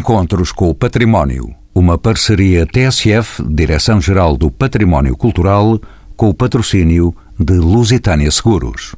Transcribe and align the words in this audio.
Encontros 0.00 0.50
com 0.50 0.70
o 0.70 0.74
Património. 0.74 1.54
Uma 1.74 1.98
parceria 1.98 2.66
TSF, 2.66 3.42
Direção-Geral 3.46 4.34
do 4.34 4.50
Património 4.50 5.14
Cultural, 5.14 5.78
com 6.16 6.30
o 6.30 6.34
patrocínio 6.34 7.14
de 7.38 7.52
Lusitânia 7.58 8.30
Seguros. 8.30 8.96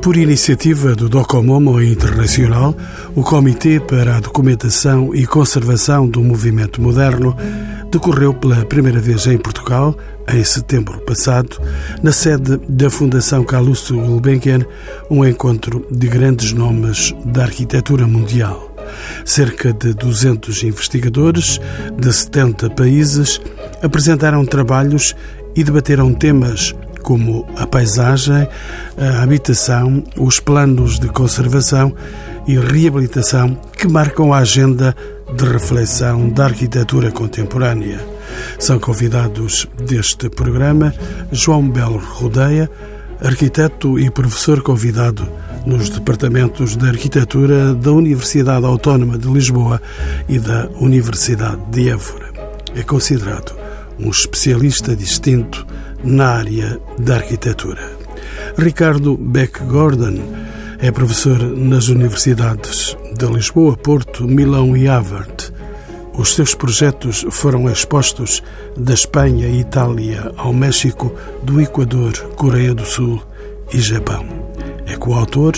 Por 0.00 0.16
iniciativa 0.16 0.94
do 0.94 1.08
Docomomo 1.08 1.82
Internacional, 1.82 2.76
o 3.16 3.22
Comitê 3.24 3.80
para 3.80 4.18
a 4.18 4.20
Documentação 4.20 5.12
e 5.12 5.26
Conservação 5.26 6.08
do 6.08 6.22
Movimento 6.22 6.80
Moderno 6.80 7.36
decorreu 7.90 8.32
pela 8.32 8.64
primeira 8.64 9.00
vez 9.00 9.26
em 9.26 9.38
Portugal, 9.38 9.96
em 10.28 10.44
setembro 10.44 11.00
passado, 11.00 11.60
na 12.02 12.12
sede 12.12 12.56
da 12.68 12.88
Fundação 12.90 13.44
Calouste 13.44 13.92
Gulbenkian, 13.92 14.60
um 15.10 15.24
encontro 15.24 15.86
de 15.90 16.08
grandes 16.08 16.52
nomes 16.52 17.14
da 17.24 17.42
arquitetura 17.42 18.06
mundial. 18.06 18.74
Cerca 19.24 19.72
de 19.72 19.94
200 19.94 20.62
investigadores 20.62 21.60
de 21.98 22.12
70 22.12 22.70
países 22.70 23.40
apresentaram 23.82 24.44
trabalhos 24.44 25.14
e 25.56 25.62
debateram 25.62 26.12
temas 26.12 26.74
como 27.02 27.46
a 27.56 27.66
paisagem, 27.66 28.48
a 28.96 29.22
habitação, 29.22 30.02
os 30.16 30.40
planos 30.40 30.98
de 30.98 31.08
conservação 31.08 31.94
e 32.46 32.58
reabilitação 32.58 33.54
que 33.76 33.86
marcam 33.86 34.32
a 34.32 34.38
agenda 34.38 34.96
de 35.36 35.44
reflexão 35.44 36.30
da 36.30 36.44
arquitetura 36.46 37.10
contemporânea. 37.10 38.13
São 38.58 38.78
convidados 38.78 39.68
deste 39.86 40.28
programa 40.28 40.94
João 41.32 41.68
Belo 41.68 41.98
Rodeia, 41.98 42.70
arquiteto 43.20 43.98
e 43.98 44.10
professor 44.10 44.62
convidado 44.62 45.26
nos 45.66 45.88
departamentos 45.88 46.76
de 46.76 46.86
arquitetura 46.86 47.74
da 47.74 47.92
Universidade 47.92 48.66
Autónoma 48.66 49.18
de 49.18 49.28
Lisboa 49.28 49.80
e 50.28 50.38
da 50.38 50.68
Universidade 50.80 51.60
de 51.70 51.88
Évora. 51.88 52.32
É 52.74 52.82
considerado 52.82 53.54
um 53.98 54.10
especialista 54.10 54.94
distinto 54.94 55.66
na 56.02 56.28
área 56.28 56.78
da 56.98 57.16
arquitetura. 57.16 57.88
Ricardo 58.58 59.16
Beck 59.16 59.64
Gordon 59.64 60.18
é 60.78 60.90
professor 60.90 61.38
nas 61.56 61.88
universidades 61.88 62.96
de 63.16 63.26
Lisboa, 63.26 63.76
Porto, 63.76 64.24
Milão 64.24 64.76
e 64.76 64.86
Harvard. 64.86 65.53
Os 66.16 66.34
seus 66.34 66.54
projetos 66.54 67.26
foram 67.30 67.68
expostos 67.68 68.42
da 68.76 68.94
Espanha 68.94 69.48
e 69.48 69.60
Itália 69.60 70.32
ao 70.36 70.52
México, 70.52 71.12
do 71.42 71.60
Equador, 71.60 72.12
Coreia 72.36 72.72
do 72.72 72.84
Sul 72.84 73.20
e 73.72 73.80
Japão. 73.80 74.24
É 74.86 74.96
coautor 74.96 75.54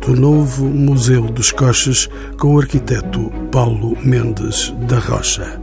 do 0.00 0.14
novo 0.14 0.64
Museu 0.64 1.22
dos 1.22 1.52
Coches 1.52 2.08
com 2.38 2.54
o 2.54 2.58
arquiteto 2.58 3.30
Paulo 3.52 3.96
Mendes 4.02 4.72
da 4.88 4.98
Rocha. 4.98 5.60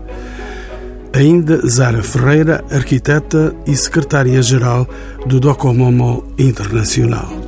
Ainda 1.13 1.65
Zara 1.67 2.03
Ferreira, 2.03 2.63
arquiteta 2.69 3.55
e 3.65 3.75
secretária-geral 3.75 4.87
do 5.25 5.39
Docomomo 5.39 6.25
Internacional. 6.37 7.44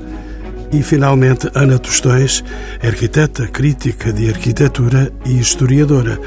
E, 0.72 0.84
finalmente, 0.84 1.50
Ana 1.56 1.80
Tostões, 1.80 2.44
arquiteta, 2.84 3.48
crítica 3.48 4.12
de 4.12 4.30
arquitetura 4.30 5.12
e 5.26 5.40
historiadora. 5.40 6.20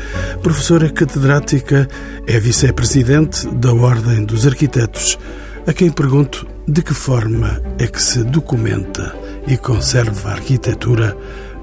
Professora 0.42 0.88
catedrática, 0.88 1.86
é 2.26 2.40
vice-presidente 2.40 3.46
da 3.48 3.72
Ordem 3.72 4.24
dos 4.24 4.46
Arquitetos, 4.46 5.18
a 5.66 5.72
quem 5.72 5.90
pergunto 5.90 6.46
de 6.66 6.82
que 6.82 6.94
forma 6.94 7.60
é 7.78 7.86
que 7.86 8.00
se 8.00 8.24
documenta 8.24 9.14
e 9.46 9.56
conserva 9.56 10.30
a 10.30 10.32
arquitetura 10.32 11.16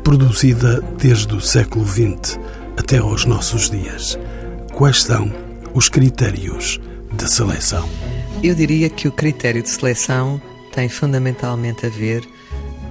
produzida 0.03 0.81
desde 0.97 1.33
o 1.35 1.41
século 1.41 1.85
XX 1.85 2.39
até 2.77 2.97
aos 2.99 3.25
nossos 3.25 3.69
dias. 3.69 4.17
Quais 4.73 5.03
são 5.03 5.31
os 5.73 5.89
critérios 5.89 6.79
de 7.11 7.29
seleção? 7.29 7.89
Eu 8.43 8.53
diria 8.53 8.89
que 8.89 9.07
o 9.07 9.11
critério 9.11 9.63
de 9.63 9.69
seleção 9.69 10.39
tem 10.73 10.87
fundamentalmente 10.87 11.85
a 11.85 11.89
ver 11.89 12.21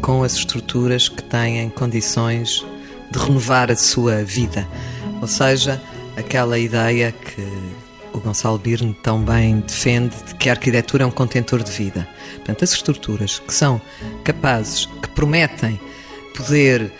com 0.00 0.22
as 0.22 0.34
estruturas 0.34 1.08
que 1.08 1.22
têm 1.22 1.68
condições 1.70 2.64
de 3.10 3.18
renovar 3.18 3.70
a 3.70 3.76
sua 3.76 4.24
vida. 4.24 4.66
Ou 5.20 5.28
seja, 5.28 5.80
aquela 6.16 6.58
ideia 6.58 7.12
que 7.12 7.42
o 8.12 8.20
Gonçalo 8.20 8.58
Birne 8.58 8.96
tão 9.02 9.22
bem 9.22 9.60
defende 9.60 10.16
de 10.26 10.34
que 10.34 10.48
a 10.48 10.52
arquitetura 10.52 11.04
é 11.04 11.06
um 11.06 11.10
contentor 11.10 11.62
de 11.62 11.70
vida. 11.70 12.08
Portanto, 12.36 12.64
as 12.64 12.72
estruturas 12.72 13.38
que 13.38 13.52
são 13.52 13.80
capazes, 14.24 14.86
que 15.02 15.08
prometem 15.10 15.78
poder 16.34 16.92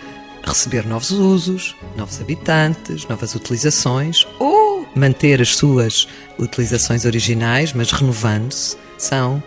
receber 0.43 0.85
novos 0.85 1.11
usos, 1.11 1.75
novos 1.95 2.21
habitantes, 2.21 3.07
novas 3.07 3.35
utilizações 3.35 4.25
ou 4.39 4.87
manter 4.95 5.41
as 5.41 5.55
suas 5.55 6.07
utilizações 6.39 7.05
originais, 7.05 7.73
mas 7.73 7.91
renovando-se, 7.91 8.77
são 8.97 9.43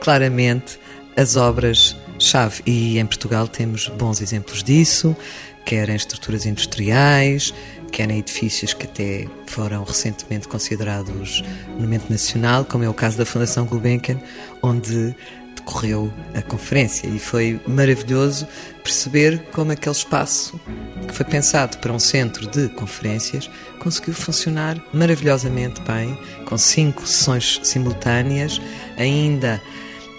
claramente 0.00 0.78
as 1.16 1.36
obras 1.36 1.96
chave. 2.24 2.62
E 2.66 2.98
em 2.98 3.06
Portugal 3.06 3.46
temos 3.48 3.88
bons 3.88 4.20
exemplos 4.20 4.62
disso, 4.62 5.16
quer 5.64 5.88
em 5.88 5.96
estruturas 5.96 6.46
industriais, 6.46 7.52
quer 7.90 8.10
em 8.10 8.18
edifícios 8.18 8.72
que 8.74 8.86
até 8.86 9.26
foram 9.46 9.84
recentemente 9.84 10.48
considerados 10.48 11.42
monumento 11.74 12.10
nacional, 12.10 12.64
como 12.64 12.84
é 12.84 12.88
o 12.88 12.94
caso 12.94 13.18
da 13.18 13.26
Fundação 13.26 13.66
Gulbenkian, 13.66 14.18
onde 14.62 15.14
decorreu 15.54 16.12
a 16.34 16.42
conferência 16.42 17.06
e 17.06 17.18
foi 17.18 17.60
maravilhoso 17.66 18.46
perceber 18.82 19.38
como 19.52 19.72
aquele 19.72 19.94
espaço 19.94 20.60
que 21.06 21.14
foi 21.14 21.24
pensado 21.24 21.78
para 21.78 21.92
um 21.92 21.98
centro 21.98 22.46
de 22.48 22.68
conferências 22.70 23.48
conseguiu 23.78 24.14
funcionar 24.14 24.80
maravilhosamente 24.92 25.80
bem, 25.82 26.18
com 26.46 26.56
cinco 26.56 27.06
sessões 27.06 27.60
simultâneas, 27.62 28.60
ainda 28.96 29.60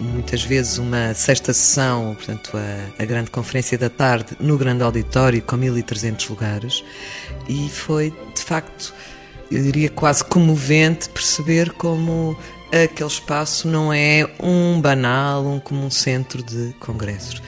muitas 0.03 0.43
vezes 0.43 0.77
uma 0.77 1.13
sexta 1.13 1.53
sessão, 1.53 2.15
portanto 2.15 2.51
a, 2.55 3.01
a, 3.01 3.05
grande 3.05 3.31
conferência 3.31 3.77
da 3.77 3.89
tarde 3.89 4.35
no 4.39 4.57
grande 4.57 4.83
auditório 4.83 5.41
com 5.41 5.55
1300 5.55 6.29
lugares 6.29 6.83
e 7.47 7.69
foi 7.69 8.13
de 8.35 8.41
facto, 8.41 8.93
eu 9.49 9.61
diria 9.63 9.89
quase 9.89 10.23
comovente 10.23 11.09
perceber 11.09 11.71
como 11.71 12.37
aquele 12.71 13.09
espaço 13.09 13.67
não 13.67 13.93
é 13.93 14.27
um 14.39 14.81
banal, 14.81 15.45
um 15.45 15.59
comum 15.59 15.89
centro 15.89 16.41
de 16.41 16.73
congressos. 16.79 17.41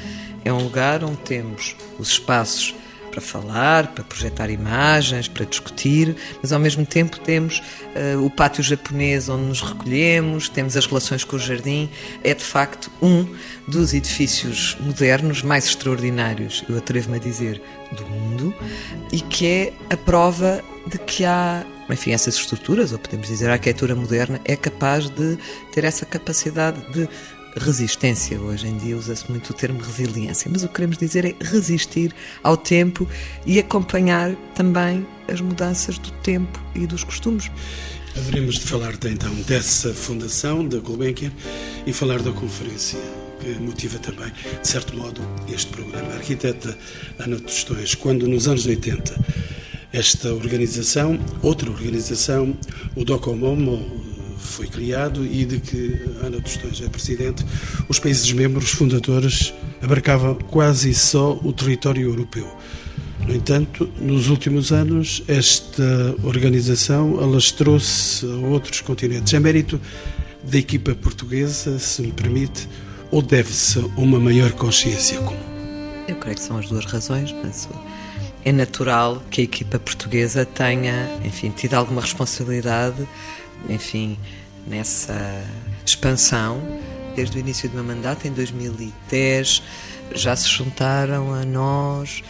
É 0.43 0.53
um 0.53 0.61
lugar 0.61 1.03
onde 1.03 1.17
temos 1.17 1.75
os 1.97 2.09
espaços 2.09 2.75
para 3.16 3.22
falar, 3.22 3.88
para 3.94 4.03
projetar 4.03 4.50
imagens, 4.50 5.30
para 5.30 5.46
discutir, 5.46 6.18
mas 6.42 6.52
ao 6.52 6.59
mesmo 6.59 6.86
tempo 6.86 7.18
temos 7.18 7.59
uh, 7.96 8.26
o 8.26 8.30
pátio 8.30 8.62
japonês 8.62 9.30
onde 9.30 9.46
nos 9.46 9.62
recolhemos, 9.62 10.50
temos 10.50 10.76
as 10.76 10.86
relações 10.86 11.24
com 11.24 11.38
o 11.38 11.40
jardim. 11.40 11.90
É 12.24 12.34
de 12.34 12.44
facto 12.44 12.92
um 13.02 13.26
dos 13.66 13.94
edifícios 13.94 14.76
modernos 14.81 15.42
mais 15.42 15.66
extraordinários, 15.66 16.66
eu 16.68 16.78
atrevo-me 16.78 17.16
a 17.16 17.20
dizer, 17.20 17.62
do 17.94 18.06
mundo 18.06 18.53
e 19.14 19.22
que 19.22 19.47
é 19.47 19.74
a 19.90 19.96
prova 19.96 20.62
de 20.86 20.97
que 20.97 21.24
há 21.24 21.66
enfim, 21.90 22.12
essas 22.12 22.36
estruturas, 22.36 22.92
ou 22.92 22.97
podemos 22.97 23.28
dizer 23.28 23.47
a 23.47 23.53
arquitetura 23.53 23.96
moderna, 23.96 24.42
é 24.44 24.56
capaz 24.56 25.08
de 25.08 25.38
ter 25.72 25.84
essa 25.84 26.03
capacidade 26.03 26.82
de 26.92 27.08
resistência. 27.55 28.39
Hoje 28.39 28.67
em 28.67 28.77
dia 28.77 28.97
usa-se 28.97 29.29
muito 29.29 29.51
o 29.51 29.53
termo 29.53 29.79
resiliência, 29.81 30.49
mas 30.51 30.63
o 30.63 30.67
que 30.67 30.75
queremos 30.75 30.97
dizer 30.97 31.25
é 31.25 31.35
resistir 31.41 32.13
ao 32.43 32.57
tempo 32.57 33.07
e 33.45 33.59
acompanhar 33.59 34.35
também 34.53 35.05
as 35.27 35.41
mudanças 35.41 35.97
do 35.97 36.11
tempo 36.11 36.61
e 36.75 36.85
dos 36.85 37.03
costumes. 37.03 37.49
Haveremos 38.17 38.55
de 38.55 38.61
falar 38.61 38.93
então 39.05 39.33
dessa 39.41 39.93
fundação 39.93 40.66
da 40.66 40.79
Gulbenkian 40.79 41.31
e 41.85 41.91
falar 41.91 42.21
da 42.21 42.31
conferência 42.31 42.99
que 43.39 43.49
motiva 43.59 43.99
também, 43.99 44.31
de 44.61 44.67
certo 44.67 44.95
modo, 44.95 45.22
este 45.53 45.72
programa. 45.72 46.13
A 46.13 46.16
arquiteta 46.16 46.77
Ana 47.19 47.39
Tostões, 47.39 47.93
quando 47.93 48.27
nos 48.27 48.47
anos 48.47 48.66
80 48.66 49.13
esta 49.91 50.34
organização, 50.34 51.17
outra 51.41 51.69
organização, 51.69 52.58
o 52.96 53.05
Docomomo, 53.05 54.04
foi 54.46 54.68
criado 54.68 55.26
e 55.26 55.46
de 55.46 55.59
que 55.59 56.00
Ana 56.22 56.40
Tostões 56.42 56.82
é 56.82 56.88
presidente, 56.88 57.46
os 57.90 58.00
países 58.00 58.32
membros 58.32 58.72
fundadores 58.72 59.53
abarcavam 59.82 60.36
quase 60.36 60.94
só 60.94 61.40
o 61.44 61.52
território 61.52 62.03
europeu. 62.03 62.47
No 63.28 63.34
entanto, 63.34 63.90
nos 64.00 64.30
últimos 64.30 64.72
anos, 64.72 65.24
esta 65.28 66.16
organização 66.24 67.20
alastrou-se 67.20 68.26
a 68.26 68.47
outros 68.47 68.82
continentes. 68.82 69.34
É 69.34 69.40
mérito 69.40 69.82
da 70.44 70.58
equipa 70.58 70.94
portuguesa, 70.94 71.80
se 71.80 72.03
me 72.03 72.12
permite, 72.12 72.68
ou 73.09 73.22
deve-se 73.22 73.80
a 73.80 74.00
uma 74.00 74.20
maior 74.20 74.52
consciência 74.52 75.20
comum? 75.20 75.40
Eu 76.08 76.16
creio 76.18 76.36
que 76.36 76.44
são 76.44 76.58
as 76.58 76.70
duas 76.70 76.86
razões, 76.86 77.34
mas 77.44 77.68
é 78.44 78.52
natural 78.52 79.24
que 79.32 79.42
a 79.42 79.44
equipa 79.44 79.80
portuguesa 79.80 80.46
tenha, 80.46 81.09
enfim, 81.26 81.50
tido 81.50 81.74
alguma 81.74 82.02
responsabilidade 82.02 83.08
enfim, 83.69 84.17
nessa 84.67 85.43
expansão. 85.85 86.61
Desde 87.16 87.37
o 87.37 87.40
início 87.40 87.69
do 87.69 87.75
meu 87.75 87.84
mandato, 87.84 88.28
em 88.28 88.31
2010, 88.31 89.61
já 90.13 90.35
se 90.35 90.49
juntaram 90.49 91.34
a 91.34 91.46
nós 91.46 92.23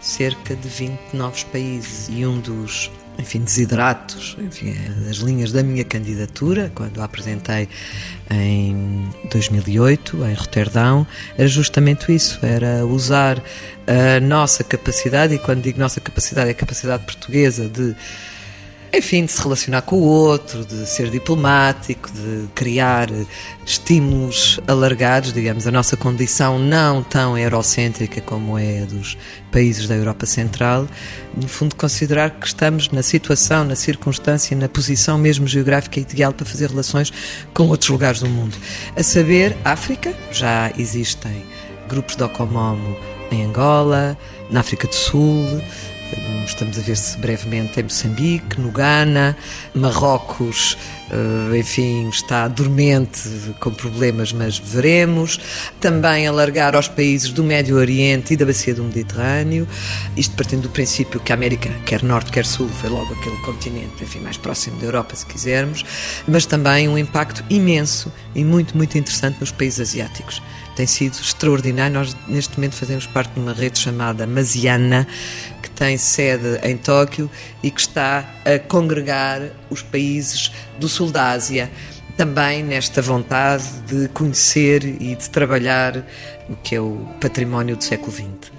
cerca 0.00 0.56
de 0.56 0.66
20 0.66 0.98
novos 1.12 1.44
países 1.44 2.08
e 2.08 2.24
um 2.24 2.40
dos 2.40 2.90
enfim, 3.18 3.40
desidratos, 3.40 4.36
enfim, 4.40 4.74
das 5.04 5.16
linhas 5.18 5.52
da 5.52 5.62
minha 5.62 5.84
candidatura, 5.84 6.72
quando 6.74 7.00
a 7.00 7.04
apresentei 7.04 7.68
em 8.30 9.08
2008, 9.30 10.24
em 10.24 10.34
Roterdão, 10.34 11.06
era 11.36 11.46
justamente 11.46 12.14
isso, 12.14 12.38
era 12.42 12.86
usar 12.86 13.42
a 13.86 14.20
nossa 14.20 14.64
capacidade, 14.64 15.34
e 15.34 15.38
quando 15.38 15.62
digo 15.62 15.78
nossa 15.78 16.00
capacidade, 16.00 16.48
é 16.48 16.52
a 16.52 16.54
capacidade 16.54 17.04
portuguesa 17.04 17.68
de 17.68 17.94
enfim, 18.92 19.24
de 19.24 19.32
se 19.32 19.40
relacionar 19.40 19.82
com 19.82 19.96
o 19.96 20.02
outro, 20.02 20.64
de 20.64 20.86
ser 20.86 21.10
diplomático, 21.10 22.10
de 22.10 22.48
criar 22.54 23.08
estímulos 23.64 24.58
alargados, 24.66 25.32
digamos, 25.32 25.66
a 25.66 25.70
nossa 25.70 25.96
condição 25.96 26.58
não 26.58 27.02
tão 27.02 27.38
eurocêntrica 27.38 28.20
como 28.20 28.58
é 28.58 28.82
a 28.82 28.84
dos 28.86 29.16
países 29.52 29.86
da 29.86 29.94
Europa 29.94 30.26
Central, 30.26 30.88
no 31.36 31.46
fundo 31.46 31.76
considerar 31.76 32.30
que 32.30 32.46
estamos 32.46 32.88
na 32.90 33.02
situação, 33.02 33.64
na 33.64 33.76
circunstância, 33.76 34.56
na 34.56 34.68
posição 34.68 35.16
mesmo 35.16 35.46
geográfica 35.46 36.00
ideal 36.00 36.32
para 36.32 36.44
fazer 36.44 36.70
relações 36.70 37.12
com 37.54 37.68
outros 37.68 37.90
lugares 37.90 38.20
do 38.20 38.28
mundo. 38.28 38.56
A 38.96 39.02
saber, 39.02 39.56
África, 39.64 40.12
já 40.32 40.72
existem 40.76 41.44
grupos 41.88 42.16
de 42.16 42.24
Ocomomo 42.24 42.96
em 43.30 43.44
Angola, 43.44 44.18
na 44.50 44.60
África 44.60 44.88
do 44.88 44.94
Sul, 44.94 45.62
Estamos 46.44 46.78
a 46.78 46.82
ver 46.82 46.96
se 46.96 47.16
brevemente 47.18 47.80
em 47.80 47.84
Moçambique, 47.84 48.60
no 48.60 48.70
Ghana, 48.70 49.36
Marrocos, 49.74 50.76
eh, 51.10 51.58
enfim, 51.58 52.08
está 52.08 52.48
dormente 52.48 53.20
com 53.60 53.72
problemas, 53.72 54.32
mas 54.32 54.58
veremos. 54.58 55.38
Também 55.80 56.26
alargar 56.26 56.74
aos 56.74 56.88
países 56.88 57.30
do 57.30 57.44
Médio 57.44 57.76
Oriente 57.76 58.34
e 58.34 58.36
da 58.36 58.44
Bacia 58.44 58.74
do 58.74 58.82
Mediterrâneo. 58.82 59.66
Isto 60.16 60.34
partindo 60.34 60.62
do 60.62 60.70
princípio 60.70 61.20
que 61.20 61.32
a 61.32 61.34
América, 61.34 61.70
quer 61.86 62.02
norte, 62.02 62.30
quer 62.30 62.44
sul, 62.44 62.68
foi 62.68 62.90
logo 62.90 63.12
aquele 63.14 63.36
continente, 63.38 64.02
enfim, 64.02 64.20
mais 64.20 64.36
próximo 64.36 64.78
da 64.78 64.86
Europa, 64.86 65.14
se 65.14 65.26
quisermos, 65.26 65.84
mas 66.26 66.46
também 66.46 66.88
um 66.88 66.98
impacto 66.98 67.44
imenso 67.48 68.12
e 68.34 68.44
muito, 68.44 68.76
muito 68.76 68.98
interessante 68.98 69.38
nos 69.40 69.52
países 69.52 69.80
asiáticos 69.80 70.42
tem 70.74 70.86
sido 70.86 71.14
extraordinário. 71.14 71.94
Nós, 71.94 72.16
neste 72.26 72.56
momento, 72.56 72.74
fazemos 72.74 73.06
parte 73.06 73.32
de 73.34 73.40
uma 73.40 73.52
rede 73.52 73.78
chamada 73.78 74.26
Masiana, 74.26 75.06
que 75.62 75.70
tem 75.70 75.96
sede 75.96 76.60
em 76.62 76.76
Tóquio 76.76 77.30
e 77.62 77.70
que 77.70 77.80
está 77.80 78.24
a 78.44 78.58
congregar 78.58 79.42
os 79.68 79.82
países 79.82 80.52
do 80.78 80.88
sul 80.88 81.10
da 81.10 81.30
Ásia, 81.30 81.70
também 82.16 82.62
nesta 82.62 83.00
vontade 83.00 83.64
de 83.86 84.08
conhecer 84.08 84.84
e 84.84 85.14
de 85.14 85.30
trabalhar 85.30 86.04
o 86.48 86.56
que 86.56 86.74
é 86.74 86.80
o 86.80 87.06
património 87.20 87.76
do 87.76 87.84
século 87.84 88.12
XX. 88.12 88.52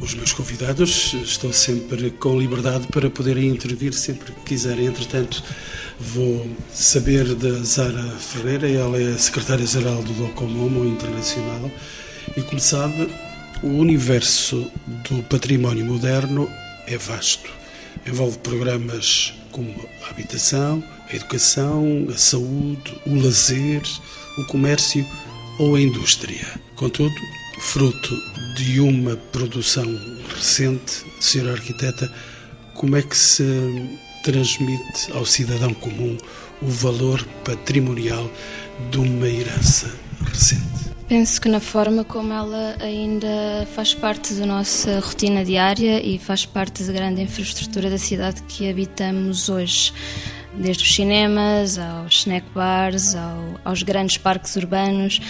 Os 0.00 0.14
meus 0.14 0.32
convidados 0.32 1.12
estão 1.24 1.52
sempre 1.52 2.10
com 2.12 2.38
liberdade 2.38 2.86
para 2.86 3.10
poderem 3.10 3.48
intervir 3.48 3.92
sempre 3.92 4.32
que 4.32 4.40
quiserem. 4.40 4.86
Entretanto, 4.86 5.42
vou 5.98 6.48
saber 6.72 7.34
da 7.34 7.62
Zara 7.64 8.08
Ferreira, 8.18 8.68
ela 8.68 9.00
é 9.00 9.18
secretária-geral 9.18 10.02
do 10.02 10.12
Docomomo 10.12 10.84
Internacional, 10.84 11.70
e 12.36 12.42
como 12.42 12.60
sabe, 12.60 13.10
o 13.62 13.68
universo 13.68 14.70
do 15.08 15.22
património 15.24 15.84
moderno 15.84 16.48
é 16.86 16.96
vasto. 16.96 17.50
Envolve 18.06 18.38
programas 18.38 19.34
como 19.50 19.74
a 20.06 20.10
habitação, 20.10 20.82
a 21.10 21.16
educação, 21.16 22.06
a 22.14 22.16
saúde, 22.16 22.96
o 23.04 23.16
lazer, 23.16 23.82
o 24.38 24.44
comércio 24.44 25.04
ou 25.58 25.74
a 25.74 25.80
indústria. 25.80 26.46
Contudo, 26.76 27.14
fruto 27.58 28.14
de 28.58 28.80
uma 28.80 29.16
produção 29.16 29.86
recente, 30.34 31.04
Sra. 31.20 31.52
Arquiteta, 31.52 32.12
como 32.74 32.96
é 32.96 33.02
que 33.02 33.16
se 33.16 33.44
transmite 34.24 35.12
ao 35.12 35.24
cidadão 35.24 35.72
comum 35.74 36.18
o 36.60 36.66
valor 36.66 37.24
patrimonial 37.44 38.28
de 38.90 38.98
uma 38.98 39.28
herança 39.28 39.88
recente? 40.24 40.88
Penso 41.08 41.40
que 41.40 41.48
na 41.48 41.60
forma 41.60 42.02
como 42.02 42.32
ela 42.32 42.76
ainda 42.80 43.28
faz 43.76 43.94
parte 43.94 44.34
da 44.34 44.44
nossa 44.44 44.98
rotina 44.98 45.44
diária 45.44 46.04
e 46.04 46.18
faz 46.18 46.44
parte 46.44 46.82
da 46.82 46.92
grande 46.92 47.22
infraestrutura 47.22 47.88
da 47.88 47.96
cidade 47.96 48.42
que 48.42 48.68
habitamos 48.68 49.48
hoje. 49.48 49.92
Desde 50.52 50.82
os 50.82 50.92
cinemas, 50.92 51.78
aos 51.78 52.16
snack 52.16 52.44
bars, 52.52 53.14
ao, 53.14 53.60
aos 53.64 53.84
grandes 53.84 54.18
parques 54.18 54.56
urbanos, 54.56 55.20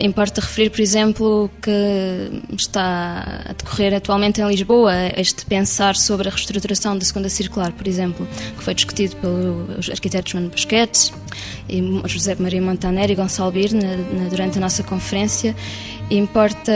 Importa 0.00 0.40
referir, 0.40 0.70
por 0.70 0.80
exemplo, 0.80 1.50
que 1.60 2.42
está 2.56 3.42
a 3.48 3.52
decorrer 3.52 3.92
atualmente 3.94 4.40
em 4.40 4.46
Lisboa 4.46 4.92
este 5.16 5.44
pensar 5.44 5.96
sobre 5.96 6.28
a 6.28 6.30
reestruturação 6.30 6.96
da 6.96 7.04
segunda 7.04 7.28
circular, 7.28 7.72
por 7.72 7.88
exemplo, 7.88 8.26
que 8.56 8.62
foi 8.62 8.74
discutido 8.74 9.16
pelos 9.16 9.90
arquitetos 9.90 10.30
João 10.30 10.46
Busquets 10.46 11.12
e 11.68 11.82
José 12.06 12.36
Maria 12.38 12.62
Montaner 12.62 13.10
e 13.10 13.16
Gonçalo 13.16 13.50
Bir 13.50 13.70
durante 14.30 14.58
a 14.58 14.60
nossa 14.60 14.84
conferência. 14.84 15.56
Importa 16.10 16.72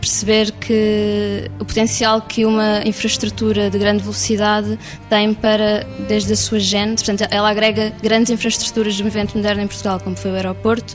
perceber 0.00 0.52
que 0.52 1.50
o 1.58 1.64
potencial 1.64 2.20
que 2.20 2.44
uma 2.44 2.82
infraestrutura 2.84 3.70
de 3.70 3.78
grande 3.78 4.02
velocidade 4.02 4.78
tem 5.08 5.34
para, 5.34 5.84
desde 6.06 6.34
a 6.34 6.36
sua 6.36 6.60
gênese, 6.60 7.02
portanto, 7.02 7.28
ela 7.32 7.50
agrega 7.50 7.92
grandes 8.02 8.30
infraestruturas 8.30 8.94
de 8.94 9.02
movimento 9.02 9.36
moderno 9.36 9.62
em 9.62 9.66
Portugal, 9.66 9.98
como 9.98 10.14
foi 10.14 10.30
o 10.30 10.34
aeroporto, 10.34 10.94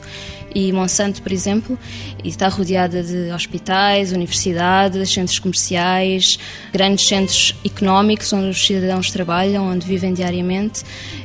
e 0.54 0.72
Monsanto, 0.72 1.20
por 1.20 1.32
exemplo, 1.32 1.78
está 2.22 2.48
rodeada 2.48 3.02
de 3.02 3.30
hospitais, 3.32 4.12
universidades, 4.12 5.12
centros 5.12 5.38
comerciais, 5.38 6.38
grandes 6.72 7.06
centros 7.06 7.54
económicos 7.64 8.32
onde 8.32 8.50
os 8.50 8.66
cidadãos 8.66 9.10
trabalham, 9.10 9.66
onde 9.70 9.86
vivem 9.86 10.14
diariamente, 10.14 10.82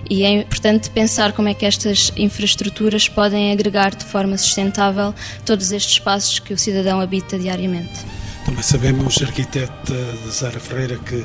e 0.10 0.24
é 0.24 0.30
importante 0.42 0.90
pensar 0.90 1.34
como 1.34 1.48
é 1.48 1.54
que 1.54 1.66
estas 1.66 2.12
infraestruturas 2.18 3.08
podem 3.08 3.52
agregar 3.52 3.96
de 3.96 4.06
forma 4.06 4.38
sustentável 4.38 5.14
todos 5.46 5.72
estes 5.72 5.94
espaços 5.94 6.40
que 6.40 6.54
o 6.54 6.58
cidadão 6.58 7.00
habita 7.00 7.38
diariamente. 7.38 8.00
Também 8.46 8.64
sabemos, 8.64 9.22
arquiteta 9.22 9.94
Zara 10.32 10.60
Ferreira, 10.60 10.98
que 10.98 11.24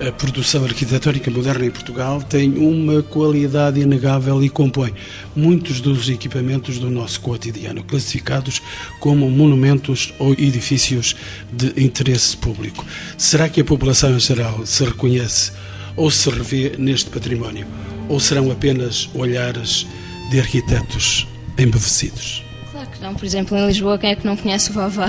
a 0.00 0.10
produção 0.10 0.64
arquitetónica 0.64 1.30
moderna 1.30 1.66
em 1.66 1.70
Portugal 1.70 2.22
tem 2.22 2.56
uma 2.56 3.02
qualidade 3.02 3.80
inegável 3.80 4.42
e 4.42 4.48
compõe 4.48 4.94
muitos 5.36 5.80
dos 5.80 6.08
equipamentos 6.08 6.78
do 6.78 6.90
nosso 6.90 7.20
cotidiano, 7.20 7.84
classificados 7.84 8.62
como 8.98 9.30
monumentos 9.30 10.14
ou 10.18 10.32
edifícios 10.32 11.14
de 11.52 11.84
interesse 11.84 12.34
público. 12.36 12.84
Será 13.18 13.48
que 13.48 13.60
a 13.60 13.64
população 13.64 14.16
em 14.16 14.20
geral 14.20 14.64
se 14.64 14.84
reconhece 14.84 15.52
ou 15.94 16.10
se 16.10 16.30
revê 16.30 16.72
neste 16.78 17.10
património? 17.10 17.66
Ou 18.08 18.18
serão 18.18 18.50
apenas 18.50 19.08
olhares 19.14 19.86
de 20.30 20.40
arquitetos 20.40 21.26
embevecidos? 21.58 22.49
Claro 22.80 22.90
que 22.92 23.02
não. 23.02 23.14
Por 23.14 23.24
exemplo, 23.26 23.58
em 23.58 23.66
Lisboa, 23.66 23.98
quem 23.98 24.10
é 24.10 24.14
que 24.14 24.26
não 24.26 24.34
conhece 24.36 24.70
o 24.70 24.72
Vavá? 24.72 25.08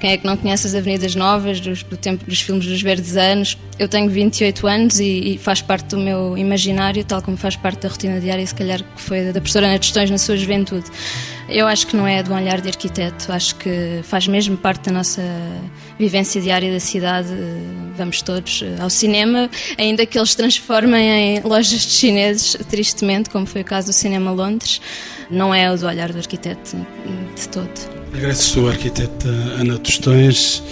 Quem 0.00 0.12
é 0.12 0.16
que 0.16 0.24
não 0.24 0.36
conhece 0.36 0.66
as 0.66 0.74
Avenidas 0.74 1.14
Novas, 1.14 1.60
do, 1.60 1.74
do 1.74 1.96
tempo 1.96 2.24
dos 2.24 2.40
filmes 2.40 2.64
dos 2.64 2.80
Verdes 2.80 3.16
Anos? 3.16 3.58
Eu 3.78 3.86
tenho 3.86 4.08
28 4.08 4.66
anos 4.66 5.00
e, 5.00 5.34
e, 5.34 5.38
faz 5.38 5.60
parte 5.60 5.88
do 5.88 5.98
meu 5.98 6.38
imaginário, 6.38 7.04
tal 7.04 7.20
como 7.20 7.36
faz 7.36 7.56
parte 7.56 7.80
da 7.80 7.88
rotina 7.88 8.18
diária, 8.18 8.46
se 8.46 8.54
calhar 8.54 8.82
que 8.82 9.02
foi 9.02 9.26
da 9.26 9.40
professora 9.40 9.66
Ana 9.66 9.78
Tostões 9.78 10.10
na 10.10 10.18
sua 10.18 10.36
juventude. 10.36 10.86
Eu 11.48 11.66
acho 11.66 11.86
que 11.86 11.96
não 11.96 12.06
é 12.06 12.22
do 12.22 12.32
olhar 12.32 12.60
de 12.60 12.68
arquiteto, 12.68 13.30
acho 13.32 13.56
que 13.56 14.00
faz 14.04 14.26
mesmo 14.26 14.56
parte 14.56 14.86
da 14.86 14.92
nossa 14.92 15.22
vivência 15.98 16.40
diária 16.40 16.72
da 16.72 16.80
cidade. 16.80 17.28
Vamos 17.96 18.22
todos 18.22 18.64
ao 18.80 18.88
cinema, 18.88 19.50
ainda 19.76 20.06
que 20.06 20.18
eles 20.18 20.34
transformem 20.34 21.36
em 21.36 21.40
lojas 21.42 21.80
de 21.80 21.90
chineses, 21.90 22.56
tristemente, 22.70 23.28
como 23.28 23.44
foi 23.44 23.60
o 23.60 23.64
caso 23.64 23.88
do 23.88 23.92
Cinema 23.92 24.30
Londres 24.30 24.80
não 25.32 25.54
é 25.54 25.72
o 25.72 25.76
do 25.76 25.86
olhar 25.86 26.12
do 26.12 26.18
arquiteto 26.18 26.76
de 27.34 27.48
todo. 27.48 27.70
Agradeço 28.12 28.66
à 28.66 28.70
arquiteta 28.70 29.28
Ana 29.58 29.78
Tostões, 29.78 30.62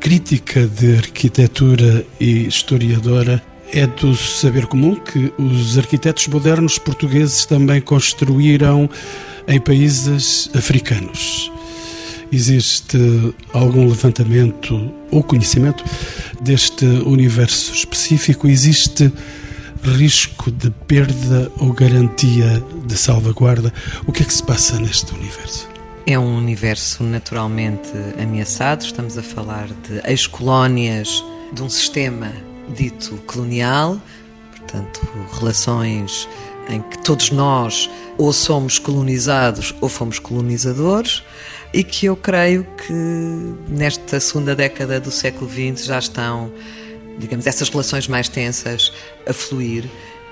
crítica 0.00 0.66
de 0.66 0.96
arquitetura 0.96 2.04
e 2.18 2.46
historiadora. 2.46 3.42
É 3.70 3.86
do 3.86 4.16
saber 4.16 4.64
comum 4.66 4.94
que 4.94 5.30
os 5.36 5.76
arquitetos 5.76 6.26
modernos 6.28 6.78
portugueses 6.78 7.44
também 7.44 7.82
construíram 7.82 8.88
em 9.46 9.60
países 9.60 10.50
africanos. 10.54 11.52
Existe 12.30 12.98
algum 13.52 13.88
levantamento 13.88 14.92
ou 15.10 15.22
conhecimento 15.22 15.82
deste 16.40 16.84
universo 16.84 17.72
específico? 17.72 18.46
Existe 18.46 19.12
risco 19.82 20.50
de 20.50 20.70
perda 20.70 21.50
ou 21.58 21.72
garantia 21.72 22.62
de 22.84 22.96
salvaguarda? 22.96 23.72
O 24.06 24.12
que 24.12 24.22
é 24.22 24.26
que 24.26 24.34
se 24.34 24.42
passa 24.42 24.78
neste 24.78 25.14
universo? 25.14 25.68
É 26.06 26.18
um 26.18 26.36
universo 26.36 27.02
naturalmente 27.04 27.90
ameaçado. 28.20 28.82
Estamos 28.82 29.16
a 29.16 29.22
falar 29.22 29.68
de 29.88 30.00
ex-colónias 30.10 31.24
de 31.52 31.62
um 31.62 31.68
sistema 31.68 32.32
dito 32.76 33.16
colonial, 33.26 34.00
portanto, 34.56 35.00
relações 35.38 36.28
em 36.68 36.82
que 36.82 36.98
todos 36.98 37.30
nós 37.30 37.88
ou 38.18 38.32
somos 38.32 38.78
colonizados 38.78 39.74
ou 39.80 39.88
fomos 39.88 40.18
colonizadores. 40.18 41.22
E 41.72 41.84
que 41.84 42.06
eu 42.06 42.16
creio 42.16 42.64
que 42.86 42.92
nesta 43.68 44.18
segunda 44.20 44.54
década 44.54 44.98
do 45.00 45.10
século 45.10 45.50
XX 45.50 45.86
já 45.86 45.98
estão, 45.98 46.52
digamos, 47.18 47.46
essas 47.46 47.68
relações 47.68 48.08
mais 48.08 48.28
tensas 48.28 48.92
a 49.26 49.32
fluir 49.32 49.84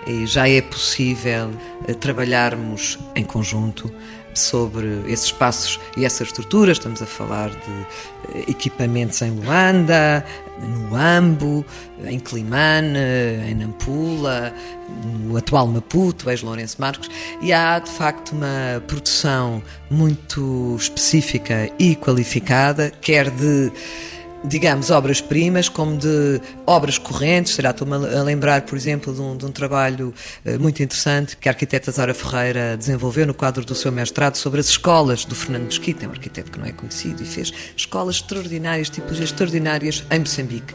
e 0.07 0.27
já 0.27 0.49
é 0.49 0.61
possível 0.63 1.51
eh, 1.87 1.95
trabalharmos 1.95 2.99
em 3.15 3.25
conjunto 3.25 3.93
sobre 4.33 5.03
esses 5.09 5.27
espaços 5.27 5.81
e 5.97 6.05
essas 6.05 6.29
estruturas. 6.29 6.79
Estamos 6.79 7.03
a 7.03 7.07
falar 7.07 7.51
de 7.51 7.87
eh, 8.35 8.45
equipamentos 8.49 9.21
em 9.23 9.31
Luanda, 9.31 10.25
no 10.61 10.97
Ambo, 10.97 11.65
em 12.05 12.19
Climane, 12.19 12.99
em 13.49 13.55
Nampula, 13.55 14.53
no 15.23 15.37
atual 15.37 15.67
Maputo, 15.67 16.31
ex-Lourenço 16.31 16.77
Marcos, 16.81 17.11
e 17.43 17.53
há 17.53 17.79
de 17.79 17.91
facto 17.91 18.33
uma 18.33 18.83
produção 18.87 19.63
muito 19.91 20.77
específica 20.79 21.71
e 21.79 21.97
qualificada, 21.97 22.91
quer 23.01 23.31
de 23.31 23.73
digamos, 24.47 24.91
obras-primas, 24.91 25.69
como 25.69 25.97
de 25.97 26.41
obras 26.67 26.99
correntes. 26.99 27.55
Será, 27.55 27.71
estou-me 27.71 27.95
a 27.95 28.23
lembrar, 28.23 28.63
por 28.63 28.77
exemplo, 28.77 29.13
de 29.13 29.21
um, 29.21 29.37
de 29.37 29.45
um, 29.45 29.51
trabalho 29.51 30.15
eh, 30.45 30.57
muito 30.59 30.83
interessante 30.83 31.37
que 31.37 31.49
a 31.49 31.53
arquiteta 31.53 31.91
Zara 31.91 32.15
Ferreira 32.15 32.77
desenvolveu 32.77 33.27
no 33.27 33.35
quadro 33.35 33.65
do 33.65 33.75
seu 33.75 33.91
mestrado 33.91 34.37
sobre 34.37 34.61
as 34.61 34.69
escolas 34.69 35.25
do 35.25 35.35
Fernando 35.35 35.65
Mesquita, 35.65 36.05
é 36.05 36.09
um 36.09 36.13
arquiteto 36.13 36.51
que 36.51 36.59
não 36.59 36.67
é 36.67 36.73
conhecido, 36.73 37.23
e 37.23 37.27
fez 37.27 37.53
escolas 37.77 38.17
extraordinárias, 38.17 38.89
tipologias 38.89 39.31
extraordinárias 39.31 40.05
em 40.11 40.19
Moçambique. 40.21 40.75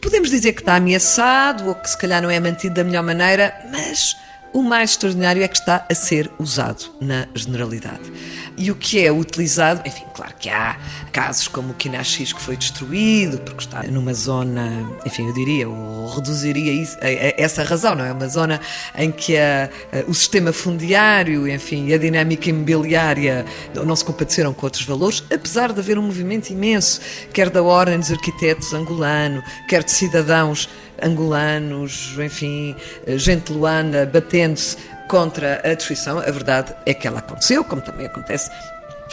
Podemos 0.00 0.30
dizer 0.30 0.52
que 0.52 0.60
está 0.60 0.76
ameaçado 0.76 1.68
ou 1.68 1.74
que 1.74 1.90
se 1.90 1.98
calhar 1.98 2.22
não 2.22 2.30
é 2.30 2.38
mantido 2.38 2.74
da 2.76 2.84
melhor 2.84 3.02
maneira, 3.02 3.52
mas 3.70 4.16
o 4.52 4.62
mais 4.62 4.90
extraordinário 4.90 5.42
é 5.42 5.48
que 5.48 5.58
está 5.58 5.84
a 5.90 5.94
ser 5.94 6.30
usado 6.38 6.84
na 7.00 7.26
generalidade. 7.34 8.10
E 8.58 8.70
o 8.70 8.74
que 8.74 9.04
é 9.04 9.12
utilizado, 9.12 9.82
enfim, 9.86 10.04
claro 10.14 10.32
que 10.38 10.48
há 10.48 10.78
casos 11.12 11.46
como 11.46 11.72
o 11.72 11.74
Kinaxis 11.74 12.32
que 12.32 12.40
foi 12.40 12.56
destruído 12.56 13.38
porque 13.38 13.64
está 13.64 13.82
numa 13.82 14.14
zona, 14.14 14.90
enfim, 15.04 15.26
eu 15.26 15.34
diria, 15.34 15.68
ou 15.68 16.08
reduziria 16.08 16.72
isso, 16.72 16.96
a, 17.02 17.06
a, 17.06 17.34
essa 17.36 17.62
razão, 17.62 17.94
não 17.94 18.04
é? 18.04 18.12
Uma 18.12 18.28
zona 18.28 18.60
em 18.96 19.12
que 19.12 19.36
a, 19.36 19.68
o 20.08 20.14
sistema 20.14 20.52
fundiário, 20.52 21.46
enfim, 21.46 21.92
a 21.92 21.98
dinâmica 21.98 22.48
imobiliária 22.48 23.44
não 23.74 23.94
se 23.94 24.04
compadeceram 24.04 24.54
com 24.54 24.64
outros 24.64 24.84
valores, 24.84 25.22
apesar 25.30 25.72
de 25.72 25.80
haver 25.80 25.98
um 25.98 26.02
movimento 26.02 26.50
imenso, 26.50 27.00
quer 27.32 27.50
da 27.50 27.62
ordem 27.62 27.98
dos 27.98 28.10
arquitetos 28.10 28.72
angolano, 28.72 29.42
quer 29.68 29.84
de 29.84 29.90
cidadãos 29.90 30.68
angolanos, 31.02 32.14
enfim, 32.18 32.74
gente 33.06 33.52
luana 33.52 34.06
batendo-se 34.06 34.76
contra 35.08 35.60
a 35.64 35.74
destruição. 35.74 36.18
A 36.18 36.30
verdade 36.30 36.74
é 36.84 36.94
que 36.94 37.06
ela 37.06 37.18
aconteceu, 37.18 37.64
como 37.64 37.82
também 37.82 38.06
acontece 38.06 38.50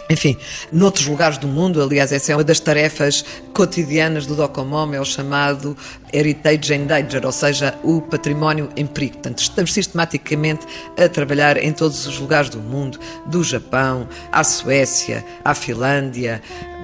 enfim, 0.10 0.38
noutros 0.72 1.08
lugares 1.08 1.38
do 1.38 1.48
mundo, 1.48 1.82
aliás, 1.82 2.12
essa 2.12 2.34
é 2.34 2.36
uma 2.36 2.44
das 2.44 2.60
tarefas 2.60 3.24
cotidianas 3.54 4.26
do 4.26 4.36
Docomom, 4.36 4.94
é 4.94 5.00
o 5.00 5.06
chamado 5.06 5.78
Heritage 6.12 6.74
Endanger, 6.74 7.26
ou 7.26 7.32
seja, 7.32 7.74
o 7.84 8.02
património 8.02 8.70
em 8.76 8.86
perigo. 8.86 9.14
Portanto, 9.14 9.40
estamos 9.40 9.74
sistematicamente 9.74 10.66
a 10.98 11.08
trabalhar 11.08 11.58
em 11.58 11.72
todos 11.72 12.06
os 12.06 12.20
lugares 12.20 12.50
do 12.50 12.60
mundo, 12.60 13.00
do 13.26 13.44
Japão 13.44 14.08
à 14.32 14.44
Suécia, 14.44 15.26
à 15.44 15.56
Finlândia, 15.56 16.42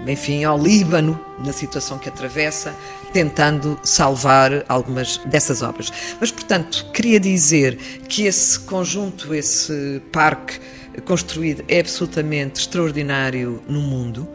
enfim, 0.07 0.43
ao 0.45 0.57
Líbano, 0.57 1.19
na 1.43 1.51
situação 1.51 1.97
que 1.97 2.09
atravessa, 2.09 2.73
tentando 3.11 3.79
salvar 3.83 4.63
algumas 4.67 5.17
dessas 5.17 5.61
obras. 5.61 5.91
Mas, 6.19 6.31
portanto, 6.31 6.85
queria 6.93 7.19
dizer 7.19 7.75
que 8.07 8.23
esse 8.23 8.59
conjunto, 8.59 9.33
esse 9.33 10.01
parque 10.11 10.59
construído 10.99 11.63
é 11.67 11.79
absolutamente 11.79 12.61
extraordinário 12.61 13.61
no 13.67 13.79
mundo. 13.79 14.27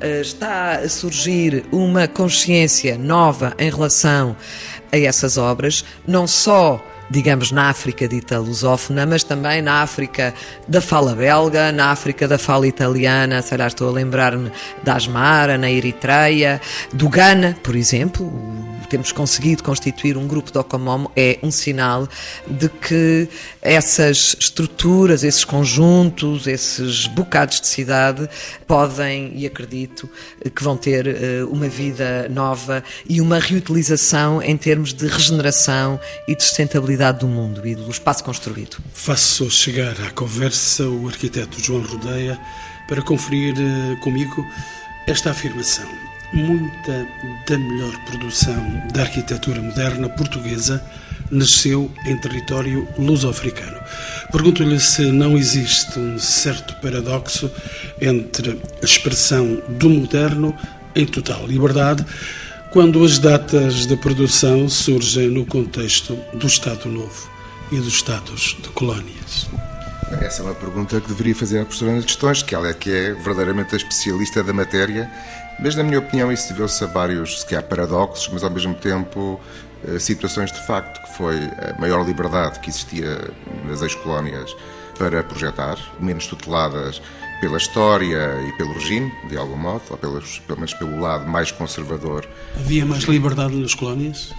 Eh, 0.00 0.20
está 0.20 0.78
a 0.78 0.88
surgir 0.88 1.64
uma 1.72 2.06
consciência 2.06 2.96
nova 2.96 3.54
em 3.58 3.70
relação 3.70 4.36
a 4.90 4.98
essas 4.98 5.36
obras, 5.36 5.84
não 6.06 6.26
só 6.26 6.84
digamos, 7.12 7.52
na 7.52 7.68
África 7.68 8.08
dita 8.08 8.38
lusófona, 8.38 9.04
mas 9.04 9.22
também 9.22 9.60
na 9.60 9.82
África 9.82 10.32
da 10.66 10.80
fala 10.80 11.14
belga, 11.14 11.70
na 11.70 11.90
África 11.90 12.26
da 12.26 12.38
fala 12.38 12.66
italiana, 12.66 13.42
sei 13.42 13.58
lá, 13.58 13.66
estou 13.66 13.90
a 13.90 13.92
lembrar-me 13.92 14.50
da 14.82 14.94
Asmara, 14.94 15.58
na 15.58 15.70
Eritreia, 15.70 16.58
do 16.90 17.10
Ghana, 17.10 17.54
por 17.62 17.76
exemplo, 17.76 18.32
temos 18.92 19.10
conseguido 19.10 19.62
constituir 19.62 20.18
um 20.18 20.26
grupo 20.26 20.52
de 20.52 20.58
Ocomomo 20.58 21.10
é 21.16 21.38
um 21.42 21.50
sinal 21.50 22.06
de 22.46 22.68
que 22.68 23.26
essas 23.62 24.36
estruturas, 24.38 25.24
esses 25.24 25.46
conjuntos, 25.46 26.46
esses 26.46 27.06
bocados 27.06 27.58
de 27.58 27.68
cidade 27.68 28.28
podem, 28.66 29.32
e 29.34 29.46
acredito, 29.46 30.06
que 30.54 30.62
vão 30.62 30.76
ter 30.76 31.06
uh, 31.06 31.48
uma 31.50 31.68
vida 31.68 32.28
nova 32.28 32.84
e 33.08 33.18
uma 33.22 33.38
reutilização 33.38 34.42
em 34.42 34.58
termos 34.58 34.92
de 34.92 35.06
regeneração 35.06 35.98
e 36.28 36.36
de 36.36 36.42
sustentabilidade 36.42 37.20
do 37.20 37.26
mundo 37.26 37.66
e 37.66 37.74
do 37.74 37.90
espaço 37.90 38.22
construído. 38.22 38.76
Faço 38.92 39.50
chegar 39.50 39.98
à 40.02 40.10
conversa 40.10 40.86
o 40.86 41.08
arquiteto 41.08 41.58
João 41.58 41.80
Rodeia 41.80 42.38
para 42.86 43.00
conferir 43.00 43.54
uh, 43.54 43.96
comigo 44.02 44.46
esta 45.06 45.30
afirmação 45.30 46.11
muita 46.32 47.06
da 47.46 47.58
melhor 47.58 47.96
produção 48.06 48.82
da 48.92 49.02
arquitetura 49.02 49.60
moderna 49.60 50.08
portuguesa 50.08 50.82
nasceu 51.30 51.90
em 52.04 52.16
território 52.18 52.86
luso-africano. 52.98 53.78
Pergunto-lhe 54.30 54.78
se 54.78 55.10
não 55.10 55.36
existe 55.36 55.98
um 55.98 56.18
certo 56.18 56.74
paradoxo 56.80 57.50
entre 58.00 58.60
a 58.82 58.84
expressão 58.84 59.62
do 59.68 59.88
moderno 59.88 60.54
em 60.94 61.06
total 61.06 61.46
liberdade 61.46 62.04
quando 62.70 63.04
as 63.04 63.18
datas 63.18 63.86
de 63.86 63.96
produção 63.96 64.68
surgem 64.68 65.28
no 65.28 65.44
contexto 65.44 66.18
do 66.32 66.46
Estado 66.46 66.88
Novo 66.88 67.30
e 67.70 67.76
dos 67.76 67.94
Estados 67.94 68.56
de 68.62 68.68
colónias. 68.70 69.48
Essa 70.20 70.42
é 70.42 70.44
uma 70.44 70.54
pergunta 70.54 71.00
que 71.00 71.08
deveria 71.08 71.34
fazer 71.34 71.60
à 71.60 71.64
professora 71.64 71.92
Ana 71.92 72.02
Questões, 72.02 72.42
que 72.42 72.54
ela 72.54 72.68
é 72.68 72.74
que 72.74 72.90
é 72.90 73.14
verdadeiramente 73.14 73.74
a 73.74 73.78
especialista 73.78 74.42
da 74.42 74.52
matéria 74.52 75.10
mas, 75.62 75.76
na 75.76 75.84
minha 75.84 76.00
opinião, 76.00 76.32
isso 76.32 76.52
deveu-se 76.52 76.82
a 76.82 76.86
vários, 76.88 77.40
se 77.40 77.46
calhar, 77.46 77.62
paradoxos, 77.64 78.28
mas 78.32 78.42
ao 78.42 78.50
mesmo 78.50 78.74
tempo 78.74 79.40
eh, 79.86 79.98
situações 79.98 80.50
de 80.50 80.60
facto, 80.66 81.00
que 81.02 81.16
foi 81.16 81.36
a 81.36 81.80
maior 81.80 82.04
liberdade 82.04 82.58
que 82.58 82.68
existia 82.68 83.30
nas 83.64 83.80
ex-colónias 83.80 84.54
para 84.98 85.22
projetar, 85.22 85.78
menos 86.00 86.26
tuteladas 86.26 87.00
pela 87.40 87.58
história 87.58 88.40
e 88.46 88.52
pelo 88.56 88.72
regime, 88.72 89.12
de 89.28 89.36
algum 89.36 89.56
modo, 89.56 89.82
ou 89.90 89.96
pelos, 89.96 90.40
pelo 90.40 90.58
menos 90.58 90.74
pelo 90.74 91.00
lado 91.00 91.28
mais 91.28 91.50
conservador. 91.50 92.28
Havia 92.56 92.84
mais 92.84 93.04
liberdade 93.04 93.54
nas 93.54 93.74
colónias? 93.74 94.32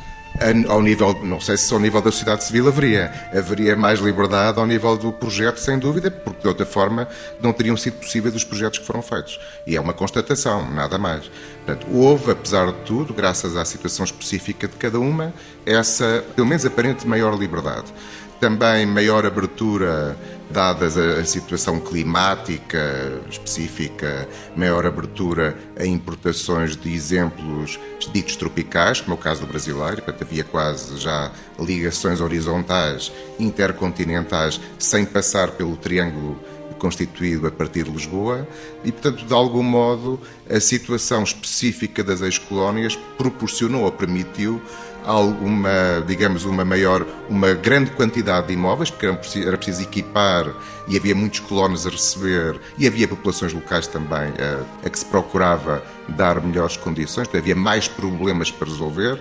Ao 0.67 0.81
nível, 0.81 1.13
não 1.23 1.39
sei 1.39 1.57
se 1.57 1.71
ao 1.73 1.79
nível 1.79 2.01
da 2.01 2.11
sociedade 2.11 2.43
civil 2.43 2.67
haveria, 2.67 3.11
haveria 3.33 3.75
mais 3.75 3.99
liberdade 3.99 4.59
ao 4.59 4.65
nível 4.65 4.97
do 4.97 5.11
projeto, 5.11 5.57
sem 5.57 5.77
dúvida, 5.77 6.09
porque 6.09 6.41
de 6.41 6.47
outra 6.47 6.65
forma 6.65 7.07
não 7.39 7.53
teriam 7.53 7.77
sido 7.77 7.99
possíveis 7.99 8.35
os 8.35 8.43
projetos 8.43 8.79
que 8.79 8.85
foram 8.85 9.01
feitos. 9.01 9.39
E 9.67 9.75
é 9.75 9.81
uma 9.81 9.93
constatação, 9.93 10.69
nada 10.71 10.97
mais. 10.97 11.29
Portanto, 11.65 11.87
houve, 11.93 12.31
apesar 12.31 12.67
de 12.67 12.79
tudo, 12.85 13.13
graças 13.13 13.55
à 13.55 13.63
situação 13.63 14.03
específica 14.03 14.67
de 14.67 14.75
cada 14.75 14.99
uma, 14.99 15.33
essa, 15.65 16.23
pelo 16.35 16.47
menos 16.47 16.65
aparente, 16.65 17.07
maior 17.07 17.37
liberdade. 17.37 17.93
Também 18.39 18.85
maior 18.85 19.25
abertura 19.25 20.17
dadas 20.49 20.97
a, 20.97 21.23
situação 21.25 21.79
climática 21.79 23.21
específica, 23.29 24.27
maior 24.55 24.85
abertura 24.85 25.57
a 25.79 25.85
importações 25.85 26.75
de 26.75 26.93
exemplos 26.93 27.79
ditos 28.11 28.35
tropicais, 28.35 29.01
como 29.01 29.15
é 29.15 29.19
o 29.19 29.21
caso 29.21 29.41
do 29.41 29.47
brasileiro, 29.47 30.01
portanto 30.01 30.21
havia 30.23 30.43
quase 30.43 30.97
já 30.97 31.31
ligações 31.59 32.21
horizontais, 32.21 33.11
intercontinentais, 33.39 34.59
sem 34.77 35.05
passar 35.05 35.51
pelo 35.51 35.75
triângulo 35.75 36.39
constituído 36.83 37.47
a 37.47 37.51
partir 37.51 37.83
de 37.85 37.91
Lisboa 37.91 38.45
e, 38.83 38.91
portanto, 38.91 39.25
de 39.25 39.33
algum 39.33 39.63
modo, 39.63 40.19
a 40.49 40.59
situação 40.59 41.23
específica 41.23 42.03
das 42.03 42.21
ex-colónias 42.21 42.97
proporcionou 43.17 43.83
ou 43.83 43.91
permitiu 43.91 44.61
alguma, 45.05 46.03
digamos, 46.05 46.45
uma 46.45 46.63
maior, 46.63 47.05
uma 47.29 47.53
grande 47.53 47.91
quantidade 47.91 48.47
de 48.47 48.53
imóveis, 48.53 48.89
porque 48.89 49.05
era 49.05 49.57
preciso 49.57 49.81
equipar 49.81 50.53
e 50.87 50.97
havia 50.97 51.15
muitos 51.15 51.39
colonos 51.39 51.87
a 51.87 51.89
receber 51.89 52.59
e 52.77 52.87
havia 52.87 53.07
populações 53.07 53.53
locais 53.53 53.87
também 53.87 54.33
a, 54.39 54.85
a 54.85 54.89
que 54.89 54.99
se 54.99 55.05
procurava 55.05 55.83
dar 56.09 56.41
melhores 56.41 56.77
condições, 56.77 57.29
havia 57.33 57.55
mais 57.55 57.87
problemas 57.87 58.51
para 58.51 58.67
resolver, 58.67 59.19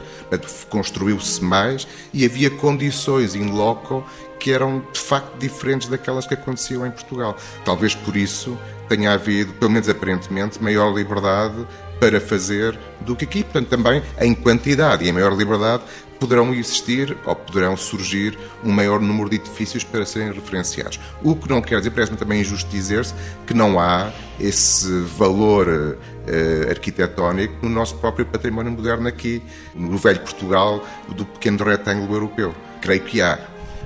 construiu-se 0.69 1.43
mais 1.43 1.87
e 2.13 2.25
havia 2.25 2.51
condições 2.51 3.35
in 3.35 3.51
loco 3.51 4.05
que 4.43 4.51
eram 4.51 4.85
de 4.93 4.99
facto 4.99 5.39
diferentes 5.39 5.87
daquelas 5.87 6.27
que 6.27 6.35
aconteciam 6.35 6.85
em 6.85 6.91
Portugal. 6.91 7.37
Talvez 7.65 7.95
por 7.95 8.17
isso 8.17 8.59
tenha 8.89 9.13
havido, 9.13 9.53
pelo 9.55 9.71
menos 9.71 9.89
aparentemente, 9.89 10.61
maior 10.61 10.93
liberdade 10.93 11.65
para 12.03 12.21
fazer 12.21 12.77
do 13.03 13.15
que 13.15 13.25
aqui. 13.25 13.45
Portanto, 13.45 13.69
também 13.69 14.03
em 14.21 14.35
quantidade 14.35 15.05
e 15.05 15.09
em 15.09 15.13
maior 15.13 15.33
liberdade 15.37 15.85
poderão 16.19 16.53
existir 16.53 17.17
ou 17.25 17.37
poderão 17.37 17.77
surgir 17.77 18.37
um 18.65 18.73
maior 18.73 19.01
número 19.01 19.31
de 19.31 19.37
edifícios 19.37 19.85
para 19.85 20.05
serem 20.05 20.33
referenciados. 20.33 20.99
O 21.23 21.37
que 21.37 21.49
não 21.49 21.63
quer 21.63 21.79
dizer, 21.79 21.91
parece-me 21.91 22.19
também 22.19 22.41
injusto 22.41 22.69
dizer-se, 22.69 23.15
que 23.47 23.55
não 23.55 23.79
há 23.79 24.11
esse 24.41 24.89
valor 25.17 25.69
uh, 25.69 26.71
arquitetónico 26.71 27.55
no 27.63 27.69
nosso 27.69 27.95
próprio 27.95 28.27
património 28.27 28.73
moderno 28.73 29.07
aqui, 29.07 29.41
no 29.73 29.97
velho 29.97 30.21
Portugal 30.21 30.85
do 31.09 31.25
pequeno 31.25 31.63
retângulo 31.63 32.15
europeu. 32.15 32.53
Creio 32.81 33.03
que 33.03 33.23
há. 33.23 33.39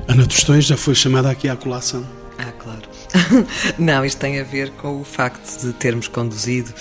Ana 0.08 0.26
Tostões 0.26 0.64
já 0.64 0.76
foi 0.78 0.94
chamada 0.94 1.30
aqui 1.30 1.50
à 1.50 1.56
colação. 1.56 2.06
Ah, 2.38 2.52
claro. 2.52 2.82
Não, 3.78 4.04
isto 4.04 4.18
tem 4.18 4.40
a 4.40 4.44
ver 4.44 4.70
com 4.72 5.00
o 5.00 5.04
facto 5.04 5.60
de 5.60 5.72
termos 5.72 6.08
conduzido, 6.08 6.72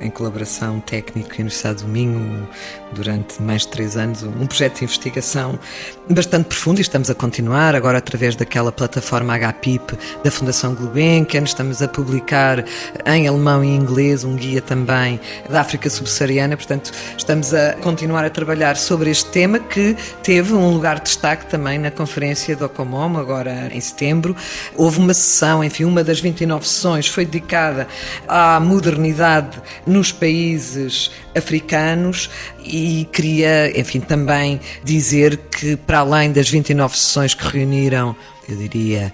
em 0.00 0.10
colaboração 0.10 0.80
técnica 0.80 1.28
com 1.28 1.34
a 1.34 1.40
Universidade 1.40 1.82
do 1.82 1.88
Minho, 1.88 2.48
durante 2.92 3.42
mais 3.42 3.62
de 3.62 3.68
três 3.68 3.96
anos, 3.96 4.22
um 4.22 4.46
projeto 4.46 4.78
de 4.78 4.84
investigação 4.84 5.58
bastante 6.08 6.46
profundo 6.46 6.78
e 6.78 6.82
estamos 6.82 7.10
a 7.10 7.14
continuar, 7.14 7.74
agora 7.74 7.98
através 7.98 8.36
daquela 8.36 8.70
plataforma 8.70 9.36
HPIP 9.36 9.98
da 10.22 10.30
Fundação 10.30 10.74
Gulbenkian, 10.74 11.42
estamos 11.42 11.82
a 11.82 11.88
publicar 11.88 12.64
em 13.06 13.26
alemão 13.26 13.64
e 13.64 13.68
inglês 13.68 14.24
um 14.24 14.36
guia 14.36 14.60
também 14.60 15.20
da 15.48 15.60
África 15.60 15.88
Subsaariana, 15.90 16.56
portanto, 16.56 16.92
estamos 17.16 17.52
a 17.54 17.74
continuar 17.74 18.24
a 18.24 18.30
trabalhar 18.30 18.76
sobre 18.76 19.10
este 19.10 19.30
tema 19.30 19.58
que 19.58 19.96
teve 20.22 20.52
um 20.52 20.70
lugar 20.70 20.96
de 20.96 21.04
destaque 21.04 21.46
também 21.46 21.78
na 21.78 21.90
conferência 21.90 22.54
do 22.56 22.64
Ocomomo, 22.64 23.18
agora 23.18 23.70
em 23.72 23.80
setembro. 23.80 24.36
Houve 24.76 24.98
uma 24.98 25.14
sessão, 25.14 25.62
enfim, 25.64 25.83
uma 25.84 26.04
das 26.04 26.20
29 26.20 26.66
sessões 26.66 27.06
foi 27.06 27.24
dedicada 27.24 27.86
à 28.26 28.58
modernidade 28.60 29.60
nos 29.86 30.12
países 30.12 31.10
africanos 31.36 32.30
e 32.64 33.08
queria, 33.12 33.78
enfim, 33.78 34.00
também 34.00 34.60
dizer 34.82 35.36
que 35.36 35.76
para 35.76 35.98
além 35.98 36.32
das 36.32 36.48
29 36.48 36.96
sessões 36.96 37.34
que 37.34 37.46
reuniram 37.46 38.16
eu 38.48 38.56
diria, 38.56 39.12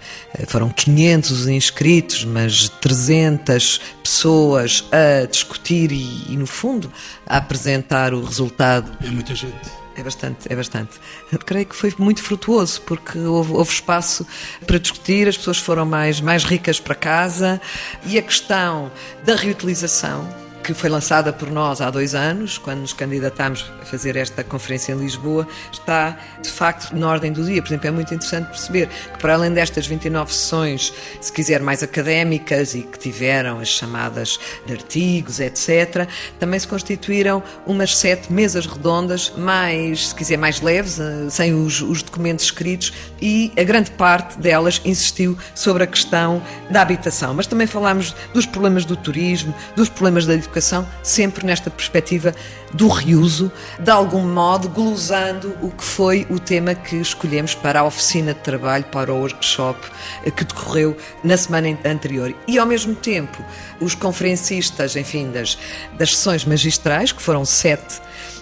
foram 0.48 0.68
500 0.70 1.46
inscritos, 1.46 2.24
mas 2.24 2.68
300 2.80 3.80
pessoas 4.02 4.84
a 4.90 5.24
discutir 5.24 5.92
e, 5.92 6.32
e, 6.32 6.36
no 6.36 6.46
fundo, 6.46 6.92
a 7.26 7.36
apresentar 7.36 8.12
o 8.12 8.24
resultado. 8.24 8.90
É 9.04 9.08
muita 9.08 9.34
gente. 9.34 9.79
É 9.96 10.02
bastante, 10.02 10.50
é 10.50 10.56
bastante. 10.56 11.00
Creio 11.44 11.66
que 11.66 11.74
foi 11.74 11.92
muito 11.98 12.22
frutuoso, 12.22 12.80
porque 12.82 13.18
houve, 13.18 13.52
houve, 13.52 13.72
espaço 13.72 14.26
para 14.66 14.78
discutir, 14.78 15.28
as 15.28 15.36
pessoas 15.36 15.58
foram 15.58 15.84
mais, 15.84 16.20
mais 16.20 16.44
ricas 16.44 16.78
para 16.78 16.94
casa 16.94 17.60
e 18.06 18.16
a 18.16 18.22
questão 18.22 18.90
da 19.24 19.34
reutilização 19.34 20.49
que 20.74 20.80
foi 20.80 20.90
lançada 20.90 21.32
por 21.32 21.50
nós 21.50 21.80
há 21.80 21.90
dois 21.90 22.14
anos, 22.14 22.58
quando 22.58 22.80
nos 22.80 22.92
candidatámos 22.92 23.70
a 23.80 23.84
fazer 23.84 24.16
esta 24.16 24.44
conferência 24.44 24.92
em 24.92 24.96
Lisboa, 24.96 25.46
está 25.72 26.16
de 26.42 26.48
facto 26.48 26.94
na 26.96 27.08
ordem 27.08 27.32
do 27.32 27.44
dia. 27.44 27.60
Por 27.60 27.68
exemplo, 27.68 27.88
é 27.88 27.90
muito 27.90 28.14
interessante 28.14 28.46
perceber 28.46 28.88
que, 29.12 29.18
para 29.18 29.34
além 29.34 29.52
destas 29.52 29.86
29 29.86 30.32
sessões, 30.32 30.92
se 31.20 31.32
quiser, 31.32 31.60
mais 31.60 31.82
académicas 31.82 32.74
e 32.74 32.82
que 32.82 32.98
tiveram 32.98 33.58
as 33.58 33.68
chamadas 33.68 34.38
de 34.66 34.72
artigos, 34.72 35.40
etc., 35.40 36.08
também 36.38 36.58
se 36.58 36.68
constituíram 36.68 37.42
umas 37.66 37.96
sete 37.96 38.32
mesas 38.32 38.66
redondas, 38.66 39.32
mais, 39.36 40.08
se 40.08 40.14
quiser, 40.14 40.36
mais 40.36 40.60
leves, 40.60 40.98
eh, 40.98 41.28
sem 41.30 41.54
os, 41.54 41.80
os 41.82 42.02
documentos 42.02 42.44
escritos, 42.44 42.92
e 43.20 43.52
a 43.56 43.62
grande 43.62 43.90
parte 43.90 44.38
delas 44.38 44.80
insistiu 44.84 45.36
sobre 45.54 45.84
a 45.84 45.86
questão 45.86 46.42
da 46.70 46.82
habitação. 46.82 47.34
Mas 47.34 47.46
também 47.46 47.66
falámos 47.66 48.14
dos 48.32 48.46
problemas 48.46 48.84
do 48.84 48.96
turismo, 48.96 49.54
dos 49.74 49.88
problemas 49.88 50.26
da 50.26 50.34
educação, 50.34 50.59
sempre 51.02 51.46
nesta 51.46 51.70
perspectiva 51.70 52.34
do 52.72 52.88
reuso, 52.88 53.50
de 53.78 53.90
algum 53.90 54.22
modo 54.22 54.68
glosando 54.68 55.56
o 55.60 55.70
que 55.70 55.82
foi 55.82 56.26
o 56.30 56.38
tema 56.38 56.74
que 56.74 56.96
escolhemos 56.96 57.54
para 57.54 57.80
a 57.80 57.84
oficina 57.84 58.32
de 58.32 58.40
trabalho, 58.40 58.84
para 58.84 59.12
o 59.12 59.18
workshop 59.18 59.80
eh, 60.24 60.30
que 60.30 60.44
decorreu 60.44 60.96
na 61.24 61.36
semana 61.36 61.76
anterior. 61.84 62.34
E 62.46 62.58
ao 62.58 62.66
mesmo 62.66 62.94
tempo, 62.94 63.44
os 63.80 63.94
conferencistas, 63.94 64.94
enfim, 64.96 65.30
das, 65.30 65.58
das 65.98 66.16
sessões 66.16 66.44
magistrais, 66.44 67.12
que 67.12 67.22
foram 67.22 67.44
sete 67.44 68.00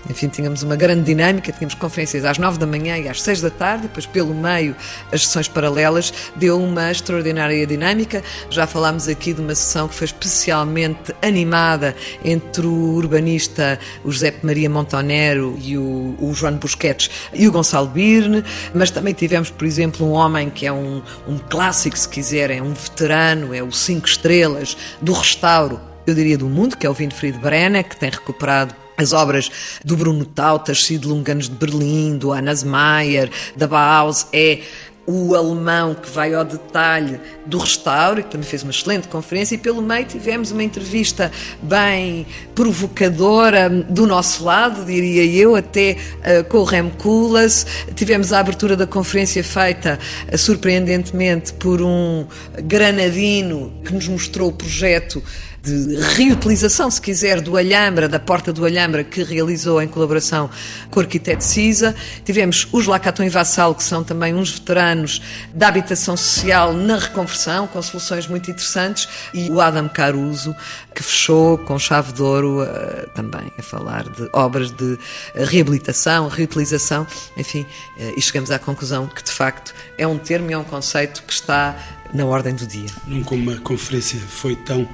enfim, 0.08 0.28
tínhamos 0.28 0.62
uma 0.62 0.76
grande 0.76 1.04
dinâmica, 1.04 1.52
tínhamos 1.52 1.74
conferências 1.74 2.24
às 2.24 2.38
nove 2.38 2.58
da 2.58 2.66
manhã 2.66 2.98
e 2.98 3.08
às 3.08 3.22
seis 3.22 3.40
da 3.40 3.50
tarde, 3.50 3.82
depois 3.82 4.06
pelo 4.06 4.34
meio 4.34 4.74
as 5.12 5.26
sessões 5.26 5.48
paralelas, 5.48 6.12
deu 6.36 6.60
uma 6.62 6.90
extraordinária 6.90 7.66
dinâmica. 7.66 8.22
Já 8.50 8.66
falámos 8.66 9.08
aqui 9.08 9.32
de 9.32 9.40
uma 9.40 9.54
sessão 9.54 9.88
que 9.88 9.94
foi 9.94 10.06
especialmente 10.06 11.14
animada 11.22 11.94
entre 12.24 12.66
o 12.66 12.94
urbanista 12.94 13.78
o 14.04 14.10
José 14.10 14.34
Maria 14.42 14.70
Montonero 14.70 15.56
e 15.60 15.76
o, 15.76 16.14
o 16.20 16.32
João 16.34 16.56
Busquets 16.56 17.10
e 17.32 17.46
o 17.48 17.52
Gonçalo 17.52 17.88
Birne, 17.88 18.44
mas 18.74 18.90
também 18.90 19.14
tivemos, 19.14 19.50
por 19.50 19.66
exemplo, 19.66 20.06
um 20.06 20.12
homem 20.12 20.50
que 20.50 20.66
é 20.66 20.72
um, 20.72 21.02
um 21.26 21.38
clássico, 21.38 21.98
se 21.98 22.08
quiserem, 22.08 22.60
um 22.60 22.72
veterano, 22.72 23.54
é 23.54 23.62
o 23.62 23.72
Cinco 23.72 24.06
Estrelas 24.06 24.76
do 25.00 25.12
restauro, 25.12 25.80
eu 26.06 26.14
diria, 26.14 26.38
do 26.38 26.48
mundo, 26.48 26.76
que 26.76 26.86
é 26.86 26.90
o 26.90 26.94
Winfried 26.94 27.38
Brenner, 27.38 27.84
que 27.84 27.96
tem 27.96 28.10
recuperado 28.10 28.74
as 28.98 29.12
obras 29.12 29.50
do 29.84 29.96
Bruno 29.96 30.24
Tautas, 30.24 30.84
Cid 30.84 31.06
Lunganos 31.06 31.48
de 31.48 31.54
Berlim, 31.54 32.18
do 32.18 32.32
Hannes 32.32 32.64
Mayer, 32.64 33.30
da 33.56 33.68
Bauhaus, 33.68 34.26
é 34.32 34.60
o 35.06 35.34
alemão 35.34 35.94
que 35.94 36.10
vai 36.10 36.34
ao 36.34 36.44
detalhe 36.44 37.18
do 37.46 37.56
restauro, 37.56 38.22
que 38.22 38.30
também 38.30 38.46
fez 38.46 38.62
uma 38.62 38.70
excelente 38.70 39.08
conferência, 39.08 39.54
e 39.54 39.58
pelo 39.58 39.80
meio 39.80 40.04
tivemos 40.04 40.50
uma 40.50 40.62
entrevista 40.62 41.32
bem 41.62 42.26
provocadora 42.54 43.70
do 43.70 44.06
nosso 44.06 44.44
lado, 44.44 44.84
diria 44.84 45.24
eu, 45.24 45.56
até 45.56 45.96
uh, 46.18 46.44
com 46.50 46.58
o 46.58 46.64
Rem 46.64 46.90
Koolhaas. 46.90 47.66
Tivemos 47.94 48.34
a 48.34 48.40
abertura 48.40 48.76
da 48.76 48.86
conferência 48.86 49.42
feita, 49.42 49.98
uh, 50.30 50.36
surpreendentemente, 50.36 51.54
por 51.54 51.80
um 51.80 52.26
granadino 52.64 53.72
que 53.86 53.94
nos 53.94 54.08
mostrou 54.08 54.50
o 54.50 54.52
projeto 54.52 55.22
de 55.68 55.96
reutilização, 56.14 56.90
se 56.90 57.00
quiser, 57.00 57.40
do 57.40 57.56
Alhambra, 57.56 58.08
da 58.08 58.18
Porta 58.18 58.52
do 58.52 58.64
Alhambra, 58.64 59.04
que 59.04 59.22
realizou 59.22 59.82
em 59.82 59.86
colaboração 59.86 60.48
com 60.90 60.98
o 60.98 61.02
arquiteto 61.02 61.44
Cisa. 61.44 61.94
Tivemos 62.24 62.66
os 62.72 62.86
Lacaton 62.86 63.24
e 63.24 63.28
Vassal, 63.28 63.74
que 63.74 63.82
são 63.82 64.02
também 64.02 64.34
uns 64.34 64.50
veteranos 64.52 65.20
da 65.52 65.68
habitação 65.68 66.16
social 66.16 66.72
na 66.72 66.96
reconversão, 66.96 67.66
com 67.66 67.82
soluções 67.82 68.26
muito 68.26 68.50
interessantes, 68.50 69.08
e 69.34 69.50
o 69.50 69.60
Adam 69.60 69.88
Caruso, 69.88 70.56
que 70.94 71.02
fechou 71.02 71.58
com 71.58 71.78
chave 71.78 72.12
de 72.12 72.22
ouro 72.22 72.62
uh, 72.62 73.08
também 73.14 73.52
a 73.58 73.62
falar 73.62 74.04
de 74.04 74.28
obras 74.32 74.70
de 74.70 74.98
reabilitação, 75.34 76.28
reutilização, 76.28 77.06
enfim, 77.36 77.62
uh, 77.98 78.14
e 78.16 78.22
chegamos 78.22 78.50
à 78.50 78.58
conclusão 78.58 79.06
que, 79.06 79.22
de 79.22 79.32
facto, 79.32 79.74
é 79.98 80.06
um 80.06 80.16
termo 80.16 80.50
e 80.50 80.54
é 80.54 80.58
um 80.58 80.64
conceito 80.64 81.22
que 81.24 81.32
está 81.32 81.76
na 82.12 82.24
ordem 82.24 82.54
do 82.54 82.66
dia. 82.66 82.88
Nunca 83.06 83.34
uma 83.34 83.56
conferência 83.56 84.18
foi 84.18 84.56
tão 84.56 84.88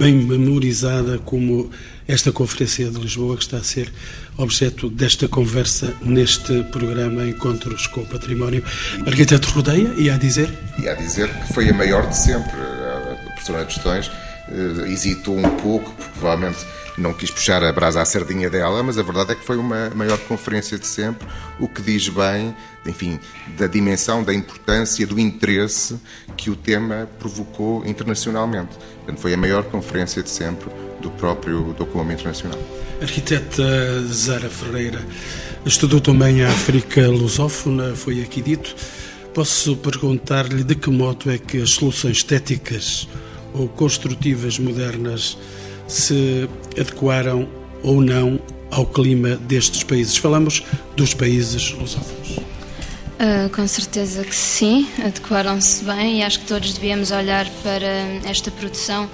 bem 0.00 0.14
memorizada 0.14 1.18
como 1.18 1.70
esta 2.08 2.32
Conferência 2.32 2.88
de 2.88 2.98
Lisboa, 2.98 3.36
que 3.36 3.42
está 3.42 3.58
a 3.58 3.62
ser 3.62 3.92
objeto 4.38 4.88
desta 4.88 5.28
conversa 5.28 5.92
neste 6.00 6.62
programa 6.72 7.28
Encontros 7.28 7.86
com 7.86 8.00
o 8.00 8.06
Património. 8.06 8.64
Arquiteto 9.06 9.50
Rodeia, 9.50 9.92
e 9.98 10.08
a 10.08 10.16
dizer? 10.16 10.48
E 10.78 10.88
a 10.88 10.94
dizer 10.94 11.28
que 11.28 11.52
foi 11.52 11.68
a 11.68 11.74
maior 11.74 12.08
de 12.08 12.16
sempre. 12.16 12.50
A 12.50 13.32
professora 13.34 13.66
de 13.66 13.74
Questões 13.74 14.10
eh, 14.48 14.90
hesitou 14.90 15.36
um 15.36 15.56
pouco, 15.56 15.90
porque 15.92 16.18
provavelmente 16.18 16.64
não 17.00 17.14
quis 17.14 17.30
puxar 17.30 17.64
a 17.64 17.72
brasa 17.72 18.00
à 18.00 18.04
sardinha 18.04 18.50
dela, 18.50 18.82
mas 18.82 18.98
a 18.98 19.02
verdade 19.02 19.32
é 19.32 19.34
que 19.34 19.44
foi 19.44 19.56
uma 19.56 19.90
maior 19.90 20.18
conferência 20.18 20.78
de 20.78 20.86
sempre, 20.86 21.26
o 21.58 21.66
que 21.66 21.80
diz 21.80 22.08
bem, 22.08 22.54
enfim, 22.86 23.18
da 23.56 23.66
dimensão, 23.66 24.22
da 24.22 24.34
importância, 24.34 25.06
do 25.06 25.18
interesse 25.18 25.98
que 26.36 26.50
o 26.50 26.56
tema 26.56 27.08
provocou 27.18 27.84
internacionalmente. 27.86 28.76
Portanto, 28.98 29.18
foi 29.18 29.34
a 29.34 29.36
maior 29.36 29.64
conferência 29.64 30.22
de 30.22 30.30
sempre 30.30 30.70
do 31.00 31.10
próprio 31.10 31.74
documento 31.78 32.20
internacional. 32.20 32.58
Arquiteta 33.00 33.64
Zara 34.06 34.50
Ferreira 34.50 35.00
estudou 35.64 36.00
também 36.00 36.42
a 36.42 36.48
África 36.48 37.08
lusófona, 37.08 37.94
foi 37.94 38.22
aqui 38.22 38.42
dito. 38.42 38.74
Posso 39.32 39.76
perguntar-lhe 39.76 40.64
de 40.64 40.74
que 40.74 40.90
modo 40.90 41.30
é 41.30 41.38
que 41.38 41.62
as 41.62 41.70
soluções 41.70 42.18
estéticas 42.18 43.08
ou 43.54 43.68
construtivas 43.68 44.58
modernas 44.58 45.38
se 45.90 46.48
adequaram 46.78 47.48
ou 47.82 48.00
não 48.00 48.38
ao 48.70 48.86
clima 48.86 49.36
destes 49.36 49.82
países. 49.82 50.16
Falamos 50.16 50.62
dos 50.96 51.12
países 51.14 51.72
lusófonos. 51.72 52.38
Uh, 52.38 53.50
com 53.54 53.66
certeza 53.66 54.24
que 54.24 54.34
sim, 54.34 54.88
adequaram-se 55.04 55.84
bem 55.84 56.20
e 56.20 56.22
acho 56.22 56.40
que 56.40 56.46
todos 56.46 56.72
devíamos 56.72 57.10
olhar 57.10 57.46
para 57.62 57.86
esta 58.24 58.50
produção 58.50 59.10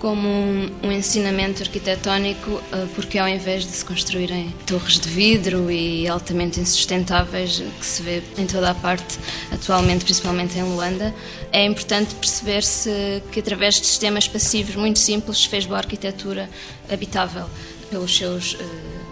como 0.00 0.26
um, 0.26 0.70
um 0.82 0.90
ensinamento 0.90 1.62
arquitetónico, 1.62 2.50
uh, 2.50 2.88
porque 2.94 3.18
ao 3.18 3.28
invés 3.28 3.64
de 3.64 3.70
se 3.70 3.84
construírem 3.84 4.52
torres 4.66 4.98
de 4.98 5.08
vidro 5.08 5.70
e 5.70 6.08
altamente 6.08 6.58
insustentáveis 6.58 7.62
que 7.78 7.86
se 7.86 8.02
vê 8.02 8.22
em 8.38 8.46
toda 8.46 8.70
a 8.70 8.74
parte 8.74 9.18
atualmente, 9.52 10.04
principalmente 10.04 10.58
em 10.58 10.62
Luanda, 10.62 11.14
é 11.52 11.64
importante 11.64 12.14
perceber-se 12.14 13.22
que 13.30 13.40
através 13.40 13.78
de 13.78 13.86
sistemas 13.86 14.26
passivos 14.26 14.74
muito 14.74 14.98
simples 14.98 15.44
fez 15.44 15.66
boa 15.66 15.78
arquitetura 15.78 16.48
habitável. 16.90 17.44
pelos 17.90 18.16
seus 18.16 18.54
uh, 18.54 18.58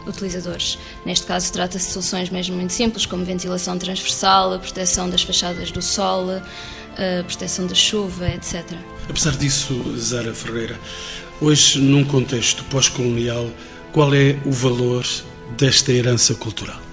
utilizadores. 0.07 0.79
Neste 1.05 1.27
caso, 1.27 1.53
trata-se 1.53 1.89
de 1.89 1.93
soluções 1.93 2.31
mesmo 2.31 2.55
muito 2.55 2.73
simples, 2.73 3.05
como 3.07 3.25
ventilação 3.25 3.77
transversal, 3.77 4.57
proteção 4.61 5.11
das 5.11 5.23
fachadas 5.23 5.73
do 5.73 5.83
sol, 5.83 6.31
a 6.31 7.25
proteção 7.25 7.67
da 7.67 7.75
chuva, 7.75 8.29
etc. 8.29 8.65
Apesar 9.09 9.37
disso, 9.37 9.97
Zara 9.97 10.35
Ferreira, 10.35 10.79
hoje, 11.41 11.81
num 11.81 12.05
contexto 12.05 12.65
pós-colonial, 12.65 13.49
qual 13.93 14.15
é 14.15 14.37
o 14.45 14.53
valor 14.53 15.07
desta 15.57 15.93
herança 15.93 16.35
cultural? 16.35 16.89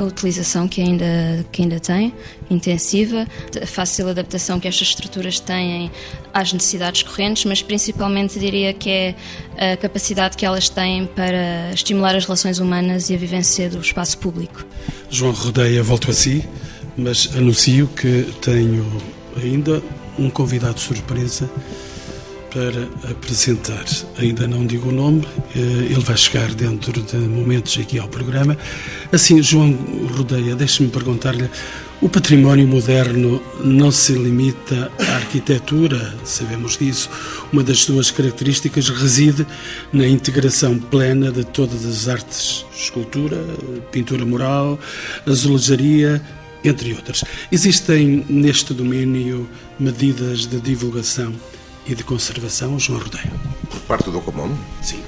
a 0.00 0.04
utilização 0.04 0.66
que 0.66 0.80
ainda, 0.80 1.44
que 1.52 1.60
ainda 1.60 1.78
tem, 1.78 2.14
intensiva, 2.48 3.26
a 3.62 3.66
fácil 3.66 4.08
adaptação 4.08 4.58
que 4.58 4.66
estas 4.66 4.88
estruturas 4.88 5.38
têm 5.38 5.90
às 6.32 6.52
necessidades 6.54 7.02
correntes, 7.02 7.44
mas 7.44 7.60
principalmente 7.60 8.38
diria 8.38 8.72
que 8.72 8.88
é 8.88 9.14
a 9.72 9.76
capacidade 9.76 10.38
que 10.38 10.46
elas 10.46 10.70
têm 10.70 11.04
para 11.06 11.70
estimular 11.74 12.16
as 12.16 12.24
relações 12.24 12.58
humanas 12.58 13.10
e 13.10 13.14
a 13.14 13.18
vivência 13.18 13.68
do 13.68 13.78
espaço 13.78 14.16
público. 14.16 14.64
João 15.10 15.32
Rodeia, 15.32 15.82
volto 15.82 16.10
a 16.10 16.14
si, 16.14 16.48
mas 16.96 17.28
anuncio 17.36 17.86
que 17.88 18.26
tenho 18.40 18.90
ainda 19.36 19.82
um 20.20 20.30
convidado 20.30 20.78
surpresa 20.78 21.50
para 22.52 23.10
apresentar. 23.10 23.84
Ainda 24.18 24.46
não 24.46 24.66
digo 24.66 24.88
o 24.88 24.92
nome, 24.92 25.26
eh, 25.54 25.58
ele 25.58 26.00
vai 26.00 26.16
chegar 26.16 26.52
dentro 26.52 27.00
de 27.00 27.16
momentos 27.16 27.78
aqui 27.78 27.98
ao 27.98 28.08
programa. 28.08 28.56
Assim, 29.12 29.40
João 29.42 29.72
Rodeia, 30.16 30.54
deixe-me 30.56 30.88
perguntar-lhe: 30.88 31.48
o 32.02 32.08
património 32.08 32.66
moderno 32.66 33.40
não 33.62 33.90
se 33.90 34.12
limita 34.12 34.90
à 34.98 35.16
arquitetura, 35.16 36.14
sabemos 36.24 36.76
disso. 36.76 37.08
Uma 37.52 37.62
das 37.62 37.82
suas 37.82 38.10
características 38.10 38.88
reside 38.88 39.46
na 39.92 40.06
integração 40.06 40.78
plena 40.78 41.30
de 41.30 41.44
todas 41.44 41.84
as 41.84 42.08
artes, 42.08 42.66
escultura, 42.74 43.36
pintura 43.92 44.24
mural, 44.24 44.78
azulejaria, 45.26 46.20
entre 46.64 46.92
outras. 46.92 47.24
Existem 47.50 48.24
neste 48.28 48.74
domínio 48.74 49.48
medidas 49.78 50.46
de 50.46 50.60
divulgação 50.60 51.32
e 51.86 51.94
de 51.94 52.04
conservação, 52.04 52.78
João 52.78 53.00
Rodeio. 53.00 53.32
Por 53.68 53.80
parte 53.80 54.04
do 54.04 54.12
Docomom? 54.12 54.54
Sim. 54.82 55.02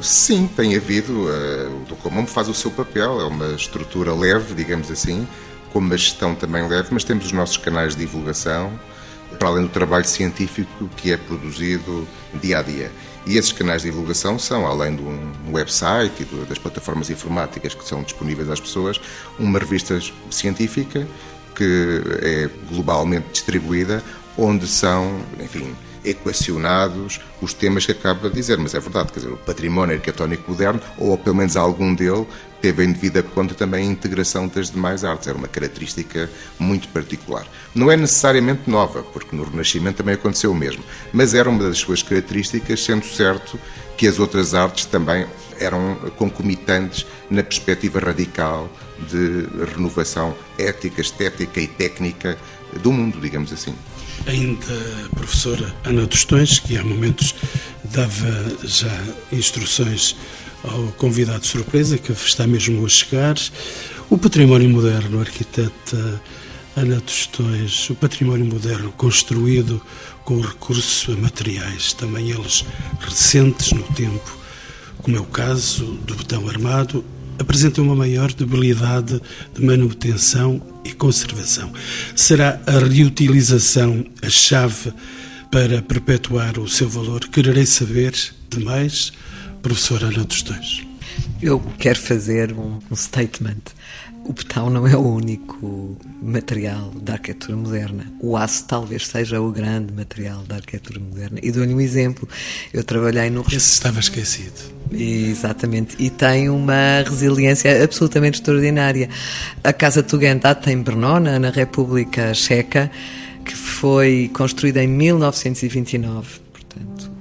Sim, 0.00 0.48
tem 0.56 0.74
havido. 0.76 1.12
Uh, 1.12 1.82
o 1.82 1.84
Docomom 1.88 2.26
faz 2.26 2.48
o 2.48 2.54
seu 2.54 2.70
papel, 2.70 3.20
é 3.20 3.24
uma 3.24 3.52
estrutura 3.54 4.12
leve, 4.14 4.54
digamos 4.54 4.90
assim, 4.90 5.26
com 5.72 5.78
uma 5.78 5.96
gestão 5.96 6.34
também 6.34 6.66
leve, 6.66 6.88
mas 6.90 7.04
temos 7.04 7.26
os 7.26 7.32
nossos 7.32 7.56
canais 7.56 7.94
de 7.94 8.00
divulgação, 8.00 8.72
para 9.38 9.48
além 9.48 9.62
do 9.62 9.68
trabalho 9.68 10.04
científico 10.04 10.88
que 10.96 11.12
é 11.12 11.16
produzido 11.16 12.06
dia 12.40 12.58
a 12.58 12.62
dia. 12.62 12.90
E 13.26 13.36
esses 13.36 13.52
canais 13.52 13.82
de 13.82 13.90
divulgação 13.90 14.38
são, 14.38 14.66
além 14.66 14.96
de 14.96 15.02
um 15.02 15.52
website 15.52 16.22
e 16.22 16.44
das 16.46 16.58
plataformas 16.58 17.08
informáticas 17.08 17.74
que 17.74 17.86
são 17.86 18.02
disponíveis 18.02 18.50
às 18.50 18.60
pessoas, 18.60 19.00
uma 19.38 19.58
revista 19.58 19.98
científica 20.30 21.06
que 21.54 22.02
é 22.22 22.50
globalmente 22.70 23.26
distribuída, 23.32 24.02
onde 24.36 24.66
são, 24.66 25.20
enfim, 25.38 25.74
equacionados 26.04 27.20
os 27.40 27.54
temas 27.54 27.86
que 27.86 27.92
acaba 27.92 28.28
de 28.28 28.34
dizer, 28.34 28.58
mas 28.58 28.74
é 28.74 28.80
verdade, 28.80 29.12
quer 29.12 29.20
dizer, 29.20 29.32
o 29.32 29.36
património 29.36 29.94
arquitetónico 29.94 30.50
moderno, 30.50 30.80
ou 30.98 31.16
pelo 31.16 31.36
menos 31.36 31.56
algum 31.56 31.94
dele, 31.94 32.26
teve 32.62 32.84
em 32.84 32.92
devida 32.92 33.24
conta 33.24 33.54
também 33.54 33.88
a 33.88 33.90
integração 33.90 34.46
das 34.46 34.70
demais 34.70 35.04
artes, 35.04 35.26
era 35.26 35.36
uma 35.36 35.48
característica 35.48 36.30
muito 36.60 36.86
particular. 36.88 37.44
Não 37.74 37.90
é 37.90 37.96
necessariamente 37.96 38.70
nova, 38.70 39.02
porque 39.02 39.34
no 39.34 39.42
Renascimento 39.42 39.96
também 39.98 40.14
aconteceu 40.14 40.52
o 40.52 40.54
mesmo, 40.54 40.84
mas 41.12 41.34
era 41.34 41.50
uma 41.50 41.64
das 41.64 41.78
suas 41.78 42.02
características, 42.02 42.84
sendo 42.84 43.04
certo 43.04 43.58
que 43.98 44.06
as 44.06 44.20
outras 44.20 44.54
artes 44.54 44.84
também 44.84 45.26
eram 45.58 45.96
concomitantes 46.16 47.04
na 47.28 47.42
perspectiva 47.42 47.98
radical 47.98 48.70
de 49.10 49.46
renovação 49.74 50.34
ética, 50.56 51.00
estética 51.00 51.60
e 51.60 51.66
técnica 51.66 52.38
do 52.80 52.92
mundo, 52.92 53.20
digamos 53.20 53.52
assim. 53.52 53.74
Ainda 54.26 54.64
a 55.06 55.16
professora 55.16 55.74
Ana 55.84 56.06
Tostões, 56.06 56.60
que 56.60 56.76
há 56.76 56.84
momentos 56.84 57.34
dava 57.84 58.56
já 58.64 59.02
instruções 59.32 60.16
ao 60.64 60.86
convidado 60.92 61.40
de 61.40 61.46
surpresa, 61.46 61.98
que 61.98 62.12
está 62.12 62.46
mesmo 62.46 62.84
a 62.84 62.88
chegar. 62.88 63.36
O 64.08 64.18
património 64.18 64.68
moderno, 64.68 65.20
arquiteta 65.20 66.20
Ana 66.76 67.00
Tostões, 67.00 67.90
o 67.90 67.94
património 67.94 68.46
moderno 68.46 68.92
construído 68.92 69.80
com 70.24 70.40
recurso 70.40 71.12
a 71.12 71.16
materiais, 71.16 71.92
também 71.92 72.30
eles 72.30 72.64
recentes 73.00 73.72
no 73.72 73.82
tempo, 73.94 74.38
como 74.98 75.16
é 75.16 75.20
o 75.20 75.24
caso 75.24 75.84
do 75.84 76.14
botão 76.14 76.48
armado, 76.48 77.04
apresenta 77.38 77.82
uma 77.82 77.94
maior 77.94 78.32
debilidade 78.32 79.20
de 79.54 79.62
manutenção 79.62 80.62
e 80.84 80.92
conservação. 80.92 81.72
Será 82.14 82.60
a 82.66 82.78
reutilização 82.78 84.04
a 84.22 84.30
chave 84.30 84.92
para 85.50 85.82
perpetuar 85.82 86.58
o 86.58 86.68
seu 86.68 86.88
valor? 86.88 87.28
Quererei 87.28 87.66
saber 87.66 88.14
demais, 88.48 89.12
professora 89.62 90.06
Ana 90.06 90.24
Tostões. 90.24 90.84
Eu 91.40 91.60
quero 91.78 91.98
fazer 91.98 92.52
um, 92.52 92.78
um 92.90 92.96
statement. 92.96 93.62
O 94.24 94.32
betão 94.32 94.70
não 94.70 94.86
é 94.86 94.96
o 94.96 95.00
único 95.00 95.96
material 96.20 96.90
da 96.90 97.14
arquitetura 97.14 97.56
moderna. 97.56 98.06
O 98.20 98.36
aço 98.36 98.64
talvez 98.66 99.06
seja 99.06 99.40
o 99.40 99.50
grande 99.50 99.92
material 99.92 100.42
da 100.44 100.56
arquitetura 100.56 101.00
moderna. 101.00 101.38
E 101.42 101.50
dou-lhe 101.50 101.74
um 101.74 101.80
exemplo. 101.80 102.28
Eu 102.72 102.84
trabalhei 102.84 103.30
no... 103.30 103.42
Esse 103.42 103.56
estava 103.56 103.98
esquecido. 103.98 104.72
Exatamente. 104.92 105.96
E 105.98 106.08
tem 106.10 106.48
uma 106.48 107.02
resiliência 107.04 107.82
absolutamente 107.82 108.38
extraordinária. 108.38 109.08
A 109.64 109.72
Casa 109.72 110.02
Tugendhat 110.02 110.70
em 110.70 110.80
Brno, 110.80 111.18
na 111.18 111.50
República 111.50 112.32
Checa, 112.34 112.90
que 113.44 113.56
foi 113.56 114.30
construída 114.32 114.82
em 114.82 114.86
1929. 114.86 116.40
Portanto, 116.52 117.11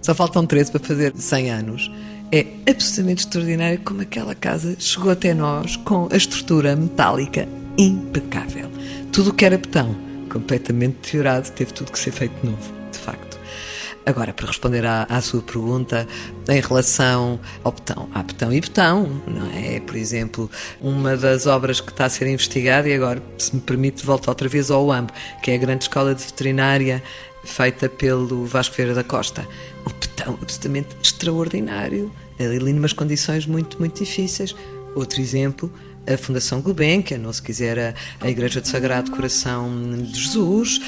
só 0.00 0.14
faltam 0.14 0.46
13 0.46 0.70
para 0.70 0.80
fazer 0.80 1.12
100 1.16 1.50
anos 1.50 1.90
é 2.32 2.46
absolutamente 2.68 3.24
extraordinário 3.24 3.80
como 3.80 4.02
aquela 4.02 4.34
casa 4.34 4.76
chegou 4.78 5.10
até 5.10 5.34
nós 5.34 5.76
com 5.76 6.08
a 6.12 6.16
estrutura 6.16 6.76
metálica 6.76 7.48
impecável. 7.76 8.70
Tudo 9.12 9.30
o 9.30 9.34
que 9.34 9.44
era 9.44 9.58
betão, 9.58 9.96
completamente 10.30 10.94
deteriorado, 10.94 11.50
teve 11.50 11.72
tudo 11.72 11.90
que 11.90 11.98
ser 11.98 12.12
feito 12.12 12.32
de 12.40 12.50
novo, 12.50 12.72
de 12.92 12.98
facto. 12.98 13.38
Agora, 14.06 14.32
para 14.32 14.46
responder 14.46 14.86
à, 14.86 15.04
à, 15.10 15.20
sua 15.20 15.42
pergunta 15.42 16.06
em 16.48 16.60
relação 16.60 17.38
ao 17.62 17.72
betão, 17.72 18.08
há 18.14 18.22
betão 18.22 18.52
e 18.52 18.60
betão, 18.60 19.22
não 19.26 19.50
é? 19.52 19.80
Por 19.80 19.96
exemplo, 19.96 20.50
uma 20.80 21.16
das 21.16 21.46
obras 21.46 21.80
que 21.80 21.90
está 21.90 22.06
a 22.06 22.08
ser 22.08 22.26
investigada, 22.26 22.88
e 22.88 22.94
agora, 22.94 23.22
se 23.38 23.54
me 23.54 23.60
permite, 23.60 24.06
volto 24.06 24.28
outra 24.28 24.48
vez 24.48 24.70
ao 24.70 24.86
UAMB, 24.86 25.10
que 25.42 25.50
é 25.50 25.54
a 25.54 25.58
grande 25.58 25.84
escola 25.84 26.14
de 26.14 26.24
veterinária 26.24 27.02
feita 27.44 27.88
pelo 27.88 28.44
Vasco 28.46 28.74
Vieira 28.76 28.94
da 28.94 29.04
Costa. 29.04 29.46
Um 29.86 29.90
betão 29.98 30.38
absolutamente 30.40 30.88
extraordinário, 31.02 32.10
ali 32.38 32.72
numas 32.72 32.92
condições 32.92 33.46
muito, 33.46 33.78
muito 33.78 34.02
difíceis. 34.02 34.54
Outro 34.94 35.20
exemplo, 35.20 35.72
a 36.06 36.16
Fundação 36.16 36.60
Gulbenkian, 36.60 37.20
ou 37.26 37.32
se 37.32 37.42
quiser 37.42 37.78
a, 37.78 37.94
a 38.20 38.30
Igreja 38.30 38.60
do 38.60 38.68
Sagrado 38.68 39.10
Coração 39.10 39.70
de 40.02 40.20
Jesus. 40.20 40.80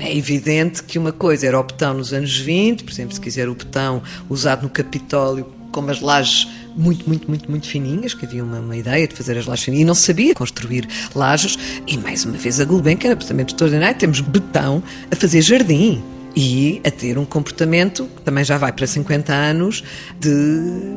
É 0.00 0.16
evidente 0.16 0.82
que 0.82 0.98
uma 0.98 1.12
coisa 1.12 1.46
era 1.46 1.58
o 1.58 1.62
betão 1.62 1.94
nos 1.94 2.12
anos 2.12 2.36
20, 2.36 2.84
por 2.84 2.92
exemplo, 2.92 3.14
se 3.14 3.20
quiser 3.20 3.48
o 3.48 3.54
betão 3.54 4.02
usado 4.28 4.62
no 4.62 4.70
Capitólio 4.70 5.46
com 5.70 5.90
as 5.90 6.00
lajes 6.00 6.48
muito, 6.76 7.06
muito, 7.06 7.28
muito, 7.28 7.50
muito 7.50 7.68
fininhas, 7.68 8.14
que 8.14 8.24
havia 8.24 8.42
uma, 8.42 8.58
uma 8.58 8.76
ideia 8.76 9.06
de 9.06 9.14
fazer 9.14 9.36
as 9.38 9.46
lajes 9.46 9.64
fininhas 9.64 9.82
e 9.82 9.86
não 9.86 9.94
sabia 9.94 10.34
construir 10.34 10.88
lajes. 11.14 11.58
E 11.86 11.96
mais 11.96 12.24
uma 12.24 12.36
vez 12.36 12.60
a 12.60 12.64
Gulbenkian 12.64 13.12
absolutamente 13.12 13.54
extraordinário. 13.54 13.98
Temos 13.98 14.20
betão 14.20 14.82
a 15.10 15.16
fazer 15.16 15.42
jardim 15.42 16.02
e 16.36 16.80
a 16.84 16.90
ter 16.90 17.18
um 17.18 17.24
comportamento 17.24 18.08
que 18.16 18.22
também 18.22 18.44
já 18.44 18.58
vai 18.58 18.72
para 18.72 18.86
50 18.86 19.32
anos 19.32 19.84
de 20.18 20.30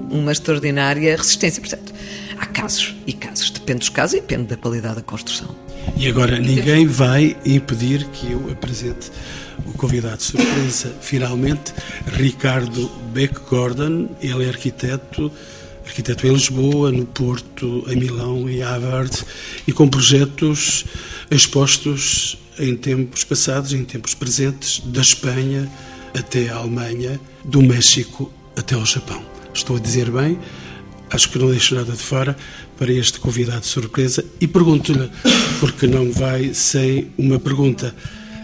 uma 0.09 0.31
extraordinária 0.31 1.15
resistência. 1.15 1.61
Portanto, 1.61 1.93
há 2.37 2.45
casos 2.45 2.95
e 3.05 3.13
casos, 3.13 3.51
depende 3.51 3.79
dos 3.79 3.89
casos 3.89 4.17
e 4.17 4.21
depende 4.21 4.43
da 4.43 4.57
qualidade 4.57 4.95
da 4.95 5.01
construção. 5.01 5.55
E 5.95 6.07
agora 6.07 6.39
ninguém 6.39 6.85
vai 6.85 7.37
impedir 7.45 8.05
que 8.07 8.31
eu 8.31 8.51
apresente 8.51 9.11
o 9.65 9.73
convidado 9.73 10.17
de 10.17 10.23
surpresa. 10.23 10.93
Finalmente, 11.01 11.73
Ricardo 12.13 12.89
Beck 13.13 13.39
Gordon, 13.49 14.09
ele 14.21 14.45
é 14.45 14.49
arquiteto, 14.49 15.31
arquiteto 15.87 16.27
em 16.27 16.33
Lisboa, 16.33 16.91
no 16.91 17.05
Porto, 17.05 17.83
em 17.87 17.95
Milão, 17.95 18.49
em 18.49 18.59
Harvard, 18.59 19.23
e 19.65 19.71
com 19.71 19.87
projetos 19.87 20.85
expostos 21.31 22.37
em 22.59 22.75
tempos 22.75 23.23
passados, 23.23 23.73
em 23.73 23.83
tempos 23.83 24.13
presentes, 24.13 24.81
da 24.85 25.01
Espanha 25.01 25.69
até 26.17 26.49
a 26.49 26.57
Alemanha, 26.57 27.19
do 27.43 27.61
México 27.61 28.31
até 28.55 28.75
ao 28.75 28.85
Japão. 28.85 29.21
Estou 29.53 29.77
a 29.77 29.79
dizer 29.79 30.11
bem, 30.11 30.37
acho 31.09 31.29
que 31.29 31.39
não 31.39 31.49
deixo 31.49 31.75
nada 31.75 31.91
de 31.91 32.03
fora 32.03 32.35
para 32.77 32.91
este 32.91 33.19
convidado 33.19 33.61
de 33.61 33.67
surpresa 33.67 34.23
e 34.41 34.47
pergunto-lhe, 34.47 35.09
porque 35.59 35.87
não 35.87 36.11
vai 36.11 36.53
sem 36.53 37.11
uma 37.17 37.39
pergunta. 37.39 37.95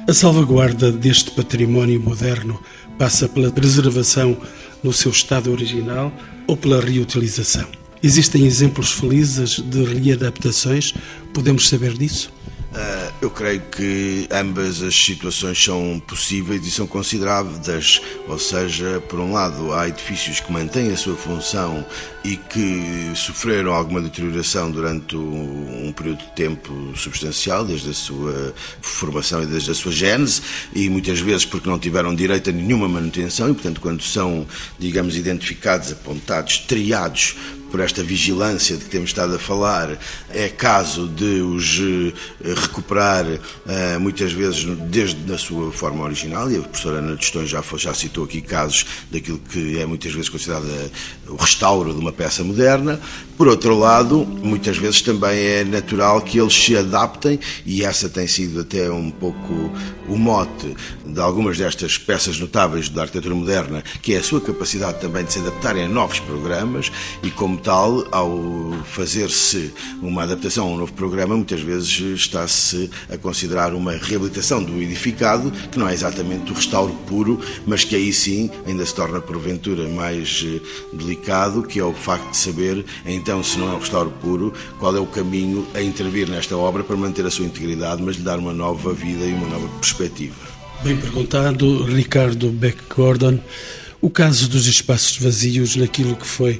A 0.07 0.13
salvaguarda 0.13 0.91
deste 0.91 1.31
património 1.31 1.99
moderno 1.99 2.59
passa 2.97 3.27
pela 3.27 3.51
preservação 3.51 4.37
no 4.83 4.91
seu 4.91 5.11
estado 5.11 5.51
original 5.51 6.11
ou 6.47 6.57
pela 6.57 6.81
reutilização. 6.81 7.67
Existem 8.01 8.45
exemplos 8.45 8.91
felizes 8.91 9.59
de 9.59 9.83
readaptações? 9.83 10.93
Podemos 11.33 11.69
saber 11.69 11.93
disso? 11.93 12.33
Uh, 12.73 13.13
eu 13.21 13.29
creio 13.29 13.61
que 13.61 14.27
ambas 14.31 14.81
as 14.81 14.95
situações 14.95 15.63
são 15.63 16.01
possíveis 16.07 16.65
e 16.65 16.71
são 16.71 16.87
consideráveis, 16.87 18.01
ou 18.27 18.39
seja, 18.39 18.99
por 19.07 19.19
um 19.19 19.31
lado, 19.31 19.71
há 19.71 19.87
edifícios 19.87 20.39
que 20.39 20.51
mantêm 20.51 20.91
a 20.91 20.97
sua 20.97 21.15
função 21.15 21.85
e 22.23 22.35
que 22.35 23.11
sofreram 23.15 23.73
alguma 23.73 24.01
deterioração 24.01 24.71
durante 24.71 25.15
um 25.15 25.93
período 25.95 26.19
de 26.19 26.31
tempo 26.31 26.73
substancial, 26.95 27.63
desde 27.63 27.91
a 27.91 27.93
sua 27.93 28.55
formação 28.81 29.43
e 29.43 29.45
desde 29.45 29.69
a 29.69 29.75
sua 29.75 29.91
gênese, 29.91 30.41
e 30.73 30.89
muitas 30.89 31.19
vezes 31.19 31.45
porque 31.45 31.69
não 31.69 31.77
tiveram 31.77 32.15
direito 32.15 32.49
a 32.49 32.53
nenhuma 32.53 32.89
manutenção, 32.89 33.51
e 33.51 33.53
portanto, 33.53 33.81
quando 33.81 34.01
são, 34.01 34.47
digamos, 34.79 35.15
identificados, 35.15 35.91
apontados, 35.91 36.57
triados 36.57 37.35
por 37.73 37.79
esta 37.79 38.03
vigilância 38.03 38.77
de 38.77 38.83
que 38.83 38.89
temos 38.91 39.09
estado 39.09 39.33
a 39.33 39.39
falar, 39.39 39.97
é 40.29 40.47
caso 40.47 41.07
de 41.07 41.41
os 41.41 41.81
eh, 41.81 42.53
recuperar 42.55 43.25
eh, 43.67 43.97
muitas 43.97 44.31
vezes 44.31 44.63
desde 44.91 45.33
a 45.33 45.39
sua 45.39 45.71
forma 45.71 46.03
original, 46.03 46.51
e 46.51 46.57
a 46.57 46.61
professora 46.61 46.99
Ana 46.99 47.17
Tostões 47.17 47.49
já, 47.49 47.63
já 47.77 47.91
citou 47.95 48.25
aqui 48.25 48.43
casos 48.43 48.85
daquilo 49.09 49.39
que 49.39 49.79
é 49.79 49.87
muitas 49.87 50.13
vezes 50.13 50.29
considerado 50.29 50.67
eh, 50.69 51.22
o 51.27 51.35
restauro 51.35 51.93
de 51.93 51.99
uma 51.99 52.11
peça 52.11 52.43
moderna. 52.43 52.99
Por 53.37 53.47
outro 53.47 53.77
lado, 53.77 54.25
muitas 54.25 54.77
vezes 54.77 55.01
também 55.01 55.37
é 55.39 55.63
natural 55.63 56.21
que 56.21 56.39
eles 56.39 56.53
se 56.53 56.77
adaptem, 56.77 57.39
e 57.65 57.83
essa 57.83 58.07
tem 58.07 58.27
sido 58.27 58.61
até 58.61 58.91
um 58.91 59.09
pouco 59.09 59.71
o 60.07 60.17
mote 60.17 60.75
de 61.05 61.19
algumas 61.19 61.57
destas 61.57 61.97
peças 61.97 62.39
notáveis 62.39 62.89
da 62.89 63.01
arquitetura 63.01 63.33
moderna, 63.33 63.83
que 64.01 64.13
é 64.13 64.17
a 64.17 64.23
sua 64.23 64.39
capacidade 64.39 64.99
também 64.99 65.23
de 65.25 65.33
se 65.33 65.39
adaptarem 65.39 65.85
a 65.85 65.87
novos 65.87 66.19
programas 66.19 66.91
e 67.23 67.31
como 67.31 67.57
tal, 67.57 68.05
ao 68.11 68.73
fazer-se 68.85 69.73
uma 70.01 70.23
adaptação 70.23 70.67
a 70.67 70.71
um 70.71 70.77
novo 70.77 70.93
programa, 70.93 71.35
muitas 71.35 71.61
vezes 71.61 71.89
está-se 72.15 72.89
a 73.09 73.17
considerar 73.17 73.73
uma 73.73 73.93
reabilitação 73.93 74.63
do 74.63 74.81
edificado, 74.81 75.51
que 75.71 75.79
não 75.79 75.89
é 75.89 75.93
exatamente 75.93 76.51
o 76.51 76.55
restauro 76.55 76.93
puro, 77.07 77.39
mas 77.65 77.83
que 77.83 77.95
aí 77.95 78.13
sim 78.13 78.51
ainda 78.67 78.85
se 78.85 78.93
torna 78.93 79.19
porventura 79.19 79.87
mais 79.87 80.45
eh, 80.45 80.61
delicado, 81.13 81.63
que 81.63 81.79
é 81.79 81.83
o 81.83 81.93
facto 81.93 82.31
de 82.31 82.37
saber, 82.37 82.85
então, 83.05 83.43
se 83.43 83.57
não 83.57 83.71
é 83.71 83.75
o 83.75 83.79
restauro 83.79 84.11
puro, 84.21 84.53
qual 84.79 84.95
é 84.95 84.99
o 84.99 85.05
caminho 85.05 85.65
a 85.73 85.81
intervir 85.81 86.27
nesta 86.27 86.57
obra 86.57 86.83
para 86.83 86.95
manter 86.95 87.25
a 87.25 87.31
sua 87.31 87.45
integridade, 87.45 88.01
mas 88.01 88.15
lhe 88.15 88.23
dar 88.23 88.39
uma 88.39 88.53
nova 88.53 88.93
vida 88.93 89.23
e 89.23 89.33
uma 89.33 89.47
nova 89.47 89.67
perspectiva. 89.79 90.35
Bem 90.83 90.97
perguntado, 90.97 91.83
Ricardo 91.85 92.49
Beck 92.49 92.77
Gordon. 92.93 93.39
O 94.01 94.09
caso 94.09 94.49
dos 94.49 94.67
espaços 94.67 95.17
vazios 95.17 95.75
naquilo 95.77 96.15
que 96.15 96.27
foi 96.27 96.59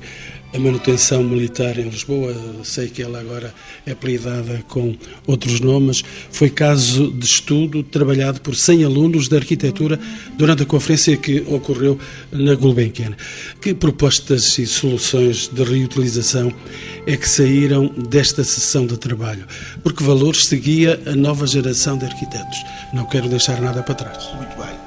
a 0.54 0.60
manutenção 0.60 1.24
militar 1.24 1.80
em 1.80 1.89
Lisboa, 1.89 2.36
sei 2.63 2.88
que 2.88 3.02
ela 3.02 3.20
agora 3.20 3.54
é 3.86 3.92
apelidada 3.92 4.63
com 4.68 4.96
outros 5.26 5.60
nomes, 5.60 6.04
foi 6.32 6.50
caso 6.50 7.12
de 7.12 7.26
estudo 7.26 7.82
trabalhado 7.82 8.39
por 8.39 8.56
100 8.56 8.84
alunos 8.84 9.28
de 9.28 9.36
arquitetura 9.36 10.00
durante 10.38 10.63
a 10.63 10.66
conferência 10.66 11.18
que 11.18 11.44
ocorreu 11.48 11.98
na 12.32 12.54
Gulbenkian. 12.54 13.16
Que 13.60 13.74
propostas 13.74 14.58
e 14.60 14.68
soluções 14.68 15.48
de 15.48 15.63
reutilização 15.63 16.54
é 17.08 17.18
que 17.18 17.28
saíram 17.28 17.88
desta 17.88 18.44
sessão 18.44 18.86
de 18.86 18.98
trabalho? 18.98 19.46
Porque 19.82 20.04
valores 20.04 20.46
seguia 20.46 21.02
a 21.08 21.16
nova 21.16 21.48
geração 21.48 21.98
de 21.98 22.06
arquitetos? 22.06 22.58
Não 22.94 23.06
quero 23.06 23.28
deixar 23.28 23.60
nada 23.60 23.82
para 23.82 23.96
trás. 23.96 24.30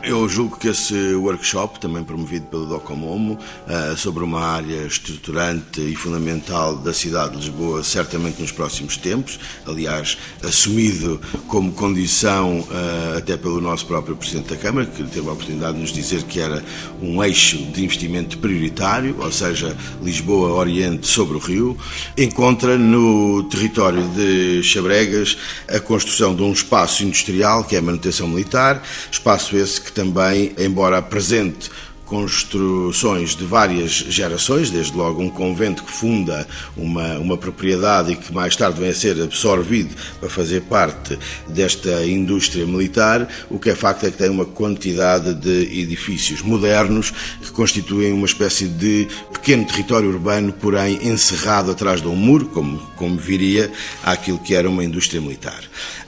Eu 0.08 0.28
julgo 0.28 0.56
que 0.56 0.68
esse 0.68 0.94
workshop, 1.16 1.80
também 1.80 2.04
promovido 2.04 2.46
pelo 2.46 2.64
Docomomo, 2.64 3.36
eh, 3.68 3.94
sobre 3.96 4.22
uma 4.22 4.40
área 4.40 4.86
estruturante 4.86 5.80
e 5.80 5.96
fundamental 5.96 6.76
da 6.76 6.92
cidade 6.92 7.32
de 7.32 7.38
Lisboa, 7.38 7.82
certamente 7.82 8.40
nos 8.40 8.52
próximos 8.52 8.96
tempos, 8.96 9.36
aliás, 9.66 10.16
assumido 10.44 11.20
como 11.48 11.72
condição 11.72 12.64
eh, 12.70 13.18
até 13.18 13.36
pelo 13.36 13.60
nosso 13.60 13.84
próprio 13.86 14.14
Presidente 14.14 14.50
da 14.50 14.56
Câmara, 14.56 14.86
que 14.86 15.02
teve 15.02 15.28
a 15.28 15.32
oportunidade 15.32 15.74
de 15.74 15.80
nos 15.80 15.92
dizer 15.92 16.22
que 16.22 16.38
era 16.38 16.64
um 17.02 17.20
eixo 17.24 17.56
de 17.56 17.82
investimento 17.82 18.38
prioritário, 18.38 19.16
ou 19.18 19.32
seja, 19.32 19.76
Lisboa-Oriente 20.00 21.08
sobre 21.08 21.36
o 21.36 21.40
Rio, 21.40 21.76
encontra 22.16 22.78
no 22.78 23.42
território 23.50 24.06
de 24.10 24.62
Chabregas 24.62 25.36
a 25.66 25.80
construção 25.80 26.32
de 26.32 26.42
um 26.42 26.52
espaço 26.52 27.02
industrial, 27.02 27.64
que 27.64 27.74
é 27.74 27.80
a 27.80 27.82
manutenção 27.82 28.28
militar, 28.28 28.80
espaço 29.10 29.56
esse 29.56 29.80
que 29.80 29.95
também, 29.96 30.52
embora 30.58 30.98
apresente 30.98 31.70
construções 32.06 33.34
de 33.34 33.44
várias 33.44 33.90
gerações, 33.90 34.70
desde 34.70 34.96
logo 34.96 35.20
um 35.20 35.28
convento 35.28 35.82
que 35.82 35.90
funda 35.90 36.46
uma, 36.76 37.18
uma 37.18 37.36
propriedade 37.36 38.12
e 38.12 38.16
que 38.16 38.32
mais 38.32 38.54
tarde 38.54 38.80
vem 38.80 38.90
a 38.90 38.94
ser 38.94 39.20
absorvido 39.20 39.94
para 40.20 40.30
fazer 40.30 40.62
parte 40.62 41.18
desta 41.48 42.06
indústria 42.06 42.64
militar, 42.64 43.28
o 43.50 43.58
que 43.58 43.70
é 43.70 43.74
facto 43.74 44.06
é 44.06 44.10
que 44.10 44.16
tem 44.16 44.30
uma 44.30 44.44
quantidade 44.44 45.34
de 45.34 45.80
edifícios 45.80 46.42
modernos 46.42 47.12
que 47.42 47.50
constituem 47.50 48.12
uma 48.12 48.26
espécie 48.26 48.68
de 48.68 49.08
pequeno 49.32 49.64
território 49.64 50.08
urbano, 50.08 50.52
porém 50.52 51.08
encerrado 51.08 51.72
atrás 51.72 52.00
de 52.00 52.06
um 52.06 52.14
muro, 52.14 52.46
como, 52.46 52.78
como 52.96 53.16
viria 53.16 53.70
àquilo 54.04 54.38
que 54.38 54.54
era 54.54 54.70
uma 54.70 54.84
indústria 54.84 55.20
militar. 55.20 55.60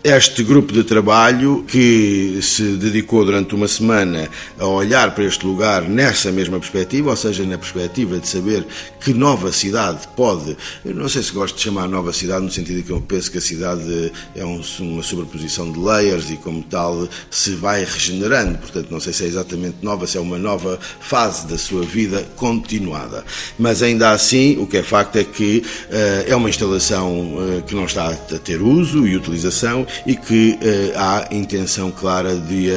Este 0.05 0.45
grupo 0.45 0.73
de 0.73 0.85
trabalho, 0.85 1.65
que 1.67 2.39
se 2.41 2.63
dedicou 2.77 3.25
durante 3.25 3.55
uma 3.55 3.67
semana 3.67 4.29
a 4.59 4.67
olhar 4.67 5.13
para 5.13 5.25
este 5.25 5.45
lugar 5.45 5.88
nessa 5.89 6.31
mesma 6.31 6.59
perspectiva, 6.59 7.11
ou 7.11 7.17
seja, 7.17 7.45
na 7.45 7.59
perspectiva 7.59 8.19
de 8.19 8.29
saber 8.29 8.67
que 9.01 9.13
nova 9.13 9.53
cidade 9.53 10.09
pode, 10.17 10.57
não 10.85 11.09
sei 11.09 11.23
se 11.23 11.33
gosto 11.33 11.57
de 11.57 11.63
chamar 11.63 11.89
nova 11.89 12.13
cidade 12.13 12.45
no 12.45 12.51
sentido 12.51 12.83
que 12.83 12.91
eu 12.91 13.01
penso 13.01 13.31
que 13.31 13.39
a 13.39 13.41
cidade 13.41 14.13
é 14.35 14.45
um, 14.45 14.61
uma 14.81 15.03
sobreposição 15.03 15.71
de 15.73 15.79
layers 15.79 16.31
e 16.31 16.37
como 16.37 16.63
tal 16.63 17.09
se 17.31 17.53
vai 17.53 17.85
regenerando, 17.85 18.59
portanto 18.59 18.91
não 18.91 19.01
sei 19.01 19.13
se 19.13 19.25
é 19.25 19.27
exatamente 19.27 19.77
nova, 19.83 20.07
se 20.07 20.17
é 20.17 20.21
uma 20.21 20.39
nova 20.39 20.79
fase 21.01 21.47
da 21.47 21.57
sua 21.57 21.83
vida 21.83 22.27
continuada. 22.37 23.25
Mas 23.59 23.83
ainda 23.83 24.11
assim, 24.11 24.57
o 24.59 24.67
que 24.67 24.79
é 24.79 24.83
facto 24.83 25.17
é 25.17 25.25
que 25.25 25.59
uh, 25.59 26.31
é 26.31 26.35
uma 26.35 26.49
instalação 26.49 27.35
uh, 27.35 27.63
que 27.67 27.75
não 27.75 27.85
está 27.85 28.09
a 28.09 28.15
ter 28.39 28.61
uso 28.61 29.07
e 29.07 29.17
utilização 29.17 29.87
e 30.07 30.17
que 30.17 30.53
uh, 30.53 30.59
há 30.97 31.29
intenção 31.31 31.91
clara 31.91 32.37
de 32.37 32.69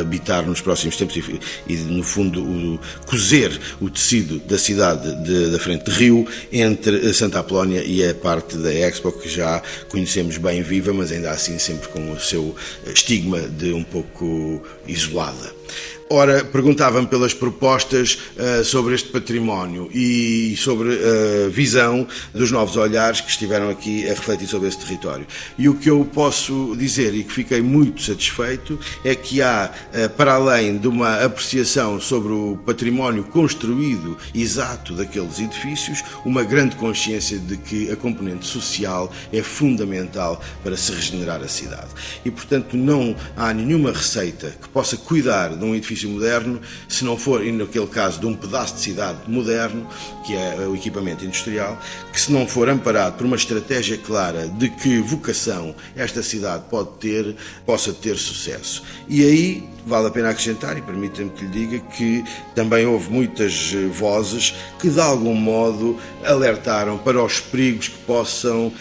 habitar 0.00 0.46
nos 0.46 0.60
próximos 0.60 0.96
tempos 0.96 1.16
e, 1.16 1.40
e 1.66 1.76
no 1.76 2.02
fundo, 2.02 2.42
o, 2.54 2.80
cozer 3.06 3.58
o 3.80 3.90
tecido 3.90 4.38
da 4.40 4.58
cidade 4.58 5.14
de, 5.24 5.50
da 5.50 5.58
frente 5.58 5.84
de 5.84 5.90
Rio 5.90 6.26
entre 6.52 7.12
Santa 7.12 7.40
Apolónia 7.40 7.82
e 7.84 8.06
a 8.06 8.14
parte 8.14 8.56
da 8.56 8.72
Expo 8.72 9.12
que 9.12 9.28
já 9.28 9.62
conhecemos 9.88 10.38
bem 10.38 10.62
viva, 10.62 10.92
mas 10.92 11.12
ainda 11.12 11.30
assim 11.30 11.58
sempre 11.58 11.88
com 11.88 12.12
o 12.12 12.20
seu 12.20 12.54
estigma 12.86 13.40
de 13.40 13.72
um 13.72 13.84
pouco 13.84 14.62
isolada. 14.86 15.63
Ora, 16.10 16.44
perguntavam 16.44 17.06
pelas 17.06 17.32
propostas 17.32 18.18
uh, 18.36 18.62
sobre 18.62 18.94
este 18.94 19.08
património 19.08 19.90
e 19.92 20.54
sobre 20.58 20.90
a 20.92 21.48
visão 21.48 22.06
dos 22.32 22.50
novos 22.50 22.76
olhares 22.76 23.22
que 23.22 23.30
estiveram 23.30 23.70
aqui 23.70 24.04
a 24.06 24.10
refletir 24.10 24.46
sobre 24.46 24.68
esse 24.68 24.78
território. 24.78 25.26
E 25.58 25.66
o 25.68 25.74
que 25.74 25.88
eu 25.88 26.04
posso 26.04 26.76
dizer 26.76 27.14
e 27.14 27.24
que 27.24 27.32
fiquei 27.32 27.62
muito 27.62 28.02
satisfeito 28.02 28.78
é 29.02 29.14
que 29.14 29.40
há, 29.40 29.70
uh, 29.92 30.10
para 30.10 30.34
além 30.34 30.76
de 30.76 30.86
uma 30.86 31.24
apreciação 31.24 31.98
sobre 31.98 32.32
o 32.32 32.58
património 32.66 33.24
construído 33.24 34.18
exato 34.34 34.94
daqueles 34.94 35.40
edifícios, 35.40 36.04
uma 36.24 36.44
grande 36.44 36.76
consciência 36.76 37.38
de 37.38 37.56
que 37.56 37.90
a 37.90 37.96
componente 37.96 38.46
social 38.46 39.10
é 39.32 39.42
fundamental 39.42 40.40
para 40.62 40.76
se 40.76 40.92
regenerar 40.92 41.42
a 41.42 41.48
cidade. 41.48 41.88
E, 42.24 42.30
portanto, 42.30 42.76
não 42.76 43.16
há 43.36 43.52
nenhuma 43.54 43.90
receita 43.90 44.54
que 44.60 44.68
possa 44.68 44.96
cuidar 44.98 45.53
de 45.54 45.64
um 45.64 45.74
edifício 45.74 46.08
moderno, 46.08 46.60
se 46.88 47.04
não 47.04 47.16
for, 47.16 47.44
e 47.44 47.52
naquele 47.52 47.86
caso, 47.86 48.20
de 48.20 48.26
um 48.26 48.34
pedaço 48.34 48.74
de 48.74 48.80
cidade 48.80 49.18
moderno, 49.26 49.88
que 50.24 50.34
é 50.34 50.56
o 50.66 50.74
equipamento 50.74 51.24
industrial, 51.24 51.78
que 52.12 52.20
se 52.20 52.32
não 52.32 52.46
for 52.46 52.68
amparado 52.68 53.16
por 53.16 53.26
uma 53.26 53.36
estratégia 53.36 53.98
clara 53.98 54.48
de 54.48 54.68
que 54.68 54.98
vocação 55.00 55.74
esta 55.94 56.22
cidade 56.22 56.64
pode 56.70 56.90
ter, 56.98 57.36
possa 57.66 57.92
ter 57.92 58.16
sucesso. 58.16 58.82
E 59.08 59.22
aí 59.24 59.74
Vale 59.86 60.06
a 60.06 60.10
pena 60.10 60.30
acrescentar, 60.30 60.78
e 60.78 60.80
permita-me 60.80 61.28
que 61.28 61.44
lhe 61.44 61.50
diga, 61.50 61.78
que 61.78 62.24
também 62.54 62.86
houve 62.86 63.10
muitas 63.10 63.70
eh, 63.74 63.86
vozes 63.88 64.54
que, 64.80 64.88
de 64.88 64.98
algum 64.98 65.34
modo, 65.34 65.98
alertaram 66.24 66.96
para 66.96 67.22
os 67.22 67.38
perigos 67.38 67.88
que 67.88 67.98
possam 67.98 68.68
uh, 68.68 68.72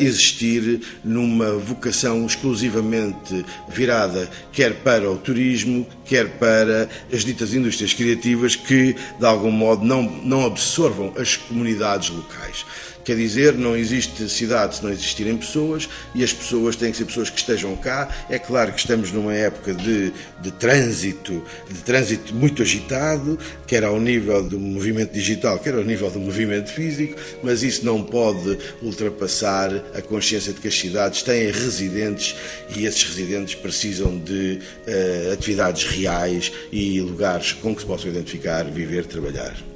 existir 0.00 0.80
numa 1.04 1.52
vocação 1.52 2.26
exclusivamente 2.26 3.46
virada, 3.68 4.28
quer 4.50 4.74
para 4.74 5.08
o 5.08 5.16
turismo, 5.16 5.86
quer 6.04 6.28
para 6.30 6.88
as 7.12 7.24
ditas 7.24 7.54
indústrias 7.54 7.92
criativas, 7.92 8.56
que, 8.56 8.96
de 9.18 9.26
algum 9.26 9.52
modo, 9.52 9.84
não, 9.84 10.02
não 10.02 10.44
absorvam 10.64 11.12
as 11.18 11.36
comunidades 11.36 12.08
locais. 12.08 12.64
Quer 13.04 13.16
dizer, 13.16 13.52
não 13.52 13.76
existe 13.76 14.26
cidade 14.30 14.76
se 14.76 14.82
não 14.82 14.90
existirem 14.90 15.36
pessoas 15.36 15.90
e 16.14 16.24
as 16.24 16.32
pessoas 16.32 16.74
têm 16.74 16.90
que 16.90 16.96
ser 16.96 17.04
pessoas 17.04 17.28
que 17.28 17.38
estejam 17.38 17.76
cá. 17.76 18.08
É 18.30 18.38
claro 18.38 18.72
que 18.72 18.78
estamos 18.78 19.12
numa 19.12 19.34
época 19.34 19.74
de, 19.74 20.10
de 20.40 20.50
trânsito, 20.52 21.44
de 21.70 21.80
trânsito 21.82 22.34
muito 22.34 22.62
agitado, 22.62 23.38
quer 23.66 23.84
ao 23.84 24.00
nível 24.00 24.42
do 24.42 24.58
movimento 24.58 25.12
digital, 25.12 25.58
quer 25.58 25.74
ao 25.74 25.84
nível 25.84 26.10
do 26.10 26.18
movimento 26.18 26.70
físico, 26.70 27.20
mas 27.42 27.62
isso 27.62 27.84
não 27.84 28.02
pode 28.02 28.58
ultrapassar 28.80 29.70
a 29.94 30.00
consciência 30.00 30.54
de 30.54 30.60
que 30.60 30.68
as 30.68 30.78
cidades 30.78 31.22
têm 31.22 31.50
residentes 31.50 32.34
e 32.74 32.86
esses 32.86 33.04
residentes 33.04 33.54
precisam 33.54 34.18
de 34.18 34.60
uh, 34.88 35.32
atividades 35.34 35.84
reais 35.84 36.50
e 36.72 37.02
lugares 37.02 37.52
com 37.52 37.74
que 37.74 37.82
se 37.82 37.86
possam 37.86 38.08
identificar, 38.10 38.64
viver, 38.64 39.04
trabalhar. 39.04 39.73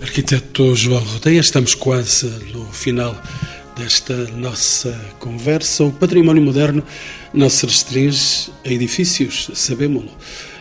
Arquiteto 0.00 0.74
João 0.76 1.02
Rodeia, 1.02 1.40
estamos 1.40 1.74
quase 1.74 2.26
no 2.52 2.64
final 2.66 3.20
desta 3.76 4.14
nossa 4.36 4.92
conversa. 5.18 5.84
O 5.84 5.92
património 5.92 6.42
moderno 6.42 6.84
não 7.32 7.48
se 7.48 7.66
restringe 7.66 8.50
a 8.64 8.72
edifícios, 8.72 9.50
sabemos-lo. 9.54 10.10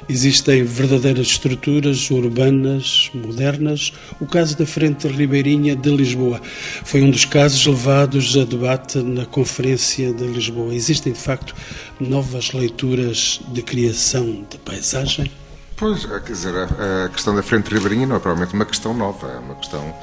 Existem 0.09 0.63
verdadeiras 0.63 1.27
estruturas 1.27 2.09
urbanas 2.09 3.11
modernas. 3.13 3.91
O 4.19 4.25
caso 4.25 4.57
da 4.57 4.65
Frente 4.65 5.07
Ribeirinha 5.07 5.75
de 5.75 5.89
Lisboa 5.89 6.41
foi 6.85 7.01
um 7.01 7.11
dos 7.11 7.25
casos 7.25 7.65
levados 7.65 8.37
a 8.37 8.45
debate 8.45 8.99
na 8.99 9.25
Conferência 9.25 10.13
de 10.13 10.23
Lisboa. 10.25 10.73
Existem, 10.73 11.11
de 11.11 11.19
facto, 11.19 11.53
novas 11.99 12.53
leituras 12.53 13.41
de 13.53 13.61
criação 13.61 14.45
de 14.49 14.57
paisagem? 14.59 15.29
Pois, 15.77 16.05
quer 16.05 16.19
dizer, 16.21 16.53
a, 16.55 17.07
questão 17.09 17.35
da 17.35 17.43
frente 17.43 17.71
ribeirinha 17.71 18.07
não 18.07 18.15
é 18.15 18.19
provavelmente 18.19 18.55
uma 18.55 18.65
questão 18.65 18.95
nova, 18.95 19.27
é 19.27 19.37
uma 19.37 19.53
questão 19.53 19.95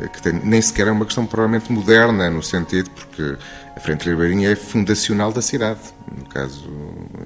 eh, 0.00 0.08
que 0.08 0.20
tem, 0.20 0.32
nem 0.32 0.60
sequer 0.60 0.88
é 0.88 0.90
uma 0.90 1.04
questão 1.04 1.24
provavelmente 1.24 1.70
moderna, 1.70 2.28
no 2.28 2.42
sentido 2.42 2.90
porque 2.90 3.36
a 3.76 3.78
frente 3.78 4.08
ribeirinha 4.08 4.50
é 4.50 4.56
fundacional 4.56 5.32
da 5.32 5.40
cidade, 5.40 5.78
no 6.10 6.24
caso 6.24 6.68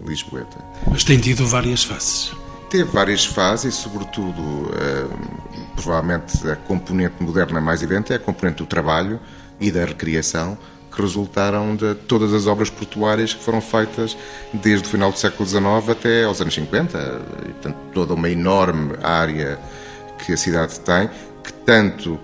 Lisboeta. 0.05 0.59
Mas 0.91 1.03
tem 1.03 1.19
tido 1.19 1.47
várias 1.47 1.83
faces. 1.83 2.33
Teve 2.69 2.91
várias 2.91 3.25
fases 3.25 3.73
e, 3.73 3.77
sobretudo, 3.77 4.71
eh, 4.75 5.07
provavelmente 5.75 6.47
a 6.47 6.57
componente 6.57 7.23
moderna 7.23 7.59
mais 7.59 7.83
evidente 7.83 8.13
é 8.13 8.17
a 8.17 8.19
componente 8.19 8.59
do 8.59 8.67
trabalho 8.67 9.19
e 9.59 9.71
da 9.71 9.83
recriação, 9.83 10.59
que 10.95 11.03
resultaram 11.03 11.75
de 11.75 11.95
todas 11.95 12.33
as 12.33 12.47
obras 12.47 12.71
portuárias 12.71 13.35
que 13.35 13.43
foram 13.43 13.61
feitas 13.61 14.17
desde 14.53 14.87
o 14.87 14.91
final 14.91 15.11
do 15.11 15.19
século 15.19 15.49
XIX 15.49 15.65
até 15.91 16.25
aos 16.25 16.41
anos 16.41 16.55
50. 16.55 16.99
E, 17.49 17.53
portanto, 17.53 17.77
toda 17.93 18.15
uma 18.15 18.31
enorme 18.31 18.95
área 19.03 19.59
que 20.25 20.33
a 20.33 20.37
cidade 20.37 20.79
tem, 20.81 21.11
que 21.43 21.53
tanto 21.53 22.19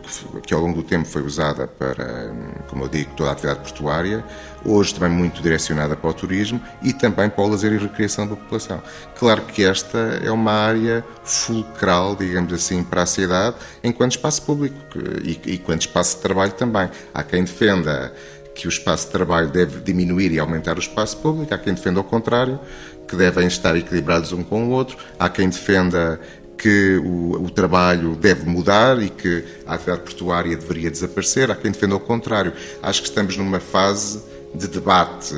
que 0.46 0.54
ao 0.54 0.60
longo 0.60 0.76
do 0.76 0.82
tempo 0.82 1.06
foi 1.06 1.22
usada 1.22 1.66
para, 1.66 2.32
como 2.68 2.84
eu 2.84 2.88
digo, 2.88 3.10
toda 3.14 3.28
a 3.28 3.32
atividade 3.32 3.60
portuária, 3.60 4.24
hoje 4.64 4.94
também 4.94 5.10
muito 5.10 5.42
direcionada 5.42 5.94
para 5.94 6.08
o 6.08 6.14
turismo 6.14 6.60
e 6.82 6.92
também 6.92 7.28
para 7.28 7.44
o 7.44 7.48
lazer 7.48 7.72
e 7.72 7.76
recreação 7.76 8.26
da 8.26 8.36
população. 8.36 8.80
Claro 9.18 9.42
que 9.42 9.64
esta 9.64 9.98
é 10.24 10.30
uma 10.30 10.52
área 10.52 11.04
fulcral, 11.22 12.16
digamos 12.16 12.52
assim, 12.52 12.82
para 12.82 13.02
a 13.02 13.06
cidade, 13.06 13.56
enquanto 13.84 14.12
espaço 14.12 14.42
público 14.42 14.76
e, 15.22 15.38
e 15.44 15.54
enquanto 15.56 15.82
espaço 15.82 16.16
de 16.16 16.22
trabalho 16.22 16.52
também. 16.52 16.88
Há 17.12 17.22
quem 17.22 17.44
defenda 17.44 18.14
que 18.60 18.66
o 18.66 18.68
espaço 18.68 19.06
de 19.06 19.12
trabalho 19.12 19.48
deve 19.48 19.80
diminuir 19.80 20.30
e 20.32 20.38
aumentar 20.38 20.76
o 20.76 20.80
espaço 20.80 21.16
público, 21.16 21.54
há 21.54 21.58
quem 21.58 21.72
defenda 21.72 21.98
o 22.00 22.04
contrário, 22.04 22.60
que 23.08 23.16
devem 23.16 23.46
estar 23.46 23.74
equilibrados 23.74 24.32
um 24.32 24.42
com 24.42 24.68
o 24.68 24.70
outro, 24.70 24.98
há 25.18 25.28
quem 25.30 25.48
defenda 25.48 26.20
que 26.58 26.96
o, 27.02 27.42
o, 27.42 27.50
trabalho 27.50 28.14
deve 28.14 28.44
mudar 28.44 29.02
e 29.02 29.08
que 29.08 29.44
a 29.66 29.74
atividade 29.74 30.02
portuária 30.02 30.54
deveria 30.54 30.90
desaparecer, 30.90 31.50
há 31.50 31.56
quem 31.56 31.72
defenda 31.72 31.96
o 31.96 32.00
contrário. 32.00 32.52
Acho 32.82 33.00
que 33.00 33.08
estamos 33.08 33.34
numa 33.38 33.60
fase 33.60 34.22
de 34.54 34.68
debate, 34.68 35.34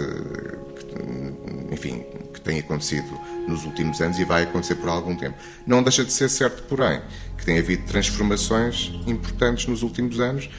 enfim, 1.71 2.05
que 2.35 2.41
tem 2.41 2.59
acontecido 2.59 3.07
nos 3.47 3.65
últimos 3.65 4.01
anos 4.01 4.19
e 4.19 4.25
vai 4.25 4.43
acontecer 4.43 4.75
por 4.75 4.89
algum 4.89 5.15
tempo. 5.15 5.37
Não 5.65 5.81
deixa 5.81 6.05
de 6.05 6.13
ser 6.13 6.29
certo, 6.29 6.65
porém, 6.65 7.01
que 7.39 7.45
tem 7.45 7.57
havido 7.57 7.87
transformações 7.87 8.93
importantes 9.07 9.69
nos 9.69 9.85
últimos 9.85 10.19
anos, 10.19 10.51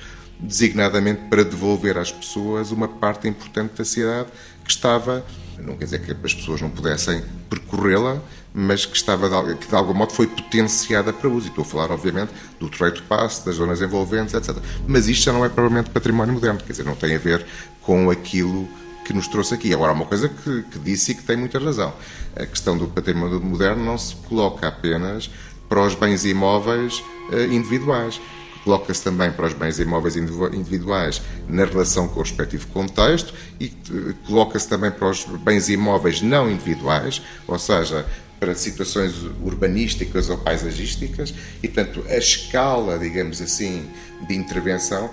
designadamente 0.44 1.22
para 1.30 1.44
devolver 1.44 1.98
às 1.98 2.12
pessoas 2.12 2.72
uma 2.72 2.88
parte 2.88 3.28
importante 3.28 3.78
da 3.78 3.86
cidade 3.86 4.28
que 4.64 4.72
estava, 4.72 5.26
não 5.58 5.76
quer 5.76 5.86
dizer 5.86 6.02
que 6.02 6.12
as 6.12 6.34
pessoas 6.34 6.62
não 6.62 6.70
pudessem 6.70 7.24
percorrê-la, 7.50 8.22
mas 8.54 8.86
que 8.86 8.96
estava 8.96 9.28
que 9.56 9.68
de 9.68 9.76
algum 9.76 9.94
modo 9.94 10.14
foi 10.14 10.28
potenciada 10.28 11.12
para 11.12 11.28
uso. 11.28 11.48
E 11.48 11.50
estou 11.50 11.64
a 11.64 11.66
falar, 11.66 11.92
obviamente, 11.92 12.32
do 12.60 12.70
Treito 12.70 13.02
Passo, 13.04 13.46
das 13.46 13.56
zonas 13.56 13.82
envolventes, 13.82 14.34
etc. 14.34 14.56
Mas 14.88 15.08
isto 15.08 15.26
já 15.26 15.34
não 15.34 15.44
é 15.44 15.50
provavelmente 15.50 15.90
património 15.90 16.34
moderno, 16.34 16.60
quer 16.60 16.72
dizer, 16.72 16.86
não 16.86 16.96
tem 16.96 17.16
a 17.16 17.18
ver 17.20 17.46
com 17.82 18.12
aquilo 18.12 18.68
que 19.06 19.14
nos 19.14 19.28
trouxe 19.28 19.54
aqui. 19.54 19.74
Agora, 19.74 19.92
há 19.92 19.96
uma 19.96 20.06
coisa 20.06 20.30
que, 20.30 20.64
que 20.64 20.80
disse 20.80 21.12
e 21.12 21.16
que 21.16 21.24
tem 21.24 21.36
muita 21.36 21.60
razão. 21.60 21.94
A 22.36 22.46
questão 22.46 22.78
do 22.78 22.88
património 22.88 23.42
moderno 23.42 23.84
não 23.84 23.98
se 23.98 24.16
coloca 24.16 24.68
apenas 24.68 25.30
para 25.68 25.82
os 25.82 25.96
bens 25.96 26.24
imóveis 26.24 27.04
eh, 27.32 27.46
individuais 27.48 28.22
coloca-se 28.64 29.04
também 29.04 29.32
para 29.32 29.46
os 29.46 29.54
bens 29.54 29.80
imóveis 29.80 30.16
individuais 30.16 31.22
na 31.48 31.66
relação 31.66 32.08
com 32.08 32.20
o 32.20 32.24
respectivo 32.24 32.68
contexto 32.68 33.34
e 33.60 33.66
eh, 33.66 34.14
coloca-se 34.26 34.68
também 34.68 34.92
para 34.92 35.10
os 35.10 35.26
bens 35.26 35.70
imóveis 35.70 36.22
não 36.22 36.50
individuais, 36.50 37.22
ou 37.48 37.60
seja, 37.60 38.06
para 38.40 38.56
situações 38.56 39.14
urbanísticas 39.42 40.30
ou 40.30 40.38
paisagísticas, 40.38 41.34
e 41.62 41.68
portanto 41.68 42.04
a 42.10 42.18
escala, 42.18 42.98
digamos 42.98 43.42
assim, 43.42 43.88
de 44.28 44.36
intervenção 44.36 45.10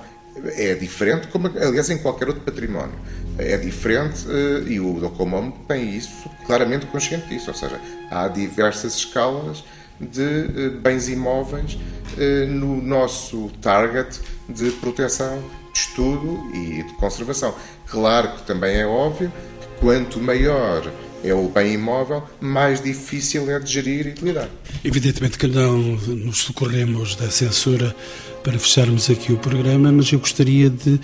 é 0.56 0.74
diferente, 0.74 1.28
como 1.28 1.48
aliás 1.48 1.90
em 1.90 1.98
qualquer 1.98 2.28
outro 2.28 2.42
património. 2.42 2.94
É 3.38 3.56
diferente 3.56 4.26
eh, 4.28 4.72
e 4.72 4.80
o 4.80 4.94
Docomom 5.00 5.50
tem 5.68 5.96
isso 5.96 6.28
claramente 6.46 6.86
consciente 6.86 7.28
disso, 7.28 7.50
ou 7.50 7.56
seja, 7.56 7.80
há 8.10 8.28
diversas 8.28 8.96
escalas 8.96 9.64
de 10.00 10.22
eh, 10.22 10.70
bens 10.70 11.08
imóveis 11.08 11.78
eh, 12.18 12.46
no 12.46 12.80
nosso 12.82 13.50
target 13.60 14.20
de 14.48 14.70
proteção, 14.72 15.42
de 15.72 15.78
estudo 15.78 16.38
e 16.54 16.82
de 16.82 16.92
conservação. 16.94 17.54
Claro 17.86 18.36
que 18.36 18.42
também 18.42 18.76
é 18.76 18.86
óbvio 18.86 19.32
que 19.60 19.80
quanto 19.80 20.20
maior 20.20 20.90
é 21.22 21.34
o 21.34 21.48
bem 21.48 21.74
imóvel, 21.74 22.22
mais 22.40 22.82
difícil 22.82 23.50
é 23.50 23.58
de 23.58 23.70
gerir 23.70 24.06
e 24.06 24.12
de 24.12 24.24
lidar. 24.24 24.48
Evidentemente 24.82 25.38
que 25.38 25.46
não 25.46 25.76
nos 25.78 26.38
socorremos 26.38 27.14
da 27.14 27.30
censura 27.30 27.94
para 28.42 28.58
fecharmos 28.58 29.10
aqui 29.10 29.32
o 29.32 29.36
programa, 29.36 29.92
mas 29.92 30.10
eu 30.12 30.18
gostaria 30.18 30.70
de 30.70 30.98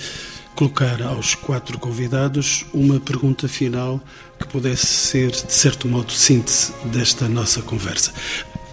colocar 0.54 1.02
aos 1.02 1.34
quatro 1.34 1.78
convidados 1.78 2.64
uma 2.72 2.98
pergunta 2.98 3.46
final 3.46 4.00
que 4.38 4.46
pudesse 4.46 4.86
ser, 4.86 5.30
de 5.30 5.52
certo 5.52 5.86
modo, 5.86 6.10
síntese 6.10 6.72
desta 6.86 7.28
nossa 7.28 7.60
conversa. 7.60 8.12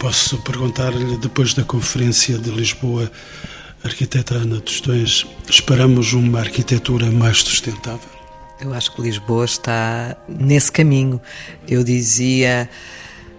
Posso 0.04 0.38
perguntar-lhe, 0.40 1.16
depois 1.16 1.54
da 1.54 1.64
Conferência 1.64 2.38
de 2.38 2.52
Lisboa, 2.52 3.10
arquiteta 3.86 4.36
Ana 4.36 4.60
Tostões, 4.60 5.26
esperamos 5.50 6.12
uma 6.12 6.40
arquitetura 6.40 7.10
mais 7.10 7.38
sustentável? 7.38 8.10
Eu 8.60 8.74
acho 8.74 8.94
que 8.94 9.02
Lisboa 9.02 9.46
está 9.46 10.18
nesse 10.28 10.70
caminho. 10.70 11.22
Eu 11.66 11.86
dizia 11.86 12.70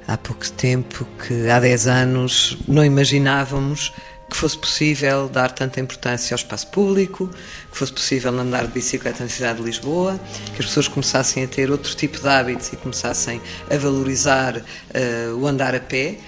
há 0.09 0.17
pouco 0.17 0.51
tempo 0.53 1.07
que 1.27 1.51
há 1.51 1.61
10 1.61 1.87
anos 1.87 2.57
não 2.67 2.83
imaginávamos 2.83 3.93
que 4.31 4.37
fosse 4.37 4.57
possível 4.57 5.29
dar 5.29 5.53
tanta 5.53 5.81
importância 5.81 6.35
ao 6.35 6.39
espaço 6.39 6.67
público, 6.69 7.29
que 7.71 7.77
fosse 7.77 7.93
possível 7.93 8.37
andar 8.39 8.67
de 8.67 8.73
bicicleta 8.73 9.23
na 9.23 9.29
cidade 9.29 9.59
de 9.59 9.65
Lisboa, 9.65 10.19
que 10.47 10.61
as 10.61 10.67
pessoas 10.67 10.89
começassem 10.89 11.45
a 11.45 11.47
ter 11.47 11.71
outro 11.71 11.95
tipo 11.95 12.19
de 12.19 12.27
hábitos 12.27 12.73
e 12.73 12.77
começassem 12.77 13.41
a 13.71 13.77
valorizar 13.77 14.57
uh, 14.57 15.37
o 15.37 15.47
andar 15.47 15.75
a 15.75 15.81
pé. 15.81 16.19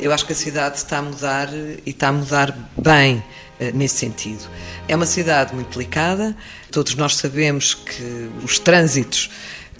Eu 0.00 0.12
acho 0.12 0.24
que 0.24 0.32
a 0.32 0.36
cidade 0.36 0.76
está 0.76 0.98
a 0.98 1.02
mudar 1.02 1.48
e 1.52 1.90
está 1.90 2.08
a 2.08 2.12
mudar 2.12 2.56
bem 2.80 3.22
eh, 3.58 3.72
nesse 3.72 3.96
sentido. 3.96 4.48
É 4.86 4.94
uma 4.94 5.06
cidade 5.06 5.54
muito 5.54 5.76
delicada, 5.76 6.36
todos 6.70 6.94
nós 6.94 7.16
sabemos 7.16 7.74
que 7.74 8.30
os 8.44 8.58
trânsitos 8.58 9.30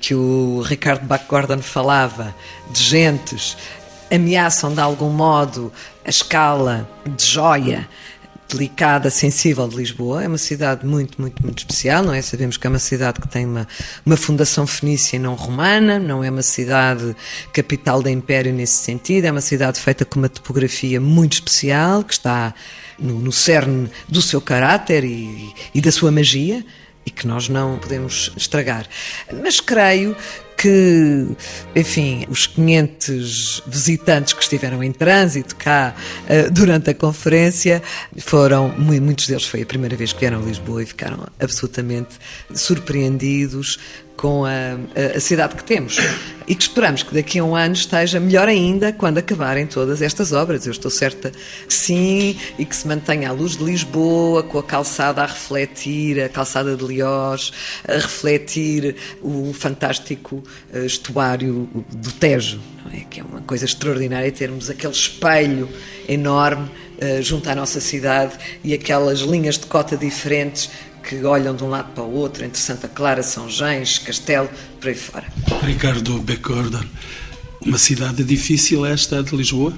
que 0.01 0.15
o 0.15 0.61
Ricardo 0.63 1.05
Bach-Gordon 1.07 1.59
falava, 1.59 2.35
de 2.71 2.83
gentes, 2.83 3.57
ameaçam 4.11 4.73
de 4.73 4.81
algum 4.81 5.11
modo 5.11 5.73
a 6.05 6.11
escala 6.11 6.89
de 7.07 7.25
joia 7.25 7.89
delicada, 8.49 9.11
sensível 9.11 9.69
de 9.69 9.77
Lisboa. 9.77 10.25
É 10.25 10.29
uma 10.29 10.39
cidade 10.39 10.87
muito, 10.87 11.21
muito, 11.21 11.43
muito 11.43 11.59
especial, 11.59 12.03
não 12.03 12.15
é? 12.15 12.23
Sabemos 12.23 12.57
que 12.57 12.67
é 12.67 12.71
uma 12.71 12.79
cidade 12.79 13.21
que 13.21 13.29
tem 13.29 13.45
uma, 13.45 13.69
uma 14.05 14.17
fundação 14.17 14.67
fenícia 14.67 15.17
e 15.17 15.19
não 15.19 15.35
romana, 15.35 15.99
não 15.99 16.25
é 16.25 16.31
uma 16.31 16.43
cidade 16.43 17.15
capital 17.53 18.03
do 18.03 18.09
império 18.09 18.53
nesse 18.53 18.83
sentido, 18.83 19.27
é 19.27 19.31
uma 19.31 19.41
cidade 19.41 19.79
feita 19.79 20.05
com 20.05 20.19
uma 20.19 20.29
topografia 20.29 21.01
muito 21.01 21.35
especial, 21.35 22.03
que 22.03 22.15
está 22.15 22.55
no, 22.99 23.19
no 23.19 23.33
cerne 23.33 23.91
do 24.09 24.23
seu 24.23 24.41
caráter 24.41 25.05
e, 25.05 25.55
e 25.75 25.81
da 25.81 25.93
sua 25.93 26.11
magia 26.11 26.65
e 27.05 27.11
que 27.11 27.27
nós 27.27 27.49
não 27.49 27.79
podemos 27.79 28.33
estragar. 28.37 28.87
Mas 29.43 29.61
creio 29.61 30.17
que, 30.59 31.25
enfim, 31.77 32.27
os 32.29 32.49
500 32.49 33.63
visitantes 33.65 34.33
que 34.33 34.43
estiveram 34.43 34.83
em 34.83 34.91
trânsito 34.91 35.55
cá 35.55 35.95
uh, 36.25 36.51
durante 36.51 36.91
a 36.91 36.95
conferência 36.95 37.81
foram, 38.19 38.75
muitos 38.77 39.29
deles 39.29 39.45
foi 39.45 39.63
a 39.63 39.67
primeira 39.67 39.95
vez 39.95 40.13
que 40.13 40.19
vieram 40.19 40.43
a 40.43 40.45
Lisboa 40.45 40.83
e 40.83 40.87
ficaram 40.87 41.29
absolutamente 41.39 42.17
surpreendidos 42.53 43.79
com 44.19 44.45
a, 44.45 44.51
a, 45.17 45.21
cidade 45.21 45.55
que 45.55 45.63
temos 45.63 45.97
e 46.47 46.53
que 46.53 46.63
esperamos 46.63 47.05
que 47.05 47.15
daqui 47.15 47.39
a 47.39 47.45
um 47.45 47.55
ano 47.55 47.75
esteja 47.75 48.19
melhor 48.19 48.49
ainda 48.49 48.93
quando 48.93 49.19
acabarem 49.19 49.65
todas 49.65 50.03
estas 50.03 50.33
obras. 50.33 50.67
Eu 50.67 50.73
estou 50.73 50.91
certa 50.91 51.31
que 51.31 51.73
sim 51.73 52.37
e 52.59 52.65
que 52.65 52.75
se 52.75 52.89
mantenha 52.89 53.29
a 53.29 53.33
luz 53.33 53.57
de 53.57 53.63
Lisboa 53.63 54.43
com 54.43 54.59
a 54.59 54.63
calçada 54.63 55.23
a 55.23 55.27
refletir, 55.27 56.21
a 56.21 56.29
calçada 56.29 56.77
de 56.77 56.85
Liós, 56.85 57.53
a 57.87 57.93
refletir 57.93 58.97
o 59.23 59.53
fantástico 59.53 60.43
eh, 60.45 60.48
estuário 60.85 61.69
do 61.93 62.13
Tejo, 62.13 62.61
é? 62.93 63.01
que 63.01 63.21
é 63.21 63.25
uma 63.25 63.41
coisa 63.41 63.65
extraordinária 63.65 64.31
termos 64.31 64.71
aquele 64.71 64.93
espelho 64.93 65.69
enorme 66.09 66.69
uh, 66.69 67.23
junto 67.23 67.49
à 67.51 67.55
nossa 67.55 67.81
cidade 67.81 68.35
e 68.63 68.75
aquelas 68.75 69.21
linhas 69.21 69.59
de 69.59 69.67
cota 69.67 69.97
diferentes 69.97 70.71
que 71.03 71.25
olham 71.25 71.57
de 71.57 71.65
um 71.65 71.71
lado 71.71 71.93
para 71.95 72.05
o 72.05 72.15
outro, 72.15 72.45
entre 72.45 72.61
Santa 72.61 72.87
Clara, 72.87 73.23
São 73.23 73.49
Gens, 73.49 73.99
Castelo, 73.99 74.49
por 74.79 74.89
aí 74.89 74.95
fora. 74.95 75.27
Ricardo 75.63 76.19
Beckordan, 76.19 76.85
uma 77.65 77.79
cidade 77.79 78.23
difícil 78.23 78.85
esta 78.85 79.23
de 79.23 79.35
Lisboa? 79.35 79.73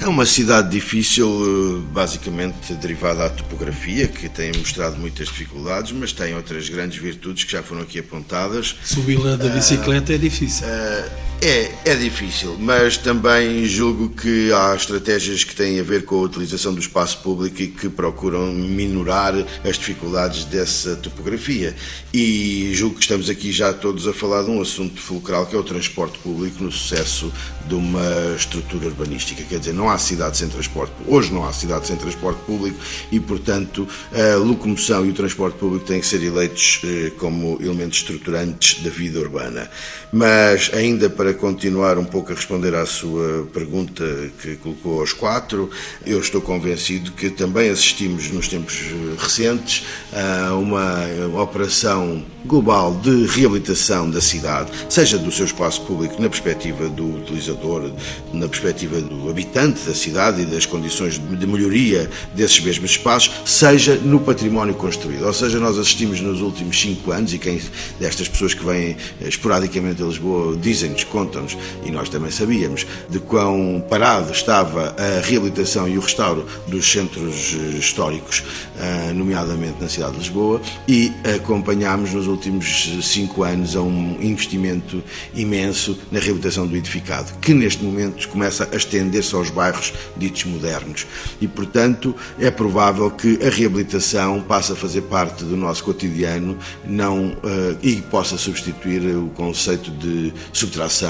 É 0.00 0.06
uma 0.06 0.24
cidade 0.24 0.70
difícil, 0.70 1.26
eh, 1.26 1.92
basicamente 1.92 2.72
derivada 2.74 3.26
à 3.26 3.30
topografia, 3.30 4.06
que 4.06 4.28
tem 4.28 4.52
mostrado 4.56 4.96
muitas 4.96 5.26
dificuldades, 5.26 5.90
mas 5.90 6.12
tem 6.12 6.34
outras 6.34 6.68
grandes 6.68 6.98
virtudes 6.98 7.42
que 7.42 7.52
já 7.52 7.62
foram 7.64 7.82
aqui 7.82 7.98
apontadas. 7.98 8.76
Subi-la 8.84 9.34
da 9.34 9.48
bicicleta 9.48 10.12
uh, 10.12 10.14
é 10.14 10.18
difícil. 10.18 10.66
Uh, 10.66 11.27
é, 11.40 11.70
é 11.84 11.94
difícil, 11.94 12.56
mas 12.58 12.96
também 12.96 13.64
julgo 13.64 14.08
que 14.08 14.52
há 14.52 14.74
estratégias 14.74 15.44
que 15.44 15.54
têm 15.54 15.78
a 15.78 15.82
ver 15.84 16.04
com 16.04 16.16
a 16.16 16.22
utilização 16.22 16.74
do 16.74 16.80
espaço 16.80 17.18
público 17.18 17.62
e 17.62 17.68
que 17.68 17.88
procuram 17.88 18.52
minorar 18.52 19.34
as 19.64 19.78
dificuldades 19.78 20.44
dessa 20.44 20.96
topografia. 20.96 21.76
E 22.12 22.72
julgo 22.74 22.96
que 22.96 23.02
estamos 23.02 23.30
aqui 23.30 23.52
já 23.52 23.72
todos 23.72 24.08
a 24.08 24.12
falar 24.12 24.42
de 24.42 24.50
um 24.50 24.60
assunto 24.60 25.00
fulcral 25.00 25.46
que 25.46 25.54
é 25.54 25.58
o 25.58 25.62
transporte 25.62 26.18
público 26.18 26.64
no 26.64 26.72
sucesso 26.72 27.32
de 27.68 27.74
uma 27.74 28.34
estrutura 28.36 28.86
urbanística. 28.86 29.42
Quer 29.44 29.60
dizer, 29.60 29.74
não 29.74 29.88
há 29.88 29.98
cidade 29.98 30.36
sem 30.36 30.48
transporte 30.48 30.92
Hoje 31.06 31.32
não 31.32 31.46
há 31.46 31.52
cidade 31.52 31.86
sem 31.86 31.96
transporte 31.96 32.40
público 32.44 32.78
e, 33.12 33.20
portanto, 33.20 33.86
a 34.12 34.36
locomoção 34.36 35.06
e 35.06 35.10
o 35.10 35.14
transporte 35.14 35.56
público 35.58 35.84
têm 35.84 36.00
que 36.00 36.06
ser 36.06 36.22
eleitos 36.22 36.80
eh, 36.84 37.12
como 37.18 37.58
elementos 37.60 37.98
estruturantes 37.98 38.82
da 38.82 38.90
vida 38.90 39.18
urbana. 39.18 39.70
Mas, 40.12 40.70
ainda 40.74 41.08
para 41.08 41.27
continuar 41.34 41.98
um 41.98 42.04
pouco 42.04 42.32
a 42.32 42.34
responder 42.34 42.74
à 42.74 42.84
sua 42.86 43.48
pergunta 43.52 44.04
que 44.40 44.56
colocou 44.56 45.00
aos 45.00 45.12
quatro, 45.12 45.70
eu 46.06 46.20
estou 46.20 46.40
convencido 46.40 47.12
que 47.12 47.30
também 47.30 47.70
assistimos 47.70 48.30
nos 48.30 48.48
tempos 48.48 48.76
recentes 49.18 49.84
a 50.12 50.54
uma 50.54 51.42
operação 51.42 52.24
global 52.44 52.94
de 52.94 53.26
reabilitação 53.26 54.10
da 54.10 54.20
cidade, 54.20 54.70
seja 54.88 55.18
do 55.18 55.30
seu 55.30 55.44
espaço 55.44 55.82
público 55.82 56.20
na 56.20 56.28
perspectiva 56.28 56.88
do 56.88 57.16
utilizador, 57.16 57.90
na 58.32 58.48
perspectiva 58.48 59.00
do 59.00 59.28
habitante 59.28 59.80
da 59.86 59.94
cidade 59.94 60.42
e 60.42 60.46
das 60.46 60.64
condições 60.64 61.18
de 61.18 61.46
melhoria 61.46 62.08
desses 62.34 62.60
mesmos 62.60 62.92
espaços, 62.92 63.30
seja 63.44 63.96
no 63.96 64.20
património 64.20 64.74
construído. 64.74 65.26
Ou 65.26 65.32
seja, 65.32 65.58
nós 65.58 65.78
assistimos 65.78 66.20
nos 66.20 66.40
últimos 66.40 66.80
cinco 66.80 67.10
anos, 67.10 67.34
e 67.34 67.38
quem 67.38 67.60
destas 68.00 68.28
pessoas 68.28 68.54
que 68.54 68.64
vêm 68.64 68.96
esporadicamente 69.20 70.02
a 70.02 70.06
Lisboa 70.06 70.56
dizem-nos, 70.56 71.04
contam-nos, 71.18 71.56
e 71.84 71.90
nós 71.90 72.08
também 72.08 72.30
sabíamos, 72.30 72.86
de 73.08 73.18
quão 73.18 73.84
parado 73.88 74.30
estava 74.32 74.94
a 74.96 75.20
reabilitação 75.26 75.88
e 75.88 75.98
o 75.98 76.00
restauro 76.00 76.46
dos 76.68 76.90
centros 76.90 77.52
históricos, 77.76 78.44
ah, 78.78 79.12
nomeadamente 79.12 79.80
na 79.80 79.88
cidade 79.88 80.12
de 80.12 80.18
Lisboa, 80.18 80.60
e 80.86 81.12
acompanhámos 81.36 82.14
nos 82.14 82.26
últimos 82.28 82.98
cinco 83.02 83.42
anos 83.42 83.74
a 83.74 83.80
um 83.80 84.16
investimento 84.20 85.02
imenso 85.34 85.98
na 86.12 86.20
reabilitação 86.20 86.66
do 86.66 86.76
edificado, 86.76 87.32
que 87.40 87.52
neste 87.52 87.82
momento 87.82 88.28
começa 88.28 88.68
a 88.72 88.76
estender-se 88.76 89.34
aos 89.34 89.50
bairros 89.50 89.92
ditos 90.16 90.44
modernos. 90.44 91.06
E, 91.40 91.48
portanto, 91.48 92.14
é 92.38 92.50
provável 92.50 93.10
que 93.10 93.38
a 93.44 93.50
reabilitação 93.50 94.40
passe 94.40 94.72
a 94.72 94.76
fazer 94.76 95.02
parte 95.02 95.44
do 95.44 95.56
nosso 95.56 95.82
cotidiano 95.82 96.56
não, 96.84 97.30
uh, 97.30 97.78
e 97.82 97.96
possa 98.02 98.36
substituir 98.36 99.02
o 99.16 99.28
conceito 99.30 99.90
de 99.90 100.32
subtração 100.52 101.07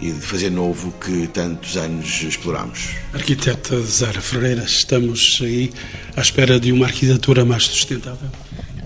e 0.00 0.12
de 0.12 0.20
fazer 0.20 0.50
novo 0.50 0.92
que 0.92 1.26
tantos 1.28 1.76
anos 1.76 2.22
exploramos. 2.22 2.90
Arquiteta 3.12 3.80
Zara 3.80 4.20
Ferreira, 4.20 4.64
estamos 4.64 5.40
aí 5.42 5.70
à 6.16 6.20
espera 6.20 6.58
de 6.58 6.72
uma 6.72 6.86
arquitetura 6.86 7.44
mais 7.44 7.64
sustentável? 7.64 8.28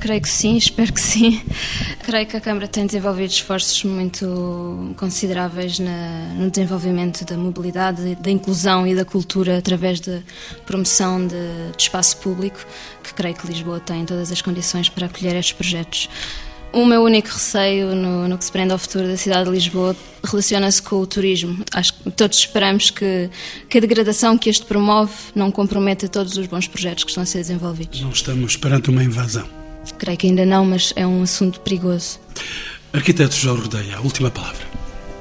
Creio 0.03 0.21
que 0.21 0.29
sim, 0.29 0.57
espero 0.57 0.93
que 0.93 1.01
sim. 1.01 1.41
Creio 2.05 2.27
que 2.27 2.37
a 2.37 2.41
Câmara 2.41 2.67
tem 2.67 2.85
desenvolvido 2.85 3.31
esforços 3.31 3.85
muito 3.85 4.93
consideráveis 4.97 5.79
na, 5.79 6.35
no 6.35 6.51
desenvolvimento 6.51 7.25
da 7.25 7.37
mobilidade, 7.37 8.17
da 8.17 8.31
inclusão 8.31 8.85
e 8.85 8.97
da 8.97 9.05
cultura 9.05 9.59
através 9.59 10.01
da 10.01 10.19
promoção 10.67 11.25
de, 11.25 11.37
de 11.77 11.83
espaço 11.85 12.17
público, 12.17 12.59
que 13.01 13.15
creio 13.15 13.37
que 13.37 13.47
Lisboa 13.47 13.79
tem 13.79 14.05
todas 14.05 14.33
as 14.33 14.43
condições 14.43 14.89
para 14.89 15.07
acolher 15.07 15.37
estes 15.37 15.53
projetos. 15.53 16.09
O 16.73 16.87
meu 16.87 17.03
único 17.03 17.29
receio 17.29 17.95
no, 17.95 18.27
no, 18.27 18.39
que 18.39 18.45
se 18.47 18.51
prende 18.51 18.73
ao 18.73 18.79
futuro 18.79 19.07
da 19.07 19.17
cidade 19.17 19.45
de 19.45 19.51
Lisboa 19.51 19.95
relaciona-se 20.25 20.81
com 20.81 20.97
o 20.97 21.07
turismo. 21.07 21.63
Acho 21.71 21.93
que 21.93 22.11
todos 22.13 22.39
esperamos 22.39 22.91
que, 22.91 23.29
que, 23.69 23.77
a 23.77 23.81
degradação 23.81 24.39
que 24.39 24.49
este 24.49 24.65
promove 24.65 25.13
não 25.35 25.51
comprometa 25.51 26.09
todos 26.09 26.37
os 26.39 26.47
bons 26.47 26.67
projetos 26.67 27.05
que 27.05 27.11
estão 27.11 27.25
a 27.25 27.27
ser 27.27 27.39
desenvolvidos. 27.39 28.01
Não 28.01 28.11
estamos 28.11 28.57
perante 28.57 28.89
uma 28.89 29.05
invasão. 29.05 29.47
Creio 29.99 30.17
que 30.17 30.27
ainda 30.29 30.47
não, 30.47 30.65
mas 30.65 30.95
é 30.97 31.07
um 31.07 31.23
assunto 31.23 31.61
perigoso. 31.61 32.19
Arquiteto 32.91 33.35
João 33.35 33.57
Rodeia, 33.57 33.97
a 33.97 34.01
última 34.01 34.31
palavra. 34.31 34.67